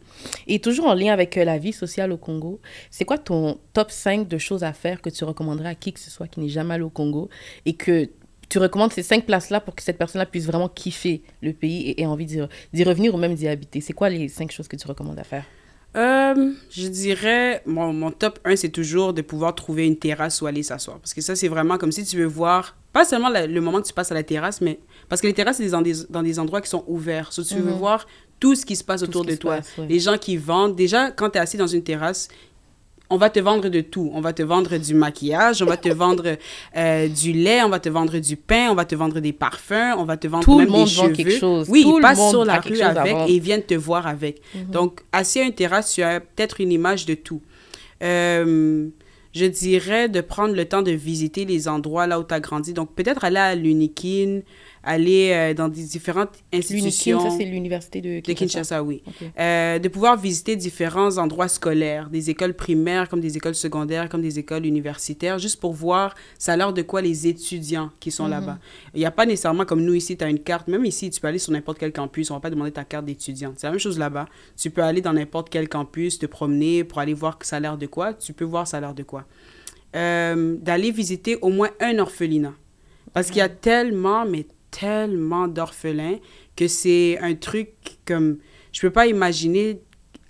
Et 0.47 0.57
toujours 0.59 0.87
en 0.87 0.95
lien 0.95 1.13
avec 1.13 1.37
euh, 1.37 1.43
la 1.45 1.59
vie 1.59 1.73
sociale 1.73 2.11
au 2.11 2.17
Congo, 2.17 2.59
c'est 2.89 3.05
quoi 3.05 3.19
ton 3.19 3.59
top 3.73 3.91
5 3.91 4.27
de 4.27 4.37
choses 4.39 4.63
à 4.63 4.73
faire 4.73 4.99
que 4.99 5.11
tu 5.11 5.23
recommanderais 5.25 5.69
à 5.69 5.75
qui 5.75 5.93
que 5.93 5.99
ce 5.99 6.09
soit 6.09 6.27
qui 6.27 6.39
n'est 6.39 6.49
jamais 6.49 6.73
allé 6.73 6.83
au 6.83 6.89
Congo 6.89 7.29
et 7.67 7.73
que 7.73 8.09
tu 8.49 8.57
recommandes 8.57 8.91
ces 8.91 9.03
cinq 9.03 9.25
places-là 9.27 9.59
pour 9.59 9.75
que 9.75 9.83
cette 9.83 9.99
personne-là 9.99 10.25
puisse 10.25 10.45
vraiment 10.47 10.69
kiffer 10.69 11.21
le 11.41 11.53
pays 11.53 11.89
et 11.91 12.01
ait 12.01 12.05
envie 12.07 12.25
d'y 12.25 12.39
d'y 12.73 12.83
revenir 12.83 13.13
ou 13.13 13.17
même 13.19 13.35
d'y 13.35 13.47
habiter? 13.47 13.79
C'est 13.81 13.93
quoi 13.93 14.09
les 14.09 14.27
cinq 14.27 14.51
choses 14.51 14.67
que 14.67 14.75
tu 14.75 14.87
recommandes 14.87 15.19
à 15.19 15.23
faire? 15.23 15.45
Euh, 15.95 16.51
je 16.69 16.87
dirais, 16.87 17.61
mon, 17.65 17.93
mon 17.93 18.11
top 18.11 18.39
1, 18.45 18.55
c'est 18.57 18.69
toujours 18.69 19.13
de 19.13 19.21
pouvoir 19.21 19.55
trouver 19.55 19.85
une 19.85 19.97
terrasse 19.97 20.41
où 20.41 20.45
aller 20.45 20.63
s'asseoir. 20.63 20.99
Parce 20.99 21.13
que 21.13 21.21
ça, 21.21 21.35
c'est 21.35 21.47
vraiment 21.47 21.77
comme 21.77 21.91
si 21.91 22.03
tu 22.03 22.17
veux 22.17 22.25
voir, 22.25 22.75
pas 22.91 23.05
seulement 23.05 23.29
la- 23.29 23.47
le 23.47 23.61
moment 23.61 23.81
que 23.81 23.87
tu 23.87 23.93
passes 23.93 24.11
à 24.11 24.15
la 24.15 24.23
terrasse, 24.23 24.59
mais 24.61 24.79
parce 25.09 25.21
que 25.21 25.27
les 25.27 25.33
terrasses, 25.33 25.57
c'est 25.57 25.69
dans 25.69 25.81
des, 25.81 25.93
dans 26.09 26.23
des 26.23 26.39
endroits 26.39 26.61
qui 26.61 26.69
sont 26.69 26.83
ouverts. 26.87 27.31
So, 27.31 27.43
tu 27.43 27.55
veux 27.55 27.71
voir 27.71 28.07
tout 28.39 28.55
ce 28.55 28.65
qui 28.65 28.75
se 28.75 28.83
passe 28.83 29.01
Tout 29.01 29.07
autour 29.07 29.25
de 29.25 29.35
toi. 29.35 29.57
passe, 29.57 29.77
ouais. 29.77 29.87
Les 29.87 29.99
gens 29.99 30.17
qui 30.17 30.35
vendent. 30.37 30.75
Déjà, 30.75 31.11
quand 31.11 31.29
tu 31.29 31.37
es 31.37 31.41
assis 31.41 31.57
dans 31.57 31.67
une 31.67 31.83
terrasse, 31.83 32.27
on 33.09 33.17
va 33.17 33.29
te 33.29 33.39
vendre 33.39 33.69
de 33.69 33.81
tout. 33.81 34.09
On 34.13 34.21
va 34.21 34.33
te 34.33 34.41
vendre 34.43 34.77
du 34.77 34.93
maquillage, 34.93 35.61
on 35.61 35.65
va 35.65 35.77
te 35.77 35.89
vendre 35.89 36.37
euh, 36.75 37.07
du 37.07 37.33
lait, 37.33 37.61
on 37.63 37.69
va 37.69 37.79
te 37.79 37.89
vendre 37.89 38.17
du 38.19 38.35
pain, 38.35 38.69
on 38.71 38.75
va 38.75 38.85
te 38.85 38.95
vendre 38.95 39.19
des 39.19 39.33
parfums, 39.33 39.95
on 39.97 40.05
va 40.05 40.17
te 40.17 40.27
vendre 40.27 40.43
Tout 40.43 40.59
le 40.59 40.65
même 40.65 40.73
monde 40.73 40.87
des 40.87 40.95
vend 40.95 41.03
cheveux. 41.03 41.13
quelque 41.15 41.37
chose. 41.39 41.67
Oui, 41.69 41.83
Tout 41.83 41.89
ils 41.89 41.95
le 41.97 42.01
passent 42.01 42.17
monde 42.17 42.29
sur 42.31 42.45
la 42.45 42.59
rue 42.59 42.81
avec 42.81 43.15
et 43.27 43.33
ils 43.33 43.41
viennent 43.41 43.63
te 43.63 43.75
voir 43.75 44.07
avec. 44.07 44.41
Donc, 44.71 45.01
assis 45.11 45.39
à 45.39 45.43
une 45.43 45.53
terrasse, 45.53 45.93
tu 45.93 46.01
as 46.01 46.19
peut-être 46.19 46.61
une 46.61 46.71
image 46.71 47.05
de 47.05 47.13
tout. 47.13 47.41
Euh, 48.03 48.87
je 49.33 49.45
dirais 49.45 50.07
de 50.07 50.21
prendre 50.21 50.55
le 50.55 50.65
temps 50.65 50.81
de 50.81 50.91
visiter 50.91 51.43
les 51.43 51.67
endroits 51.67 52.07
là 52.07 52.19
où 52.19 52.23
tu 52.23 52.33
as 52.33 52.39
grandi. 52.39 52.73
Donc, 52.73 52.93
peut-être 52.95 53.25
aller 53.25 53.37
à 53.37 53.53
l'Unikin, 53.53 54.39
aller 54.85 55.31
euh, 55.33 55.53
dans 55.53 55.67
des 55.67 55.83
différentes 55.83 56.29
institutions. 56.53 57.19
Ça, 57.19 57.35
c'est 57.35 57.43
l'université 57.43 58.01
de 58.01 58.19
Kinshasa. 58.19 58.33
De 58.33 58.37
Kinshasa, 58.37 58.83
oui. 58.83 59.03
Euh, 59.39 59.79
de 59.79 59.87
pouvoir 59.89 60.15
visiter 60.15 60.55
différents 60.55 61.17
endroits 61.17 61.47
scolaires, 61.47 62.09
des 62.09 62.29
écoles 62.29 62.53
primaires 62.53 63.09
comme 63.09 63.19
des 63.19 63.35
écoles 63.35 63.55
secondaires, 63.55 64.07
comme 64.07 64.21
des 64.21 64.37
écoles 64.37 64.65
universitaires, 64.65 65.39
juste 65.39 65.59
pour 65.59 65.73
voir 65.73 66.13
ça 66.37 66.53
a 66.53 66.57
l'air 66.57 66.71
de 66.71 66.83
quoi 66.83 67.01
les 67.01 67.27
étudiants 67.27 67.89
qui 67.99 68.11
sont 68.11 68.25
mhm. 68.25 68.31
là-bas. 68.31 68.59
Il 68.93 68.99
n'y 68.99 69.05
a 69.05 69.11
pas 69.11 69.25
nécessairement 69.25 69.65
comme 69.65 69.83
nous 69.83 69.95
ici, 69.95 70.15
tu 70.15 70.23
as 70.23 70.29
une 70.29 70.39
carte. 70.39 70.67
Même 70.67 70.85
ici, 70.85 71.09
tu 71.09 71.19
peux 71.19 71.27
aller 71.27 71.39
sur 71.39 71.51
n'importe 71.51 71.79
quel 71.79 71.91
campus, 71.91 72.29
on 72.29 72.35
va 72.35 72.39
pas 72.39 72.51
demander 72.51 72.71
ta 72.71 72.83
carte 72.83 73.05
d'étudiant. 73.05 73.53
C'est 73.57 73.67
la 73.67 73.71
même 73.71 73.79
chose 73.79 73.97
là-bas. 73.97 74.27
Tu 74.55 74.69
peux 74.69 74.83
aller 74.83 75.01
dans 75.01 75.13
n'importe 75.13 75.49
quel 75.49 75.67
campus, 75.67 76.19
te 76.19 76.27
promener 76.27 76.83
pour 76.83 76.99
aller 76.99 77.13
voir 77.13 77.39
ça 77.41 77.57
a 77.57 77.59
l'air 77.59 77.77
de 77.77 77.87
quoi. 77.87 78.13
Tu 78.13 78.33
peux 78.33 78.45
voir 78.45 78.67
ça 78.67 78.77
a 78.77 78.81
l'air 78.81 78.93
de 78.93 79.03
quoi. 79.03 79.25
Euh, 79.95 80.57
d'aller 80.61 80.91
visiter 80.91 81.37
au 81.41 81.49
moins 81.49 81.69
un 81.79 81.97
orphelinat. 81.97 82.53
Parce 83.13 83.27
qu'il 83.27 83.37
y 83.37 83.41
a 83.41 83.49
tellement, 83.49 84.25
mais 84.25 84.45
tellement 84.71 85.47
d'orphelins 85.47 86.17
que 86.55 86.67
c'est 86.67 87.17
un 87.19 87.35
truc 87.35 87.69
comme... 88.05 88.37
Je 88.71 88.81
peux 88.81 88.91
pas 88.91 89.07
imaginer 89.07 89.81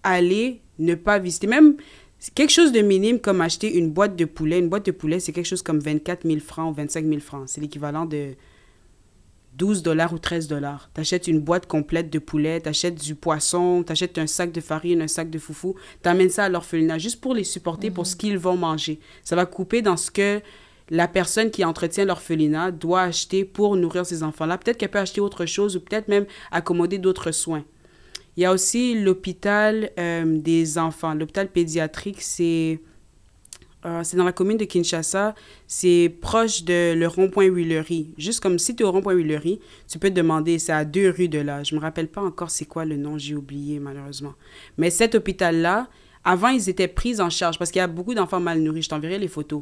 aller 0.04 0.62
ne 0.80 0.96
pas 0.96 1.20
visiter. 1.20 1.48
Même 1.48 1.78
quelque 2.34 2.52
chose 2.52 2.72
de 2.72 2.82
minime 2.82 3.20
comme 3.20 3.42
acheter 3.42 3.76
une 3.76 3.92
boîte 3.92 4.16
de 4.16 4.26
poulet. 4.26 4.60
Une 4.60 4.70
boîte 4.70 4.86
de 4.86 4.92
poulet, 4.92 5.20
c'est 5.20 5.34
quelque 5.34 5.48
chose 5.48 5.62
comme 5.62 5.80
24 5.80 6.28
000 6.28 6.40
francs 6.40 6.72
ou 6.72 6.76
25 6.76 7.06
000 7.06 7.20
francs. 7.20 7.44
C'est 7.48 7.62
l'équivalent 7.62 8.06
de 8.06 8.36
12 9.56 9.84
dollars 9.84 10.14
ou 10.14 10.20
13 10.20 10.48
dollars. 10.48 10.90
Tu 10.94 11.02
achètes 11.02 11.28
une 11.28 11.40
boîte 11.40 11.66
complète 11.66 12.10
de 12.10 12.20
poulet, 12.20 12.62
tu 12.62 12.70
achètes 12.70 13.02
du 13.02 13.16
poisson, 13.16 13.84
tu 13.86 13.92
achètes 13.92 14.18
un 14.18 14.28
sac 14.28 14.52
de 14.52 14.62
farine, 14.62 15.02
un 15.02 15.08
sac 15.08 15.30
de 15.30 15.40
foufou, 15.40 15.76
tu 16.04 16.10
amènes 16.10 16.30
ça 16.30 16.46
à 16.46 16.50
l'orphelinat 16.50 16.98
juste 16.98 17.22
pour 17.22 17.34
les 17.34 17.44
supporter 17.44 17.90
pour 17.90 18.04
mhm. 18.04 18.10
ce 18.10 18.16
qu'ils 18.16 18.38
vont 18.38 18.58
manger. 18.58 19.00
Ça 19.24 19.36
va 19.36 19.46
couper 19.46 19.82
dans 19.82 19.98
ce 19.98 20.12
que 20.12 20.42
la 20.90 21.08
personne 21.08 21.52
qui 21.52 21.66
entretient 21.66 22.06
l'orphelinat 22.06 22.72
doit 22.72 23.02
acheter 23.02 23.46
pour 23.46 23.76
nourrir 23.76 24.06
ces 24.06 24.24
enfants-là. 24.24 24.58
Peut-être 24.58 24.78
qu'elle 24.78 24.92
peut 24.92 25.00
acheter 25.00 25.22
autre 25.22 25.46
chose 25.46 25.76
ou 25.76 25.80
peut-être 25.80 26.08
même 26.08 26.26
accommoder 26.52 26.98
d'autres 26.98 27.32
soins. 27.32 27.66
Il 28.38 28.44
y 28.44 28.46
a 28.46 28.52
aussi 28.52 29.02
l'hôpital 29.02 29.92
euh, 29.98 30.40
des 30.40 30.78
enfants. 30.78 31.14
L'hôpital 31.14 31.48
pédiatrique, 31.48 32.22
c'est 32.22 32.80
euh, 33.86 34.02
c'est 34.04 34.18
dans 34.18 34.24
la 34.24 34.32
commune 34.32 34.58
de 34.58 34.66
Kinshasa. 34.66 35.36
C'est 35.68 36.14
proche 36.22 36.64
de 36.64 36.94
le 36.96 37.08
rond-point 37.08 37.48
Willery. 37.50 38.14
Juste 38.18 38.42
comme 38.42 38.58
si 38.58 38.76
tu 38.76 38.84
es 38.84 38.86
au 38.86 38.92
rond-point 38.92 39.14
Willery, 39.14 39.60
tu 39.88 40.00
peux 40.00 40.10
te 40.10 40.16
demander, 40.16 40.60
c'est 40.60 40.74
à 40.74 40.86
deux 40.86 41.10
rues 41.10 41.30
de 41.30 41.40
là. 41.40 41.64
Je 41.64 41.76
me 41.76 41.80
rappelle 41.80 42.08
pas 42.08 42.22
encore 42.22 42.50
c'est 42.50 42.66
quoi 42.66 42.84
le 42.84 42.98
nom, 42.98 43.18
j'ai 43.18 43.36
oublié 43.36 43.80
malheureusement. 43.80 44.34
Mais 44.78 44.90
cet 44.90 45.14
hôpital-là, 45.16 45.88
avant, 46.26 46.50
ils 46.50 46.68
étaient 46.70 46.88
pris 46.88 47.22
en 47.22 47.30
charge 47.30 47.60
parce 47.60 47.72
qu'il 47.72 47.80
y 47.80 47.84
a 47.84 47.88
beaucoup 47.88 48.16
d'enfants 48.16 48.40
mal 48.40 48.60
nourris. 48.60 48.82
Je 48.82 48.90
t'enverrai 48.90 49.20
les 49.20 49.28
photos. 49.28 49.62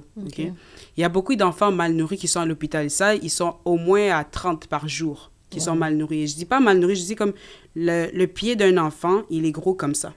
Il 0.97 1.01
y 1.01 1.03
a 1.03 1.09
beaucoup 1.09 1.35
d'enfants 1.35 1.71
mal 1.71 1.93
nourris 1.93 2.17
qui 2.17 2.27
sont 2.29 2.39
à 2.39 2.45
l'hôpital. 2.45 2.89
Ça, 2.89 3.15
ils 3.15 3.29
sont 3.29 3.57
au 3.65 3.77
moins 3.77 4.09
à 4.17 4.23
30 4.23 4.67
par 4.67 4.87
jour 4.87 5.29
qui 5.49 5.59
sont 5.61 5.75
mal 5.75 5.95
nourris. 5.95 6.23
Et 6.23 6.27
je 6.27 6.35
dis 6.35 6.45
pas 6.45 6.59
mal 6.59 6.79
nourris, 6.79 6.95
je 6.95 7.05
dis 7.05 7.15
comme 7.15 7.33
le, 7.75 8.09
le 8.11 8.27
pied 8.27 8.55
d'un 8.55 8.77
enfant, 8.77 9.21
il 9.29 9.45
est 9.45 9.51
gros 9.51 9.75
comme 9.75 9.93
ça. 9.93 10.13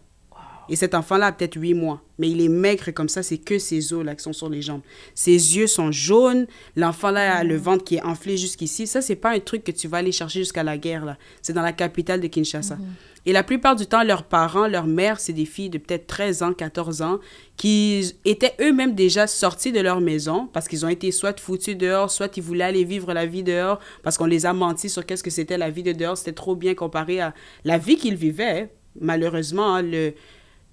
Et 0.69 0.77
cet 0.77 0.95
enfant-là 0.95 1.27
a 1.27 1.33
peut-être 1.33 1.57
8 1.57 1.75
mois, 1.75 2.03
mais 2.19 2.29
il 2.31 2.41
est 2.41 2.49
maigre 2.49 2.91
comme 2.91 3.09
ça, 3.09 3.23
c'est 3.23 3.39
que 3.39 3.59
ses 3.59 3.93
os 3.93 4.05
là 4.05 4.15
qui 4.15 4.23
sont 4.23 4.33
sur 4.33 4.49
les 4.49 4.63
jambes. 4.63 4.81
Ses 5.15 5.57
yeux 5.57 5.67
sont 5.67 5.93
jaunes, 5.93 6.47
l'enfant-là 6.75 7.37
a 7.37 7.45
le 7.45 7.57
ventre 7.57 7.85
qui 7.85 7.97
est 7.97 8.03
enflé 8.03 8.37
jusqu'ici. 8.37 8.87
Ça, 8.87 9.01
c'est 9.01 9.17
pas 9.17 9.31
un 9.31 9.41
truc 9.41 9.63
que 9.65 9.71
tu 9.73 9.89
vas 9.89 9.99
aller 9.99 10.13
chercher 10.13 10.41
jusqu'à 10.41 10.65
la 10.65 10.77
guerre, 10.77 11.05
là. 11.05 11.19
C'est 11.43 11.53
dans 11.53 11.63
la 11.63 11.73
capitale 11.73 12.21
de 12.21 12.27
Kinshasa. 12.27 12.77
Mhm. 12.77 12.85
Et 13.29 13.33
la 13.33 13.43
plupart 13.43 13.75
du 13.75 13.87
temps, 13.87 14.05
leurs 14.05 14.23
parents, 14.23 14.69
leurs 14.69 14.87
mères, 14.87 15.19
c'est 15.19 15.33
des 15.33 15.47
filles 15.47 15.69
de 15.69 15.79
peut-être 15.79 16.07
13 16.07 16.43
ans, 16.45 16.53
14 16.53 17.03
ans, 17.03 17.19
qui 17.57 18.15
étaient 18.25 18.55
eux-mêmes 18.61 18.95
déjà 18.95 19.27
sortis 19.27 19.73
de 19.73 19.81
leur 19.81 20.01
maison 20.01 20.49
parce 20.53 20.69
qu'ils 20.69 20.87
ont 20.87 20.89
été 20.89 21.11
soit 21.11 21.39
foutus 21.41 21.77
dehors, 21.77 22.13
soit 22.13 22.37
ils 22.37 22.43
voulaient 22.43 22.65
aller 22.65 22.85
vivre 22.85 23.13
la 23.13 23.27
vie 23.27 23.43
dehors 23.43 23.81
parce 24.05 24.17
qu'on 24.17 24.27
les 24.27 24.47
a 24.47 24.53
menti 24.53 24.89
sur 24.89 25.05
qu'est-ce 25.05 25.25
que 25.25 25.31
c'était 25.31 25.59
la 25.59 25.71
vie 25.71 25.83
de 25.83 25.91
dehors. 25.91 26.17
C'était 26.17 26.33
trop 26.33 26.55
bien 26.55 26.75
comparé 26.75 27.21
à 27.21 27.35
la 27.65 27.79
vie 27.79 27.97
qu'ils 27.97 28.15
vivaient. 28.15 28.71
Malheureusement, 29.01 29.75
hein, 29.75 30.13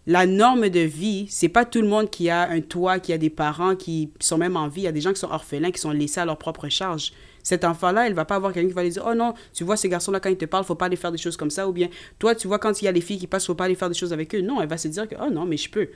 la 0.06 0.26
norme 0.28 0.70
de 0.70 0.82
vie, 0.82 1.26
c'est 1.30 1.50
pas 1.50 1.66
tout 1.66 1.82
le 1.82 1.88
monde 1.88 2.12
qui 2.12 2.30
a 2.30 2.48
un 2.50 2.62
toit, 2.62 3.00
qui 3.00 3.13
a 3.13 3.18
des 3.18 3.32
parents 3.32 3.76
qui 3.76 4.12
sont 4.20 4.38
même 4.38 4.58
en 4.58 4.68
vie. 4.68 4.82
Il 4.82 4.86
y 4.86 4.88
a 4.88 4.92
des 4.92 5.02
gens 5.02 5.12
qui 5.12 5.20
sont 5.20 5.32
orphelins, 5.32 5.72
qui 5.72 5.82
sont 5.82 5.92
laissés 5.92 6.20
à 6.20 6.26
leur 6.26 6.38
propre 6.38 6.70
charge. 6.70 7.13
Cet 7.44 7.66
enfant-là, 7.66 8.08
il 8.08 8.14
va 8.14 8.26
pas 8.26 8.36
avoir 8.36 8.54
quelqu'un 8.54 8.70
qui 8.70 8.74
va 8.74 8.84
lui 8.84 8.90
dire 8.90 9.04
Oh 9.06 9.14
non, 9.14 9.34
tu 9.54 9.64
vois, 9.66 9.76
ces 9.76 9.90
garçons-là, 9.90 10.20
quand 10.22 10.30
ils 10.30 10.38
te 10.38 10.46
parlent, 10.46 10.64
faut 10.64 10.76
pas 10.76 10.86
aller 10.86 10.96
faire 10.96 11.12
des 11.12 11.18
choses 11.18 11.38
comme 11.38 11.50
ça. 11.50 11.68
Ou 11.68 11.74
bien, 11.74 11.90
toi, 12.18 12.34
tu 12.34 12.48
vois, 12.48 12.58
quand 12.58 12.82
il 12.82 12.86
y 12.86 12.88
a 12.88 12.92
les 12.92 13.02
filles 13.02 13.20
qui 13.20 13.28
passent, 13.28 13.46
faut 13.46 13.54
pas 13.54 13.66
aller 13.66 13.76
faire 13.76 13.90
des 13.90 13.96
choses 13.96 14.14
avec 14.14 14.34
eux. 14.34 14.42
Non, 14.42 14.62
elle 14.62 14.70
va 14.70 14.78
se 14.78 14.88
dire 14.88 15.08
que 15.08 15.16
Oh 15.22 15.30
non, 15.30 15.46
mais 15.46 15.58
je 15.58 15.70
peux. 15.70 15.90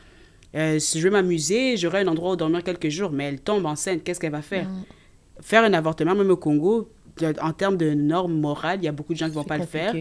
Euh, 0.56 0.78
si 0.80 1.00
je 1.00 1.06
veux 1.06 1.12
m'amuser, 1.12 1.78
j'aurai 1.78 2.02
un 2.02 2.08
endroit 2.08 2.34
où 2.34 2.36
dormir 2.36 2.64
quelques 2.64 2.90
jours. 2.90 3.12
Mais 3.12 3.26
elle 3.26 3.40
tombe 3.40 3.66
enceinte, 3.66 4.04
qu'est-ce 4.04 4.20
qu'elle 4.20 4.32
va 4.32 4.42
faire? 4.42 4.68
Mm. 4.68 4.84
Faire 5.42 5.64
un 5.64 5.74
avortement, 5.74 6.16
même 6.16 6.30
au 6.32 6.38
Congo, 6.38 6.92
en 7.42 7.54
termes 7.54 7.78
de 7.78 7.94
normes 7.94 8.40
morales, 8.40 8.80
il 8.82 8.86
y 8.86 8.88
a 8.88 8.92
beaucoup 8.92 9.14
de 9.14 9.18
gens 9.18 9.28
qui 9.28 9.36
vont 9.36 9.44
pas 9.44 9.58
le 9.58 9.66
faire. 9.66 9.96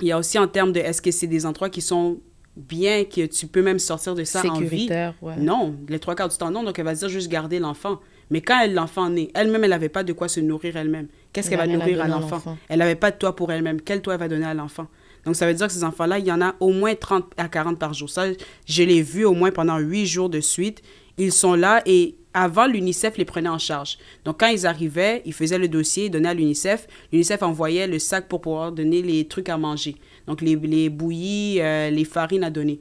Il 0.00 0.06
y 0.06 0.12
a 0.12 0.18
aussi 0.18 0.38
en 0.38 0.46
termes 0.46 0.72
de 0.72 0.80
est-ce 0.80 1.02
que 1.02 1.10
c'est 1.10 1.26
des 1.26 1.44
endroits 1.46 1.70
qui 1.70 1.80
sont 1.80 2.20
bien 2.58 3.04
que 3.04 3.26
tu 3.26 3.46
peux 3.46 3.62
même 3.62 3.78
sortir 3.78 4.14
de 4.14 4.24
ça 4.24 4.44
en 4.44 4.60
vie. 4.60 4.90
Ouais. 5.22 5.36
Non, 5.36 5.74
les 5.88 5.98
trois 5.98 6.14
quarts 6.14 6.28
du 6.28 6.36
temps, 6.36 6.50
non. 6.50 6.62
Donc, 6.62 6.78
elle 6.78 6.84
va 6.84 6.94
dire 6.94 7.08
juste 7.08 7.30
garder 7.30 7.58
l'enfant. 7.58 8.00
Mais 8.30 8.42
quand 8.42 8.66
l'enfant 8.70 9.08
naît, 9.08 9.30
elle-même, 9.34 9.64
elle 9.64 9.70
n'avait 9.70 9.88
pas 9.88 10.04
de 10.04 10.12
quoi 10.12 10.28
se 10.28 10.40
nourrir 10.40 10.76
elle-même. 10.76 11.06
Qu'est-ce 11.32 11.48
qu'elle 11.48 11.58
va 11.58 11.66
nourrir 11.66 12.02
à 12.02 12.08
l'enfant? 12.08 12.58
Elle 12.68 12.80
n'avait 12.80 12.94
pas 12.94 13.10
de 13.10 13.16
toit 13.16 13.34
pour 13.34 13.50
elle-même. 13.52 13.80
Quel 13.80 14.02
toit 14.02 14.14
elle 14.14 14.20
va 14.20 14.28
donner 14.28 14.46
à 14.46 14.54
l'enfant? 14.54 14.86
Donc, 15.24 15.36
ça 15.36 15.46
veut 15.46 15.54
dire 15.54 15.66
que 15.66 15.72
ces 15.72 15.84
enfants-là, 15.84 16.18
il 16.18 16.26
y 16.26 16.32
en 16.32 16.40
a 16.40 16.54
au 16.60 16.72
moins 16.72 16.94
30 16.94 17.24
à 17.36 17.48
40 17.48 17.78
par 17.78 17.94
jour. 17.94 18.10
Ça, 18.10 18.26
je 18.66 18.82
l'ai 18.82 19.02
vu 19.02 19.24
au 19.24 19.32
moins 19.32 19.50
pendant 19.50 19.78
8 19.78 20.06
jours 20.06 20.28
de 20.28 20.40
suite. 20.40 20.82
Ils 21.16 21.32
sont 21.32 21.54
là 21.54 21.82
et 21.86 22.14
avant, 22.34 22.66
l'UNICEF 22.66 23.16
les 23.16 23.24
prenait 23.24 23.48
en 23.48 23.58
charge. 23.58 23.98
Donc, 24.24 24.40
quand 24.40 24.46
ils 24.46 24.66
arrivaient, 24.66 25.22
ils 25.24 25.32
faisaient 25.32 25.58
le 25.58 25.66
dossier, 25.66 26.04
ils 26.04 26.10
donnaient 26.10 26.28
à 26.28 26.34
l'UNICEF. 26.34 26.86
L'UNICEF 27.12 27.42
envoyait 27.42 27.86
le 27.86 27.98
sac 27.98 28.28
pour 28.28 28.42
pouvoir 28.42 28.70
donner 28.70 29.02
les 29.02 29.26
trucs 29.26 29.48
à 29.48 29.56
manger. 29.56 29.96
Donc, 30.28 30.40
les, 30.40 30.54
les 30.54 30.88
bouillies, 30.88 31.60
euh, 31.60 31.90
les 31.90 32.04
farines 32.04 32.44
à 32.44 32.50
donner. 32.50 32.78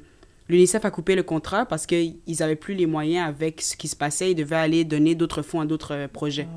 L'UNICEF 0.49 0.85
a 0.85 0.91
coupé 0.91 1.15
le 1.15 1.23
contrat 1.23 1.65
parce 1.65 1.85
qu'ils 1.85 2.15
n'avaient 2.39 2.55
plus 2.55 2.75
les 2.75 2.85
moyens 2.85 3.27
avec 3.27 3.61
ce 3.61 3.75
qui 3.75 3.87
se 3.87 3.95
passait. 3.95 4.31
Ils 4.31 4.35
devaient 4.35 4.55
aller 4.55 4.85
donner 4.85 5.15
d'autres 5.15 5.41
fonds 5.41 5.61
à 5.61 5.65
d'autres 5.65 5.93
euh, 5.93 6.07
projets. 6.07 6.47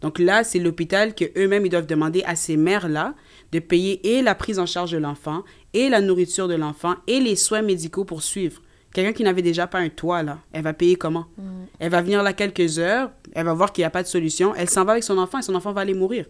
Donc 0.00 0.18
là, 0.18 0.44
c'est 0.44 0.58
l'hôpital 0.58 1.14
que 1.14 1.24
eux-mêmes 1.36 1.66
ils 1.66 1.70
doivent 1.70 1.86
demander 1.86 2.22
à 2.24 2.36
ces 2.36 2.56
mères-là 2.56 3.14
de 3.52 3.58
payer 3.58 4.16
et 4.16 4.22
la 4.22 4.34
prise 4.34 4.58
en 4.58 4.66
charge 4.66 4.92
de 4.92 4.98
l'enfant, 4.98 5.42
et 5.72 5.88
la 5.88 6.00
nourriture 6.00 6.48
de 6.48 6.54
l'enfant, 6.54 6.94
et 7.06 7.20
les 7.20 7.36
soins 7.36 7.62
médicaux 7.62 8.04
pour 8.04 8.22
suivre. 8.22 8.62
Quelqu'un 8.92 9.12
qui 9.12 9.22
n'avait 9.22 9.42
déjà 9.42 9.66
pas 9.66 9.78
un 9.78 9.88
toit, 9.88 10.22
là, 10.22 10.38
elle 10.52 10.62
va 10.62 10.72
payer 10.72 10.96
comment? 10.96 11.26
Mm. 11.36 11.42
Elle 11.78 11.90
va 11.90 12.02
venir 12.02 12.22
là 12.22 12.32
quelques 12.32 12.78
heures, 12.78 13.10
elle 13.34 13.44
va 13.44 13.54
voir 13.54 13.72
qu'il 13.72 13.82
n'y 13.82 13.86
a 13.86 13.90
pas 13.90 14.02
de 14.02 14.08
solution, 14.08 14.54
elle 14.54 14.68
s'en 14.68 14.84
va 14.84 14.92
avec 14.92 15.04
son 15.04 15.18
enfant 15.18 15.38
et 15.38 15.42
son 15.42 15.54
enfant 15.54 15.72
va 15.72 15.80
aller 15.80 15.94
mourir. 15.94 16.26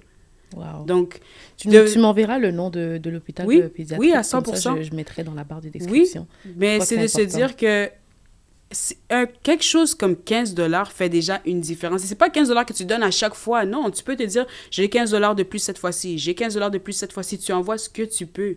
Donc, 0.87 1.21
tu, 1.59 1.99
m'enverras 1.99 2.39
le 2.39 2.53
nom 2.53 2.71
de, 2.71 2.99
de 2.99 3.11
l'hôpital 3.11 3.47
oui, 3.47 3.63
pédiatrique. 3.63 3.99
Oui, 3.99 4.13
à 4.13 4.23
100%. 4.23 4.57
Ça, 4.57 4.81
je, 4.81 4.95
mettrai 4.95 5.25
dans 5.25 5.35
la 5.35 5.45
barre 5.45 5.61
de 5.61 5.69
description. 5.69 6.27
Oui, 6.45 6.53
mais 6.57 6.81
c'est 6.81 6.97
de 6.97 7.07
se 7.07 7.21
dire 7.21 7.57
que 7.57 7.91
quelque 9.43 9.65
chose 9.65 9.95
comme 9.95 10.17
15 10.17 10.55
dollars 10.55 10.93
fait 10.93 11.09
déjà 11.09 11.41
une 11.45 11.61
différence. 11.61 12.03
Ce 12.03 12.09
n'est 12.09 12.15
pas 12.15 12.31
15 12.31 12.49
dollars 12.49 12.67
que 12.67 12.73
tu 12.73 12.85
donnes 12.85 13.03
à 13.03 13.11
chaque 13.11 13.35
fois. 13.35 13.65
Non, 13.65 13.91
tu 13.91 14.05
peux 14.05 14.17
te 14.17 14.23
dire, 14.23 14.47
j'ai 14.71 14.89
15 14.89 15.11
dollars 15.11 15.35
de 15.35 15.43
plus 15.43 15.59
cette 15.59 15.79
fois-ci, 15.79 16.19
j'ai 16.19 16.35
15 16.35 16.55
dollars 16.55 16.71
de 16.71 16.79
plus 16.79 16.93
cette 16.93 17.13
fois-ci. 17.13 17.39
Tu 17.39 17.53
envoies 17.53 17.79
ce 17.79 17.89
que 17.89 18.03
tu 18.03 18.27
peux. 18.27 18.57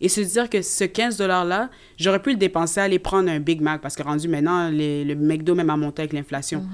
Et 0.00 0.08
se 0.08 0.20
dire 0.20 0.50
que 0.50 0.62
ce 0.62 0.82
15 0.82 1.16
dollars-là, 1.16 1.70
j'aurais 1.96 2.20
pu 2.20 2.30
le 2.30 2.36
dépenser 2.36 2.80
à 2.80 2.84
aller 2.84 2.98
prendre 2.98 3.30
un 3.30 3.38
Big 3.38 3.60
Mac 3.60 3.80
parce 3.80 3.94
que 3.94 4.02
rendu 4.02 4.26
maintenant, 4.26 4.68
le 4.70 5.14
McDo 5.14 5.54
même 5.54 5.70
a 5.70 5.76
monté 5.76 6.02
avec 6.02 6.12
l'inflation. 6.12 6.62
Mhm. 6.62 6.68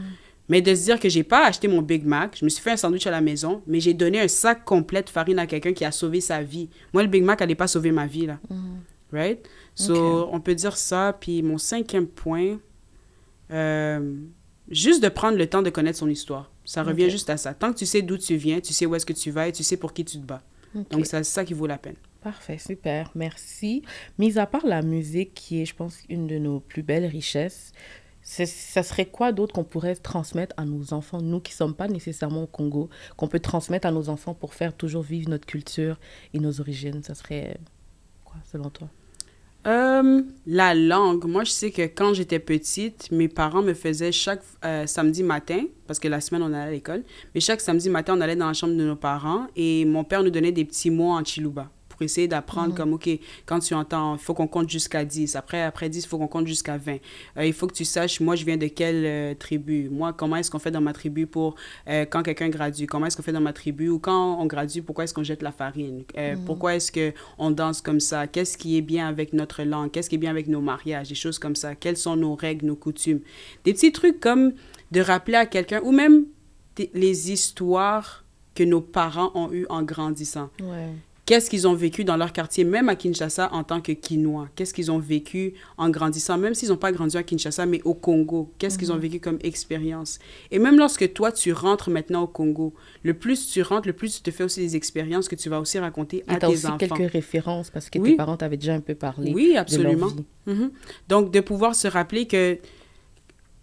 Mais 0.49 0.63
de 0.63 0.75
se 0.75 0.85
dire 0.85 0.99
que 0.99 1.09
j'ai 1.09 1.23
pas 1.23 1.47
acheté 1.47 1.69
mon 1.69 1.83
Big 1.83 2.05
Mac, 2.05 2.37
je 2.39 2.45
me 2.45 2.49
suis 2.49 2.63
fait 2.63 2.71
un 2.71 2.77
sandwich 2.77 3.07
à 3.07 3.11
la 3.11 3.21
maison, 3.21 3.63
mais 3.67 3.81
j'ai 3.81 3.95
donné 3.95 4.21
un 4.21 4.29
sac 4.29 4.65
complet 4.65 5.03
de 5.03 5.11
farine 5.11 5.39
à 5.39 5.47
quelqu'un 5.47 5.73
qui 5.73 5.85
a 5.85 5.93
sauvé 5.93 6.21
sa 6.21 6.43
vie. 6.43 6.69
Moi, 6.93 7.03
le 7.03 7.09
Big 7.09 7.23
Mac 7.23 7.41
n'allait 7.41 7.55
pas 7.55 7.67
sauver 7.67 7.93
ma 7.93 8.07
vie, 8.07 8.27
là. 8.27 8.39
Mm. 8.49 8.79
Right? 9.13 9.49
So, 9.75 10.29
on 10.33 10.41
peut 10.41 10.55
dire 10.55 10.77
ça. 10.77 11.17
Puis 11.19 11.43
mon 11.43 11.57
cinquième 11.57 12.07
point, 12.07 12.59
euh, 13.51 14.17
juste 14.71 15.03
de 15.03 15.09
prendre 15.09 15.39
le 15.39 15.47
temps 15.47 15.63
de 15.63 15.71
connaître 15.71 15.99
son 15.99 16.09
histoire. 16.09 16.51
Ça 16.65 16.83
revient 16.83 17.09
juste 17.09 17.31
à 17.31 17.39
ça. 17.39 17.55
Tant 17.55 17.73
que 17.73 17.79
tu 17.79 17.87
sais 17.87 18.03
d'où 18.03 18.19
tu 18.19 18.37
viens, 18.37 18.61
tu 18.61 18.75
sais 18.75 18.85
où 18.85 18.95
est-ce 18.95 19.07
que 19.07 19.15
tu 19.15 19.31
vas 19.31 19.49
et 19.49 19.53
tu 19.53 19.63
sais 19.63 19.79
pour 19.79 19.95
qui 19.95 20.05
tu 20.05 20.19
te 20.19 20.27
bats. 20.27 20.43
Donc, 20.91 21.07
c'est 21.07 21.25
ça 21.25 21.45
qui 21.45 21.55
vaut 21.55 21.67
la 21.67 21.79
peine. 21.79 21.97
Parfait, 22.21 22.59
super, 22.59 23.11
merci. 23.15 23.83
Mis 24.19 24.39
à 24.39 24.47
part 24.47 24.67
la 24.67 24.83
musique, 24.83 25.35
qui 25.35 25.63
est, 25.63 25.65
je 25.65 25.75
pense, 25.75 26.01
une 26.09 26.27
de 26.27 26.37
nos 26.37 26.61
plus 26.61 26.83
belles 26.83 27.07
richesses, 27.07 27.73
ça 28.29 28.83
serait 28.83 29.07
quoi 29.07 29.33
d'autre 29.33 29.55
qu'on 29.55 29.65
pourrait 29.65 29.97
transmettre 29.97 30.55
à 30.59 30.65
nos 30.65 30.93
enfants, 30.93 31.21
nous 31.23 31.41
qui 31.41 31.53
ne 31.53 31.57
sommes 31.57 31.75
pas 31.75 31.89
nécessairement 31.89 32.43
au 32.43 32.47
Congo, 32.47 32.91
qu'on 33.17 33.27
peut 33.27 33.41
transmettre 33.41 33.87
à 33.87 33.91
nos 33.91 34.11
enfants 34.11 34.35
pour 34.35 34.53
faire 34.53 34.75
toujours 34.75 35.03
vivre 35.03 35.31
notre 35.31 35.47
culture 35.47 35.99
et 36.35 36.39
nos 36.39 36.61
origines? 36.61 37.03
Ça 37.03 37.15
serait 37.15 37.59
quoi, 38.25 38.37
selon 38.45 38.69
toi? 38.69 38.89
Euh, 39.67 40.23
La 40.47 40.75
langue. 40.75 41.25
Moi, 41.25 41.45
je 41.45 41.51
sais 41.51 41.71
que 41.71 41.83
quand 41.83 42.13
j'étais 42.13 42.39
petite, 42.39 43.11
mes 43.11 43.29
parents 43.29 43.63
me 43.63 43.73
faisaient 43.73 44.13
chaque 44.13 44.43
euh, 44.65 44.87
samedi 44.87 45.23
matin, 45.23 45.65
parce 45.87 45.99
que 45.99 46.09
la 46.09 46.21
semaine, 46.21 46.43
on 46.43 46.53
allait 46.53 46.69
à 46.69 46.71
l'école, 46.71 47.05
mais 47.35 47.41
chaque 47.41 47.63
samedi 47.63 47.89
matin, 47.89 48.15
on 48.17 48.21
allait 48.21 48.37
dans 48.37 48.47
la 48.47 48.53
chambre 48.53 48.75
de 48.75 48.85
nos 48.85 48.97
parents 48.97 49.47
et 49.57 49.87
mon 49.87 50.05
père 50.05 50.23
nous 50.23 50.31
donnait 50.31 50.53
des 50.53 50.67
petits 50.67 50.91
mots 50.91 51.13
en 51.13 51.25
chiluba 51.25 51.71
pour 51.99 52.05
essayer 52.05 52.29
d'apprendre 52.29 52.77
comme, 52.77 52.93
OK, 52.93 53.11
quand 53.45 53.59
tu 53.59 53.75
entends, 53.75 54.15
il 54.15 54.21
faut 54.21 54.33
qu'on 54.33 54.47
compte 54.47 54.71
jusqu'à 54.71 55.05
10. 55.05 55.35
Après, 55.35 55.63
après 55.63 55.89
10, 55.89 56.05
il 56.05 56.07
faut 56.07 56.17
qu'on 56.17 56.29
compte 56.29 56.47
jusqu'à 56.47 56.77
20. 56.77 56.99
Euh, 57.37 57.45
il 57.45 57.53
faut 57.53 57.67
que 57.67 57.75
tu 57.75 57.85
saches, 57.85 58.21
moi, 58.21 58.37
je 58.37 58.45
viens 58.45 58.57
de 58.57 58.69
quelle 58.69 59.05
euh, 59.05 59.35
tribu? 59.35 59.89
Moi, 59.91 60.13
comment 60.13 60.37
est-ce 60.37 60.49
qu'on 60.49 60.61
fait 60.61 60.71
dans 60.71 60.81
ma 60.81 60.93
tribu 60.93 61.27
pour 61.27 61.57
euh, 61.89 62.05
quand 62.09 62.23
quelqu'un 62.23 62.51
gradue? 62.51 62.87
Comment 62.87 63.07
est-ce 63.07 63.17
qu'on 63.17 63.25
fait 63.25 63.33
dans 63.33 63.41
ma 63.41 63.53
tribu? 63.53 63.89
Ou 63.89 63.99
quand 63.99 64.41
on 64.41 64.47
gradue, 64.47 64.83
pourquoi 64.83 65.05
est-ce 65.05 65.13
qu'on 65.13 65.25
jette 65.25 65.43
la 65.43 65.51
farine? 65.51 66.05
Pourquoi 66.47 66.77
est-ce 66.77 66.93
qu'on 66.93 67.51
danse 67.51 67.81
comme 67.81 67.99
ça? 67.99 68.29
Qu'est-ce 68.29 68.57
qui 68.57 68.77
est 68.77 68.83
bien 68.83 69.09
avec 69.09 69.33
notre 69.33 69.65
langue? 69.65 69.91
Qu'est-ce 69.91 70.09
qui 70.09 70.15
est 70.15 70.19
bien 70.19 70.31
avec 70.31 70.47
nos 70.47 70.61
mariages? 70.61 71.09
Des 71.09 71.17
choses 71.17 71.41
comme 71.41 71.57
ça. 71.57 71.75
Quelles 71.75 71.97
sont 71.97 72.15
nos 72.15 72.37
règles, 72.37 72.67
nos 72.67 72.77
coutumes? 72.77 73.21
Des 73.65 73.73
petits 73.73 73.91
trucs 73.91 74.21
comme 74.21 74.53
de 74.93 75.01
rappeler 75.01 75.37
à 75.37 75.47
quelqu'un, 75.47 75.81
ou 75.83 75.91
même 75.91 76.27
les 76.95 77.33
histoires 77.33 78.25
que 78.55 78.63
nos 78.63 78.81
parents 78.81 79.33
ont 79.35 79.53
eues 79.53 79.67
en 79.69 79.83
grandissant. 79.83 80.51
Qu'est-ce 81.29 81.51
qu'ils 81.51 81.69
ont 81.69 81.75
vécu 81.75 82.05
dans 82.05 82.17
leur 82.17 82.33
quartier, 82.33 82.65
même 82.65 82.89
à 82.89 82.97
Kinshasa 82.97 83.53
en 83.53 83.63
tant 83.63 83.83
que 83.83 83.93
Quinois? 83.93 84.49
Qu'est-ce 84.57 84.73
qu'ils 84.73 84.91
ont 84.91 84.99
vécu 84.99 85.53
en 85.77 85.91
grandissant, 85.91 86.39
même 86.39 86.55
s'ils 86.55 86.71
n'ont 86.71 86.79
pas 86.79 86.91
grandi 86.91 87.19
à 87.19 87.23
Kinshasa, 87.23 87.67
mais 87.67 87.83
au 87.85 87.93
Congo? 87.93 88.51
Qu'est-ce 88.57 88.79
qu'ils 88.79 88.91
ont 88.93 88.95
mhm. 88.95 89.01
vécu 89.03 89.21
comme 89.21 89.39
expérience? 89.43 90.21
Et 90.51 90.59
même 90.59 90.79
lorsque 90.79 91.13
toi, 91.13 91.31
tu 91.31 91.53
rentres 91.53 91.91
maintenant 91.91 92.23
au 92.23 92.27
Congo, 92.29 92.73
le 93.03 93.13
plus 93.13 93.47
tu 93.47 93.61
rentres, 93.61 93.87
le 93.89 93.93
plus 93.93 94.17
tu 94.17 94.23
te 94.23 94.31
fais 94.31 94.43
aussi 94.43 94.61
des 94.61 94.75
expériences 94.75 95.29
que 95.29 95.35
tu 95.35 95.51
vas 95.51 95.61
aussi 95.61 95.79
raconter 95.79 96.25
à 96.29 96.37
tes 96.37 96.47
enfants. 96.47 96.77
Aussi 96.77 96.89
quelques 96.89 97.13
références 97.13 97.69
parce 97.69 97.91
que 97.91 97.99
tes 97.99 98.17
parents 98.17 98.39
t'avaient 98.39 98.57
déjà 98.57 98.73
un 98.73 98.81
peu 98.81 98.95
parlé. 98.95 99.31
Oui, 99.35 99.55
absolument. 99.55 100.09
Mhm. 100.47 100.71
Donc, 101.11 101.31
de 101.31 101.41
pouvoir 101.41 101.75
se 101.75 101.89
rappeler 101.89 102.27
que 102.27 102.59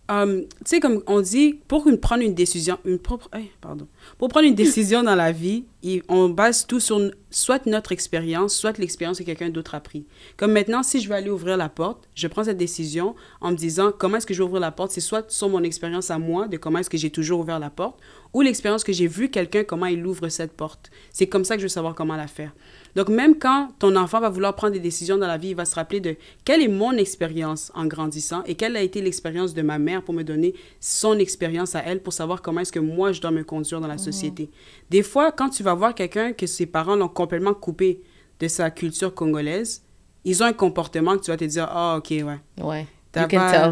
Um, 0.07 0.41
tu 0.41 0.47
sais, 0.65 0.79
comme 0.79 1.01
on 1.07 1.19
dit, 1.19 1.59
pour 1.67 1.87
une, 1.87 1.97
prendre 1.97 2.21
une 2.21 2.35
décision, 2.35 2.77
une 2.85 2.99
propre, 2.99 3.27
pardon, 3.59 3.87
pour 4.19 4.29
prendre 4.29 4.45
une 4.45 4.53
décision 4.53 5.01
dans 5.01 5.15
la 5.15 5.31
vie, 5.31 5.65
on 6.07 6.29
base 6.29 6.67
tout 6.67 6.79
sur 6.79 6.99
soit 7.35 7.65
notre 7.65 7.91
expérience, 7.91 8.55
soit 8.55 8.77
l'expérience 8.77 9.19
que 9.19 9.23
quelqu'un 9.23 9.49
d'autre 9.49 9.75
a 9.75 9.81
pris. 9.81 10.05
Comme 10.37 10.53
maintenant, 10.53 10.83
si 10.83 11.01
je 11.01 11.09
veux 11.09 11.15
aller 11.15 11.29
ouvrir 11.29 11.57
la 11.57 11.67
porte, 11.67 12.07
je 12.15 12.27
prends 12.27 12.45
cette 12.45 12.57
décision 12.57 13.13
en 13.41 13.51
me 13.51 13.57
disant 13.57 13.91
comment 13.91 14.17
est-ce 14.17 14.25
que 14.25 14.33
je 14.33 14.41
vais 14.41 14.47
ouvrir 14.47 14.61
la 14.61 14.71
porte? 14.71 14.91
C'est 14.91 15.01
soit 15.01 15.29
sur 15.29 15.49
mon 15.49 15.61
expérience 15.61 16.11
à 16.11 16.17
moi 16.17 16.47
de 16.47 16.55
comment 16.55 16.79
est-ce 16.79 16.89
que 16.89 16.97
j'ai 16.97 17.09
toujours 17.09 17.41
ouvert 17.41 17.59
la 17.59 17.69
porte, 17.69 17.99
ou 18.33 18.41
l'expérience 18.41 18.85
que 18.85 18.93
j'ai 18.93 19.07
vu 19.07 19.29
quelqu'un 19.29 19.65
comment 19.65 19.85
il 19.85 20.05
ouvre 20.05 20.29
cette 20.29 20.53
porte. 20.53 20.91
C'est 21.11 21.27
comme 21.27 21.43
ça 21.43 21.55
que 21.55 21.61
je 21.61 21.65
veux 21.65 21.69
savoir 21.69 21.93
comment 21.93 22.15
la 22.15 22.27
faire. 22.27 22.53
Donc, 22.95 23.09
même 23.09 23.37
quand 23.37 23.69
ton 23.79 23.95
enfant 23.97 24.21
va 24.21 24.29
vouloir 24.29 24.55
prendre 24.55 24.73
des 24.73 24.79
décisions 24.79 25.17
dans 25.17 25.27
la 25.27 25.37
vie, 25.37 25.49
il 25.49 25.55
va 25.55 25.65
se 25.65 25.75
rappeler 25.75 25.99
de 25.99 26.15
quelle 26.45 26.61
est 26.61 26.69
mon 26.69 26.93
expérience 26.93 27.71
en 27.75 27.85
grandissant 27.85 28.43
et 28.45 28.55
quelle 28.55 28.77
a 28.77 28.81
été 28.81 29.01
l'expérience 29.01 29.53
de 29.53 29.61
ma 29.61 29.79
mère 29.79 30.01
pour 30.01 30.13
me 30.13 30.23
donner 30.23 30.53
son 30.79 31.19
expérience 31.19 31.75
à 31.75 31.83
elle 31.85 32.01
pour 32.01 32.13
savoir 32.13 32.41
comment 32.41 32.61
est-ce 32.61 32.71
que 32.71 32.79
moi, 32.79 33.11
je 33.11 33.19
dois 33.19 33.31
me 33.31 33.43
conduire 33.43 33.81
dans 33.81 33.87
la 33.87 33.95
mhm. 33.95 33.99
société. 33.99 34.49
Des 34.89 35.03
fois, 35.03 35.31
quand 35.31 35.49
tu 35.49 35.63
vas 35.63 35.73
voir 35.73 35.93
quelqu'un 35.93 36.31
que 36.31 36.45
ses 36.45 36.65
parents 36.65 36.95
l'ont 36.95 37.09
complètement 37.25 37.55
coupé 37.55 38.03
de 38.39 38.47
sa 38.47 38.69
culture 38.69 39.15
congolaise, 39.15 39.83
ils 40.25 40.43
ont 40.43 40.45
un 40.45 40.53
comportement 40.53 41.17
que 41.17 41.23
tu 41.23 41.31
vas 41.31 41.37
te 41.37 41.43
dire, 41.45 41.67
ah, 41.69 41.97
ok. 41.97 42.13
Ouais. 42.61 42.87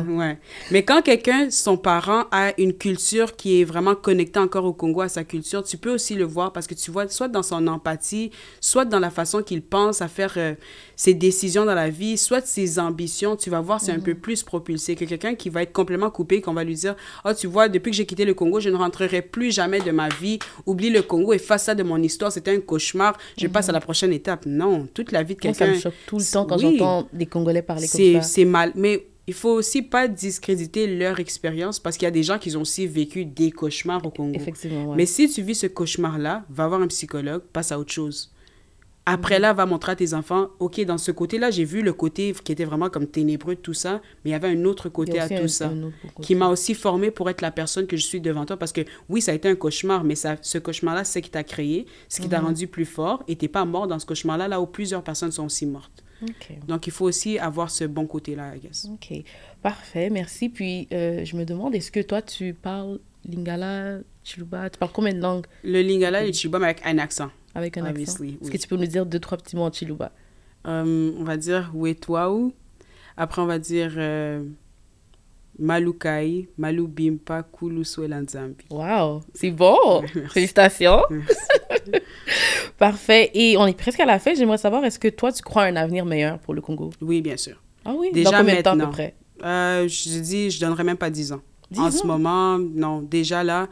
Ouais. 0.07 0.37
Mais 0.71 0.83
quand 0.83 1.01
quelqu'un, 1.01 1.49
son 1.49 1.77
parent, 1.77 2.25
a 2.31 2.53
une 2.59 2.73
culture 2.73 3.35
qui 3.35 3.61
est 3.61 3.63
vraiment 3.63 3.95
connectée 3.95 4.39
encore 4.39 4.65
au 4.65 4.73
Congo, 4.73 5.01
à 5.01 5.09
sa 5.09 5.23
culture, 5.23 5.63
tu 5.63 5.77
peux 5.77 5.93
aussi 5.93 6.15
le 6.15 6.25
voir 6.25 6.53
parce 6.53 6.67
que 6.67 6.73
tu 6.73 6.91
vois 6.91 7.07
soit 7.09 7.27
dans 7.27 7.43
son 7.43 7.67
empathie, 7.67 8.31
soit 8.59 8.85
dans 8.85 8.99
la 8.99 9.09
façon 9.09 9.43
qu'il 9.43 9.61
pense 9.61 10.01
à 10.01 10.07
faire 10.07 10.33
euh, 10.37 10.55
ses 10.95 11.13
décisions 11.13 11.65
dans 11.65 11.75
la 11.75 11.89
vie, 11.89 12.17
soit 12.17 12.45
ses 12.45 12.79
ambitions, 12.79 13.35
tu 13.35 13.49
vas 13.49 13.61
voir, 13.61 13.81
c'est 13.81 13.91
un 13.91 13.99
peu 13.99 14.11
mhm. 14.11 14.19
plus 14.19 14.43
propulsé 14.43 14.95
que 14.95 15.05
quelqu'un 15.05 15.35
qui 15.35 15.49
va 15.49 15.63
être 15.63 15.73
complètement 15.73 16.09
coupé, 16.09 16.41
qu'on 16.41 16.53
va 16.53 16.63
lui 16.63 16.75
dire, 16.75 16.95
oh, 17.25 17.33
tu 17.33 17.47
vois, 17.47 17.69
depuis 17.69 17.91
que 17.91 17.97
j'ai 17.97 18.05
quitté 18.05 18.25
le 18.25 18.33
Congo, 18.33 18.59
je 18.59 18.69
ne 18.69 18.75
rentrerai 18.75 19.21
plus 19.21 19.51
jamais 19.51 19.79
de 19.81 19.91
ma 19.91 20.09
vie, 20.09 20.39
oublie 20.65 20.89
le 20.89 21.01
Congo, 21.01 21.33
efface 21.33 21.65
ça 21.65 21.75
de 21.75 21.83
mon 21.83 22.01
histoire, 22.01 22.31
c'était 22.31 22.55
un 22.55 22.59
cauchemar, 22.59 23.17
je 23.37 23.47
passe 23.47 23.69
à 23.69 23.71
la 23.71 23.81
prochaine 23.81 24.13
étape. 24.13 24.45
Non, 24.45 24.87
toute 24.93 25.11
la 25.11 25.23
vie 25.23 25.35
de 25.35 25.39
quelqu'un... 25.39 25.65
Ça 25.65 25.71
me 25.71 25.79
choque 25.79 25.93
tout 26.05 26.17
le 26.17 26.31
temps 26.31 26.45
quand 26.45 26.57
j'entends 26.57 27.07
des 27.13 27.25
Congolais 27.25 27.61
parler 27.61 27.87
comme 27.87 28.13
ça. 28.13 28.21
C'est 28.21 28.45
mal, 28.45 28.71
mais 28.75 29.07
il 29.27 29.33
faut 29.33 29.51
aussi 29.51 29.81
pas 29.81 30.07
discréditer 30.07 30.87
leur 30.87 31.19
expérience 31.19 31.79
parce 31.79 31.97
qu'il 31.97 32.05
y 32.05 32.07
a 32.07 32.11
des 32.11 32.23
gens 32.23 32.37
qui 32.37 32.55
ont 32.57 32.61
aussi 32.61 32.87
vécu 32.87 33.25
des 33.25 33.51
cauchemars 33.51 34.05
au 34.05 34.09
Congo. 34.09 34.35
Effectivement, 34.35 34.95
Mais 34.95 35.05
si 35.05 35.29
tu 35.29 35.41
vis 35.41 35.55
ce 35.55 35.67
cauchemar-là, 35.67 36.45
va 36.49 36.67
voir 36.67 36.81
un 36.81 36.87
psychologue, 36.87 37.41
passe 37.53 37.71
à 37.71 37.79
autre 37.79 37.93
chose. 37.93 38.33
Après 39.05 39.37
là, 39.37 39.51
va 39.51 39.65
montrer 39.65 39.93
à 39.93 39.95
tes 39.97 40.13
enfants, 40.13 40.47
OK, 40.59 40.79
dans 40.85 40.97
ce 40.97 41.11
côté-là, 41.11 41.51
j'ai 41.51 41.65
vu 41.65 41.81
le 41.81 41.91
côté 41.91 42.33
qui 42.41 42.53
était 42.53 42.63
vraiment 42.63 42.89
comme 42.89 43.05
ténébreux, 43.05 43.55
tout 43.55 43.73
ça, 43.73 44.01
mais 44.23 44.29
il 44.29 44.33
y 44.33 44.35
avait 44.35 44.47
un 44.47 44.63
autre 44.63 44.87
côté 44.87 45.19
à 45.19 45.27
tout 45.27 45.49
ça, 45.49 45.71
qui 46.21 46.35
m'a 46.35 46.47
aussi 46.47 46.73
formé 46.73 47.11
pour 47.11 47.29
être 47.29 47.41
la 47.41 47.51
personne 47.51 47.85
que 47.85 47.97
je 47.97 48.05
suis 48.05 48.21
devant 48.21 48.45
toi, 48.45 48.55
parce 48.55 48.71
que 48.71 48.81
oui, 49.09 49.19
ça 49.19 49.33
a 49.33 49.35
été 49.35 49.49
un 49.49 49.55
cauchemar, 49.55 50.05
mais 50.05 50.15
ça, 50.15 50.37
ce 50.41 50.57
cauchemar-là, 50.57 51.03
c'est 51.03 51.19
ce 51.19 51.23
qui 51.23 51.29
t'a 51.29 51.43
créé, 51.43 51.85
ce 52.07 52.21
qui 52.21 52.29
t'a 52.29 52.39
mhm. 52.39 52.45
rendu 52.45 52.67
plus 52.67 52.85
fort, 52.85 53.23
et 53.27 53.35
t'es 53.35 53.49
pas 53.49 53.65
mort 53.65 53.87
dans 53.87 53.99
ce 53.99 54.05
cauchemar-là, 54.05 54.47
là 54.47 54.61
où 54.61 54.67
plusieurs 54.67 55.03
personnes 55.03 55.33
sont 55.33 55.45
aussi 55.45 55.65
mortes. 55.65 56.02
Donc, 56.67 56.87
il 56.87 56.93
faut 56.93 57.05
aussi 57.05 57.39
avoir 57.39 57.69
ce 57.69 57.83
bon 57.85 58.05
côté-là, 58.05 58.55
I 58.55 58.59
guess. 58.59 58.87
OK. 58.91 59.23
Parfait, 59.61 60.09
merci. 60.09 60.49
Puis, 60.49 60.87
euh, 60.91 61.25
je 61.25 61.35
me 61.35 61.45
demande, 61.45 61.75
est-ce 61.75 61.91
que 61.91 61.99
toi, 61.99 62.21
tu 62.21 62.53
parles 62.53 62.99
lingala, 63.25 63.99
chiluba, 64.23 64.69
tu 64.69 64.77
parles 64.77 64.91
combien 64.93 65.13
de 65.13 65.19
langues? 65.19 65.45
Le 65.63 65.81
lingala 65.81 66.23
et 66.23 66.27
le 66.27 66.33
chiluba, 66.33 66.59
mais 66.59 66.65
avec 66.65 66.81
un 66.85 66.97
accent. 66.97 67.31
Avec 67.55 67.77
un 67.77 67.85
accent? 67.85 68.23
Est-ce 68.23 68.51
que 68.51 68.57
tu 68.57 68.67
peux 68.67 68.75
nous 68.75 68.85
dire 68.85 69.05
deux, 69.05 69.19
trois 69.19 69.37
petits 69.37 69.55
mots 69.55 69.63
en 69.63 69.71
chiluba? 69.71 70.11
Euh, 70.65 71.11
on 71.17 71.23
va 71.23 71.37
dire 71.37 71.71
wetwaou. 71.73 72.53
Après, 73.17 73.41
on 73.41 73.45
va 73.45 73.59
dire 73.59 73.93
euh, 73.97 74.43
malukai, 75.59 76.47
malubimpa, 76.57 77.43
kuluswelanzambi. 77.43 78.65
Wow, 78.69 79.21
c'est 79.33 79.51
bon! 79.51 80.03
Félicitations! 80.29 81.01
Parfait. 82.77 83.31
Et 83.33 83.57
on 83.57 83.65
est 83.67 83.77
presque 83.77 83.99
à 83.99 84.05
la 84.05 84.19
fin. 84.19 84.33
J'aimerais 84.33 84.57
savoir, 84.57 84.83
est-ce 84.85 84.99
que 84.99 85.07
toi, 85.07 85.31
tu 85.31 85.41
crois 85.43 85.63
à 85.63 85.65
un 85.67 85.75
avenir 85.75 86.05
meilleur 86.05 86.39
pour 86.39 86.53
le 86.53 86.61
Congo? 86.61 86.91
Oui, 87.01 87.21
bien 87.21 87.37
sûr. 87.37 87.61
Ah 87.85 87.93
oui? 87.95 88.11
Déjà 88.13 88.31
Dans 88.31 88.37
combien 88.39 88.55
de 88.55 88.61
temps 88.61 88.79
à 88.79 88.85
peu 88.85 88.91
près? 88.91 89.15
Euh, 89.43 89.87
je 89.87 90.19
dis, 90.19 90.49
je 90.51 90.59
donnerais 90.59 90.83
même 90.83 90.97
pas 90.97 91.09
10 91.09 91.33
ans. 91.33 91.41
en 91.77 91.91
ce 91.91 92.05
moment, 92.05 92.57
non. 92.57 93.01
Déjà 93.01 93.43
là, 93.43 93.67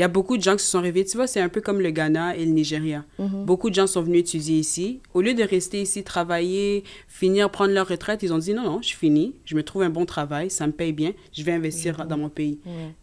il 0.00 0.02
y 0.02 0.04
a 0.04 0.08
beaucoup 0.08 0.38
de 0.38 0.42
gens 0.42 0.56
qui 0.56 0.64
se 0.64 0.70
sont 0.70 0.80
réveillés. 0.80 1.04
Tu 1.04 1.18
vois, 1.18 1.26
c'est 1.26 1.42
un 1.42 1.50
peu 1.50 1.60
comme 1.60 1.82
le 1.82 1.90
Ghana 1.90 2.34
et 2.34 2.46
le 2.46 2.52
Nigeria. 2.52 3.04
Mhm. 3.18 3.44
Beaucoup 3.44 3.68
de 3.68 3.74
gens 3.74 3.86
sont 3.86 4.00
venus 4.00 4.20
étudier 4.20 4.58
ici. 4.58 5.00
Au 5.12 5.20
lieu 5.20 5.34
de 5.34 5.42
rester 5.42 5.82
ici, 5.82 6.02
travailler, 6.02 6.84
finir, 7.06 7.50
prendre 7.50 7.74
leur 7.74 7.86
retraite, 7.86 8.22
ils 8.22 8.32
ont 8.32 8.38
dit 8.38 8.54
non, 8.54 8.62
non, 8.62 8.80
je 8.80 8.96
finis, 8.96 9.34
je 9.44 9.54
me 9.54 9.62
trouve 9.62 9.82
un 9.82 9.90
bon 9.90 10.06
travail, 10.06 10.48
ça 10.48 10.66
me 10.66 10.72
paye 10.72 10.94
bien, 10.94 11.12
je 11.34 11.42
vais 11.42 11.52
investir 11.52 12.06
dans 12.06 12.16
mon 12.16 12.30
pays. 12.30 12.60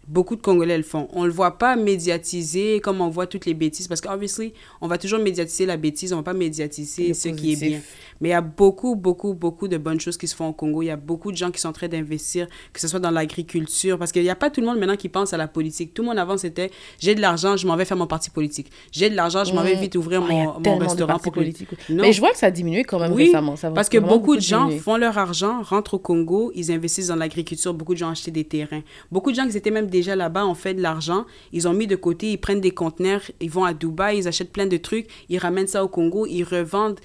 Beaucoup 0.08 0.36
de 0.36 0.42
Congolais 0.42 0.78
le 0.78 0.84
font. 0.84 1.10
On 1.14 1.24
ne 1.24 1.28
le 1.28 1.34
voit 1.34 1.58
pas 1.58 1.76
médiatiser 1.76 2.80
comme 2.80 3.02
on 3.02 3.10
voit 3.10 3.28
toutes 3.28 3.46
les 3.46 3.54
bêtises, 3.54 3.88
parce 3.88 4.00
qu'obviously, 4.00 4.54
on 4.82 4.88
va 4.88 4.98
toujours 4.98 5.20
médiatiser 5.20 5.66
la 5.66 5.76
bêtise, 5.78 6.14
on 6.14 6.18
ne 6.18 6.22
va 6.22 6.32
pas 6.32 6.38
médiatiser 6.38 7.14
ce 7.14 7.30
qui 7.30 7.54
est 7.54 7.56
bien. 7.56 7.82
Mais 8.22 8.30
il 8.30 8.32
y 8.32 8.36
a 8.36 8.42
beaucoup, 8.42 8.96
beaucoup, 8.96 9.34
beaucoup 9.34 9.68
de 9.68 9.78
bonnes 9.78 10.00
choses 10.00 10.18
qui 10.18 10.28
se 10.28 10.36
font 10.36 10.48
au 10.48 10.54
Congo. 10.54 10.82
Il 10.82 10.88
y 10.88 10.92
a 10.92 10.96
beaucoup 10.96 11.32
de 11.32 11.38
gens 11.38 11.52
qui 11.52 11.60
sont 11.60 11.70
en 11.70 11.74
train 11.74 11.88
d'investir, 11.88 12.48
que 12.74 12.80
ce 12.80 12.88
soit 12.88 13.00
dans 13.00 13.12
l'agriculture, 13.12 13.98
parce 14.00 14.12
qu'il 14.12 14.24
n'y 14.24 14.30
a 14.30 14.36
pas 14.36 14.50
tout 14.50 14.62
le 14.62 14.68
monde 14.68 14.80
maintenant 14.80 14.96
qui 14.96 15.10
pense 15.10 15.34
à 15.34 15.38
la 15.38 15.48
politique. 15.48 15.94
Tout 15.94 16.02
le 16.04 16.08
monde 16.08 16.18
avant, 16.18 16.38
c'était 16.38 16.72
j'ai 17.00 17.14
de 17.14 17.22
l'argent, 17.22 17.58
je 17.58 17.68
m'en 17.68 17.76
vais 17.76 17.86
faire 17.86 17.98
mon 17.98 18.08
parti 18.08 18.30
politique. 18.30 18.72
J'ai 18.92 19.10
de 19.10 19.16
l'argent, 19.16 19.44
je 19.44 19.54
m'en 19.54 19.64
vais 19.64 19.76
vite 19.76 19.96
ouvrir 19.96 20.22
mon, 20.22 20.60
mon 20.60 20.78
restaurant 20.78 21.20
pour 21.20 21.34
politique. 21.34 21.70
Mais 21.90 22.14
je 22.14 22.20
vois 22.20 22.32
que 22.32 22.38
ça 22.38 22.48
a 22.48 22.52
diminué 22.52 22.84
quand 22.84 23.00
même 23.00 23.14
récemment. 23.14 23.56
Ça 23.56 23.72
parce 23.72 23.90
que 23.90 23.98
beaucoup 23.98 24.36
de 24.36 24.42
gens 24.42 24.70
font 24.70 24.98
leur 24.98 25.18
argent, 25.18 25.62
rentrent 25.62 25.96
au 25.96 26.00
Congo, 26.00 26.52
ils 26.56 26.72
investissent 26.72 27.08
dans 27.08 27.16
l'agriculture. 27.16 27.74
Beaucoup 27.74 27.94
de 27.94 28.00
gens 28.00 28.10
acheté 28.10 28.32
des 28.32 28.44
terrains. 28.44 28.82
Beaucoup 29.12 29.32
de 29.32 29.36
gens 29.36 29.48
qui 29.48 29.58
étaient 29.58 29.72
même 29.72 29.88
déjà 29.98 30.16
là-bas 30.16 30.46
ont 30.46 30.56
fait 30.56 30.74
de 30.74 30.82
l'argent. 30.82 31.26
Ils 31.52 31.68
ont 31.68 31.74
mis 31.74 31.88
de 31.88 31.96
côté, 31.96 32.32
ils 32.32 32.38
prennent 32.38 32.62
des 32.62 32.72
conteneurs, 32.72 33.22
ils 33.40 33.50
vont 33.50 33.66
à 33.66 33.74
Dubaï, 33.74 34.20
ils 34.20 34.28
achètent 34.28 34.52
plein 34.52 34.68
de 34.68 34.78
trucs, 34.78 35.08
ils 35.30 35.38
ramènent 35.38 35.68
ça 35.68 35.84
au 35.84 35.88
Congo, 35.88 36.26
ils 36.26 36.44
revendent. 36.44 37.00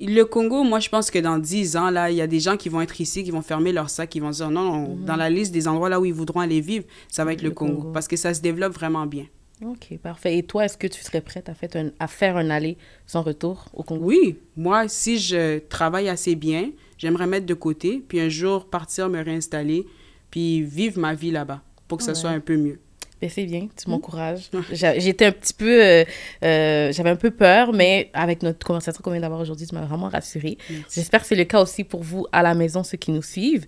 Le 0.00 0.22
Congo, 0.24 0.64
moi, 0.64 0.80
je 0.80 0.88
pense 0.88 1.10
que 1.10 1.18
dans 1.18 1.38
10 1.38 1.76
ans, 1.76 1.90
là, 1.90 2.10
il 2.10 2.16
y 2.16 2.20
a 2.20 2.26
des 2.26 2.40
gens 2.40 2.56
qui 2.56 2.68
vont 2.68 2.80
être 2.80 3.00
ici, 3.00 3.22
qui 3.22 3.30
vont 3.30 3.42
fermer 3.42 3.72
leur 3.72 3.90
sac, 3.90 4.10
qui 4.10 4.20
vont 4.20 4.30
dire 4.30 4.50
non, 4.50 4.88
mhm. 4.88 5.04
dans 5.04 5.16
la 5.16 5.30
liste 5.30 5.52
des 5.52 5.68
endroits 5.68 5.88
là 5.88 6.00
où 6.00 6.04
ils 6.04 6.14
voudront 6.14 6.40
aller 6.40 6.60
vivre, 6.60 6.84
ça 7.08 7.24
va 7.24 7.32
être 7.32 7.42
le, 7.42 7.50
Congo, 7.50 7.90
parce 7.92 8.08
que 8.08 8.16
ça 8.16 8.34
se 8.34 8.40
développe 8.40 8.74
vraiment 8.74 9.06
bien. 9.06 9.26
Ok, 9.64 9.96
parfait. 10.02 10.36
Et 10.38 10.42
toi, 10.42 10.64
est-ce 10.64 10.76
que 10.76 10.88
tu 10.88 11.00
serais 11.00 11.20
prête 11.20 11.48
à 11.48 11.54
un, 11.78 11.90
à 12.00 12.08
faire 12.08 12.36
un 12.36 12.50
aller 12.50 12.76
sans 13.06 13.22
retour 13.22 13.66
au 13.72 13.84
Congo? 13.84 14.04
Oui, 14.04 14.36
moi, 14.56 14.88
si 14.88 15.18
je 15.18 15.58
travaille 15.58 16.08
assez 16.08 16.34
bien, 16.34 16.70
j'aimerais 16.98 17.28
mettre 17.28 17.46
de 17.46 17.54
côté, 17.54 18.02
puis 18.06 18.20
un 18.20 18.28
jour 18.28 18.66
partir 18.66 19.08
me 19.08 19.22
réinstaller, 19.22 19.86
puis 20.30 20.62
vivre 20.62 20.98
ma 20.98 21.14
vie 21.14 21.30
là-bas, 21.30 21.62
pour 21.94 21.98
que 21.98 22.04
ça 22.04 22.20
soit 22.20 22.30
un 22.30 22.40
peu 22.40 22.56
mieux. 22.56 22.80
Ben, 23.20 23.30
c'est 23.30 23.44
bien, 23.44 23.68
tu 23.68 23.88
hmm. 23.88 23.92
m'encourages. 23.92 24.50
J'étais 24.72 25.26
un 25.26 25.30
petit 25.30 25.54
peu, 25.54 25.80
euh, 25.80 26.04
euh, 26.42 26.92
j'avais 26.92 27.10
un 27.10 27.16
peu 27.16 27.30
peur, 27.30 27.72
mais 27.72 28.10
avec 28.12 28.42
notre 28.42 28.66
conversation 28.66 29.00
qu'on 29.00 29.12
vient 29.12 29.20
d'avoir 29.20 29.40
aujourd'hui, 29.40 29.64
tu 29.64 29.76
m'as 29.76 29.84
vraiment 29.84 30.08
rassurée. 30.08 30.58
J'espère 30.92 31.20
que 31.20 31.28
c'est 31.28 31.36
le 31.36 31.44
cas 31.44 31.62
aussi 31.62 31.84
pour 31.84 32.02
vous 32.02 32.26
à 32.32 32.42
la 32.42 32.54
maison, 32.54 32.82
ceux 32.82 32.98
qui 32.98 33.12
nous 33.12 33.22
suivent. 33.22 33.64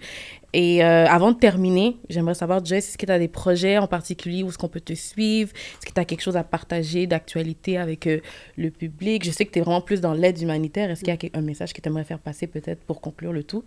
Et 0.53 0.85
euh, 0.85 1.07
avant 1.07 1.31
de 1.31 1.39
terminer, 1.39 1.97
j'aimerais 2.11 2.35
savoir, 2.35 2.65
Jess, 2.65 2.89
est-ce 2.89 2.99
que 2.99 3.07
tu 3.07 3.13
as 3.13 3.21
des 3.21 3.29
projets 3.29 3.79
en 3.79 3.87
particulier 3.87 4.43
où 4.43 4.49
est-ce 4.49 4.59
qu'on 4.59 4.69
peut 4.69 4.81
te 4.81 4.95
suivre? 4.95 5.53
Est-ce 5.53 5.87
que 5.87 5.95
tu 5.95 6.01
as 6.01 6.05
quelque 6.05 6.23
chose 6.23 6.37
à 6.37 6.43
partager 6.43 7.07
d'actualité 7.07 7.79
avec 7.79 8.09
le 8.57 8.71
public? 8.71 9.25
Je 9.25 9.31
sais 9.31 9.45
que 9.45 9.53
tu 9.53 9.61
es 9.61 9.63
vraiment 9.63 9.81
plus 9.81 10.01
dans 10.01 10.13
l'aide 10.13 10.41
humanitaire. 10.43 10.91
Est-ce 10.91 11.05
qu'il 11.05 11.15
y 11.15 11.17
a 11.17 11.39
un 11.39 11.43
message 11.43 11.73
que 11.73 11.81
tu 11.81 11.89
aimerais 11.89 12.05
faire 12.05 12.19
passer 12.19 12.49
peut-être 12.49 12.83
pour 12.83 13.01
conclure 13.01 13.33
le 13.33 13.45
tout? 13.45 13.63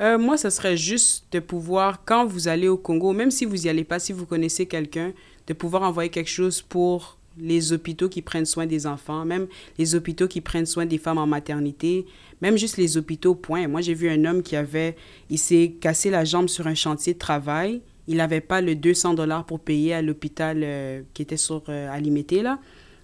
Euh, 0.00 0.16
moi, 0.16 0.38
ce 0.38 0.48
serait 0.48 0.78
juste 0.78 1.26
de 1.32 1.40
pouvoir, 1.40 2.04
quand 2.04 2.24
vous 2.24 2.48
allez 2.48 2.68
au 2.68 2.78
Congo, 2.78 3.12
même 3.12 3.30
si 3.30 3.44
vous 3.44 3.56
n'y 3.56 3.68
allez 3.68 3.84
pas, 3.84 3.98
si 3.98 4.12
vous 4.12 4.24
connaissez 4.24 4.64
quelqu'un, 4.64 5.12
de 5.46 5.52
pouvoir 5.52 5.82
envoyer 5.82 6.08
quelque 6.08 6.30
chose 6.30 6.62
pour 6.62 7.18
les 7.38 7.72
hôpitaux 7.72 8.08
qui 8.08 8.22
prennent 8.22 8.46
soin 8.46 8.66
des 8.66 8.86
enfants, 8.86 9.24
même 9.24 9.46
les 9.78 9.94
hôpitaux 9.94 10.26
qui 10.26 10.40
prennent 10.40 10.66
soin 10.66 10.86
des 10.86 10.98
femmes 10.98 11.18
en 11.18 11.26
maternité, 11.26 12.06
même 12.40 12.56
juste 12.56 12.78
les 12.78 12.96
hôpitaux, 12.96 13.34
point. 13.34 13.68
Moi, 13.68 13.82
j'ai 13.82 13.94
vu 13.94 14.08
un 14.08 14.24
homme 14.24 14.42
qui 14.42 14.56
avait, 14.56 14.96
il 15.28 15.38
s'est 15.38 15.74
cassé 15.80 16.10
la 16.10 16.24
jambe 16.24 16.48
sur 16.48 16.66
un 16.66 16.74
chantier 16.74 17.12
de 17.12 17.18
travail. 17.18 17.82
Il 18.08 18.16
n'avait 18.16 18.40
pas 18.40 18.60
le 18.62 18.74
200 18.74 19.14
dollars 19.14 19.44
pour 19.44 19.60
payer 19.60 19.92
à 19.92 20.02
l'hôpital 20.02 20.62
euh, 20.62 21.02
qui 21.12 21.22
était 21.22 21.36
sur 21.36 21.62
euh, 21.68 21.88
là. 22.42 22.58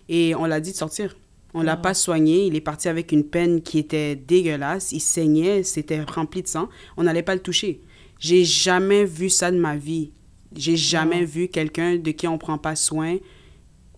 Et 0.08 0.34
on 0.34 0.46
l'a 0.46 0.60
dit 0.60 0.72
de 0.72 0.76
sortir. 0.76 1.14
On 1.56 1.62
l'a 1.62 1.78
pas 1.78 1.94
soigné. 1.94 2.44
Il 2.46 2.54
est 2.54 2.60
parti 2.60 2.86
avec 2.86 3.12
une 3.12 3.24
peine 3.24 3.62
qui 3.62 3.78
était 3.78 4.14
dégueulasse. 4.14 4.92
Il 4.92 5.00
saignait, 5.00 5.62
c'était 5.62 6.02
rempli 6.02 6.42
de 6.42 6.48
sang. 6.48 6.68
On 6.98 7.04
n'allait 7.04 7.22
pas 7.22 7.34
le 7.34 7.40
toucher. 7.40 7.80
J'ai 8.18 8.44
jamais 8.44 9.06
vu 9.06 9.30
ça 9.30 9.50
de 9.50 9.58
ma 9.58 9.74
vie. 9.74 10.12
J'ai 10.54 10.76
jamais 10.76 11.24
vu 11.24 11.48
quelqu'un 11.48 11.96
de 11.96 12.10
qui 12.10 12.28
on 12.28 12.36
prend 12.36 12.58
pas 12.58 12.76
soin 12.76 13.16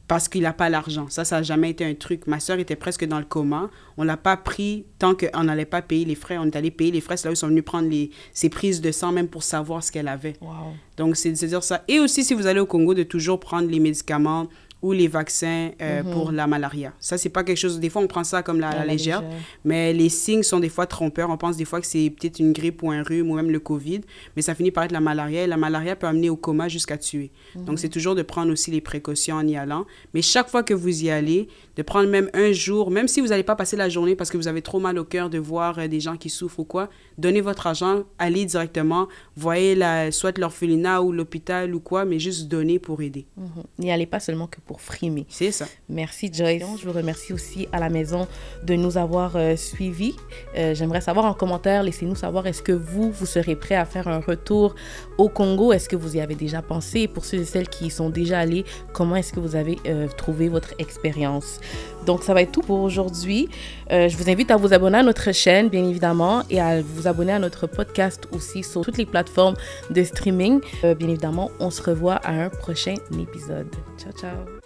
parce 0.06 0.28
qu'il 0.28 0.42
n'a 0.42 0.52
pas 0.52 0.70
l'argent. 0.70 1.06
Ça, 1.10 1.24
ça 1.24 1.38
n'a 1.38 1.42
jamais 1.42 1.70
été 1.70 1.84
un 1.84 1.94
truc. 1.94 2.28
Ma 2.28 2.38
soeur 2.38 2.60
était 2.60 2.76
presque 2.76 3.04
dans 3.04 3.18
le 3.18 3.24
coma. 3.24 3.70
On 3.96 4.04
l'a 4.04 4.16
pas 4.16 4.36
pris 4.36 4.86
tant 5.00 5.16
qu'on 5.16 5.42
n'allait 5.42 5.64
pas 5.64 5.82
payer 5.82 6.04
les 6.04 6.14
frais. 6.14 6.38
On 6.38 6.44
est 6.44 6.56
allé 6.56 6.70
payer 6.70 6.92
les 6.92 7.00
frais. 7.00 7.16
C'est 7.16 7.26
là 7.26 7.32
où 7.32 7.34
ils 7.34 7.36
sont 7.36 7.48
venus 7.48 7.64
prendre 7.64 7.88
les, 7.88 8.10
ses 8.32 8.48
prises 8.48 8.80
de 8.80 8.92
sang, 8.92 9.10
même 9.10 9.28
pour 9.28 9.42
savoir 9.42 9.82
ce 9.82 9.90
qu'elle 9.90 10.08
avait. 10.08 10.36
Donc, 10.96 11.16
c'est 11.16 11.32
de 11.32 11.36
se 11.36 11.46
dire 11.46 11.64
ça. 11.64 11.82
Et 11.88 11.98
aussi, 11.98 12.22
si 12.22 12.34
vous 12.34 12.46
allez 12.46 12.60
au 12.60 12.66
Congo, 12.66 12.94
de 12.94 13.02
toujours 13.02 13.40
prendre 13.40 13.68
les 13.68 13.80
médicaments 13.80 14.48
ou 14.82 14.92
les 14.92 15.08
vaccins 15.08 15.70
euh, 15.82 16.02
Mhm. 16.02 16.12
pour 16.12 16.30
la 16.32 16.46
malaria. 16.46 16.92
Ça, 17.00 17.18
c'est 17.18 17.28
pas 17.28 17.42
quelque 17.44 17.56
chose... 17.56 17.80
Des 17.80 17.90
fois, 17.90 18.00
on 18.02 18.06
prend 18.06 18.24
ça 18.24 18.42
comme 18.42 18.60
la, 18.60 18.70
la 18.74 18.84
légère, 18.84 19.22
mais 19.64 19.92
les 19.92 20.08
signes 20.08 20.42
sont 20.44 20.60
des 20.60 20.68
fois 20.68 20.86
trompeurs. 20.86 21.30
On 21.30 21.36
pense 21.36 21.56
des 21.56 21.64
fois 21.64 21.80
que 21.80 21.86
c'est 21.86 22.10
peut-être 22.10 22.38
une 22.38 22.52
grippe 22.52 22.82
ou 22.82 22.90
un 22.90 23.02
rhume 23.02 23.30
ou 23.30 23.34
même 23.34 23.50
le 23.50 23.58
COVID, 23.60 24.00
mais 24.36 24.42
ça 24.42 24.54
finit 24.54 24.70
par 24.70 24.84
être 24.84 24.92
la 24.92 25.00
malaria. 25.00 25.42
Et 25.44 25.46
la 25.46 25.56
malaria 25.56 25.96
peut 25.96 26.06
amener 26.06 26.30
au 26.30 26.36
coma 26.36 26.68
jusqu'à 26.68 26.96
tuer. 26.98 27.30
Donc, 27.56 27.78
c'est 27.78 27.88
toujours 27.88 28.14
de 28.14 28.22
prendre 28.22 28.52
aussi 28.52 28.70
les 28.70 28.80
précautions 28.80 29.36
en 29.36 29.46
y 29.46 29.56
allant. 29.56 29.84
Mais 30.14 30.22
chaque 30.22 30.48
fois 30.48 30.62
que 30.62 30.74
vous 30.74 31.04
y 31.04 31.10
allez, 31.10 31.48
de 31.76 31.82
prendre 31.82 32.08
même 32.08 32.30
un 32.34 32.52
jour, 32.52 32.90
même 32.90 33.08
si 33.08 33.20
vous 33.20 33.28
n'allez 33.28 33.42
pas 33.42 33.56
passer 33.56 33.76
la 33.76 33.88
journée 33.88 34.14
parce 34.16 34.30
que 34.30 34.36
vous 34.36 34.48
avez 34.48 34.62
trop 34.62 34.78
mal 34.80 34.98
au 34.98 35.04
cœur 35.04 35.30
de 35.30 35.38
voir 35.38 35.78
euh, 35.78 35.88
des 35.88 36.00
gens 36.00 36.16
qui 36.16 36.28
souffrent 36.30 36.60
ou 36.60 36.64
quoi, 36.64 36.88
donnez 37.18 37.40
votre 37.40 37.66
argent, 37.66 38.04
allez 38.18 38.44
directement, 38.44 39.08
voyez 39.36 39.74
la, 39.74 40.10
soit 40.12 40.36
l'orphelinat 40.38 41.02
ou 41.02 41.12
l'hôpital 41.12 41.74
ou 41.74 41.80
quoi, 41.80 42.04
mais 42.04 42.18
juste 42.18 42.48
donnez 42.48 42.78
pour 42.78 43.00
aider. 43.02 43.26
Mhm. 43.36 43.48
N'y 43.78 43.92
allez 43.92 44.06
pas 44.06 44.20
seulement 44.20 44.46
que 44.46 44.58
pour 44.68 44.82
frimer. 44.82 45.26
C'est 45.30 45.50
ça. 45.50 45.66
Merci 45.88 46.30
Joyce. 46.32 46.62
Je 46.80 46.86
vous 46.86 46.92
remercie 46.92 47.32
aussi 47.32 47.66
à 47.72 47.80
la 47.80 47.88
maison 47.88 48.28
de 48.62 48.74
nous 48.74 48.98
avoir 48.98 49.34
euh, 49.34 49.56
suivis. 49.56 50.14
Euh, 50.56 50.74
J'aimerais 50.74 51.00
savoir 51.00 51.24
en 51.24 51.32
commentaire, 51.32 51.82
laissez-nous 51.82 52.14
savoir, 52.14 52.46
est-ce 52.46 52.62
que 52.62 52.72
vous, 52.72 53.10
vous 53.10 53.26
serez 53.26 53.56
prêt 53.56 53.74
à 53.74 53.86
faire 53.86 54.06
un 54.06 54.20
retour 54.20 54.74
au 55.16 55.28
Congo? 55.30 55.72
Est-ce 55.72 55.88
que 55.88 55.96
vous 55.96 56.16
y 56.16 56.20
avez 56.20 56.34
déjà 56.34 56.60
pensé? 56.60 57.08
Pour 57.08 57.24
ceux 57.24 57.38
et 57.38 57.44
celles 57.46 57.68
qui 57.68 57.86
y 57.86 57.90
sont 57.90 58.10
déjà 58.10 58.38
allés, 58.40 58.64
comment 58.92 59.16
est-ce 59.16 59.32
que 59.32 59.40
vous 59.40 59.56
avez 59.56 59.78
euh, 59.86 60.06
trouvé 60.06 60.48
votre 60.48 60.74
expérience? 60.78 61.60
Donc, 62.04 62.22
ça 62.22 62.34
va 62.34 62.42
être 62.42 62.52
tout 62.52 62.62
pour 62.62 62.80
aujourd'hui. 62.80 63.48
Je 63.90 64.16
vous 64.16 64.30
invite 64.30 64.50
à 64.50 64.56
vous 64.56 64.72
abonner 64.72 64.98
à 64.98 65.02
notre 65.02 65.32
chaîne, 65.32 65.68
bien 65.68 65.84
évidemment, 65.84 66.42
et 66.48 66.60
à 66.60 66.80
vous 66.80 67.06
abonner 67.06 67.32
à 67.32 67.38
notre 67.38 67.66
podcast 67.66 68.26
aussi 68.32 68.62
sur 68.62 68.82
toutes 68.82 68.96
les 68.96 69.04
plateformes 69.04 69.56
de 69.90 70.02
streaming. 70.04 70.60
Bien 70.82 71.08
évidemment, 71.08 71.50
on 71.60 71.70
se 71.70 71.82
revoit 71.82 72.16
à 72.16 72.32
un 72.32 72.48
prochain 72.48 72.94
épisode. 73.12 73.68
Ciao, 73.98 74.12
ciao. 74.12 74.57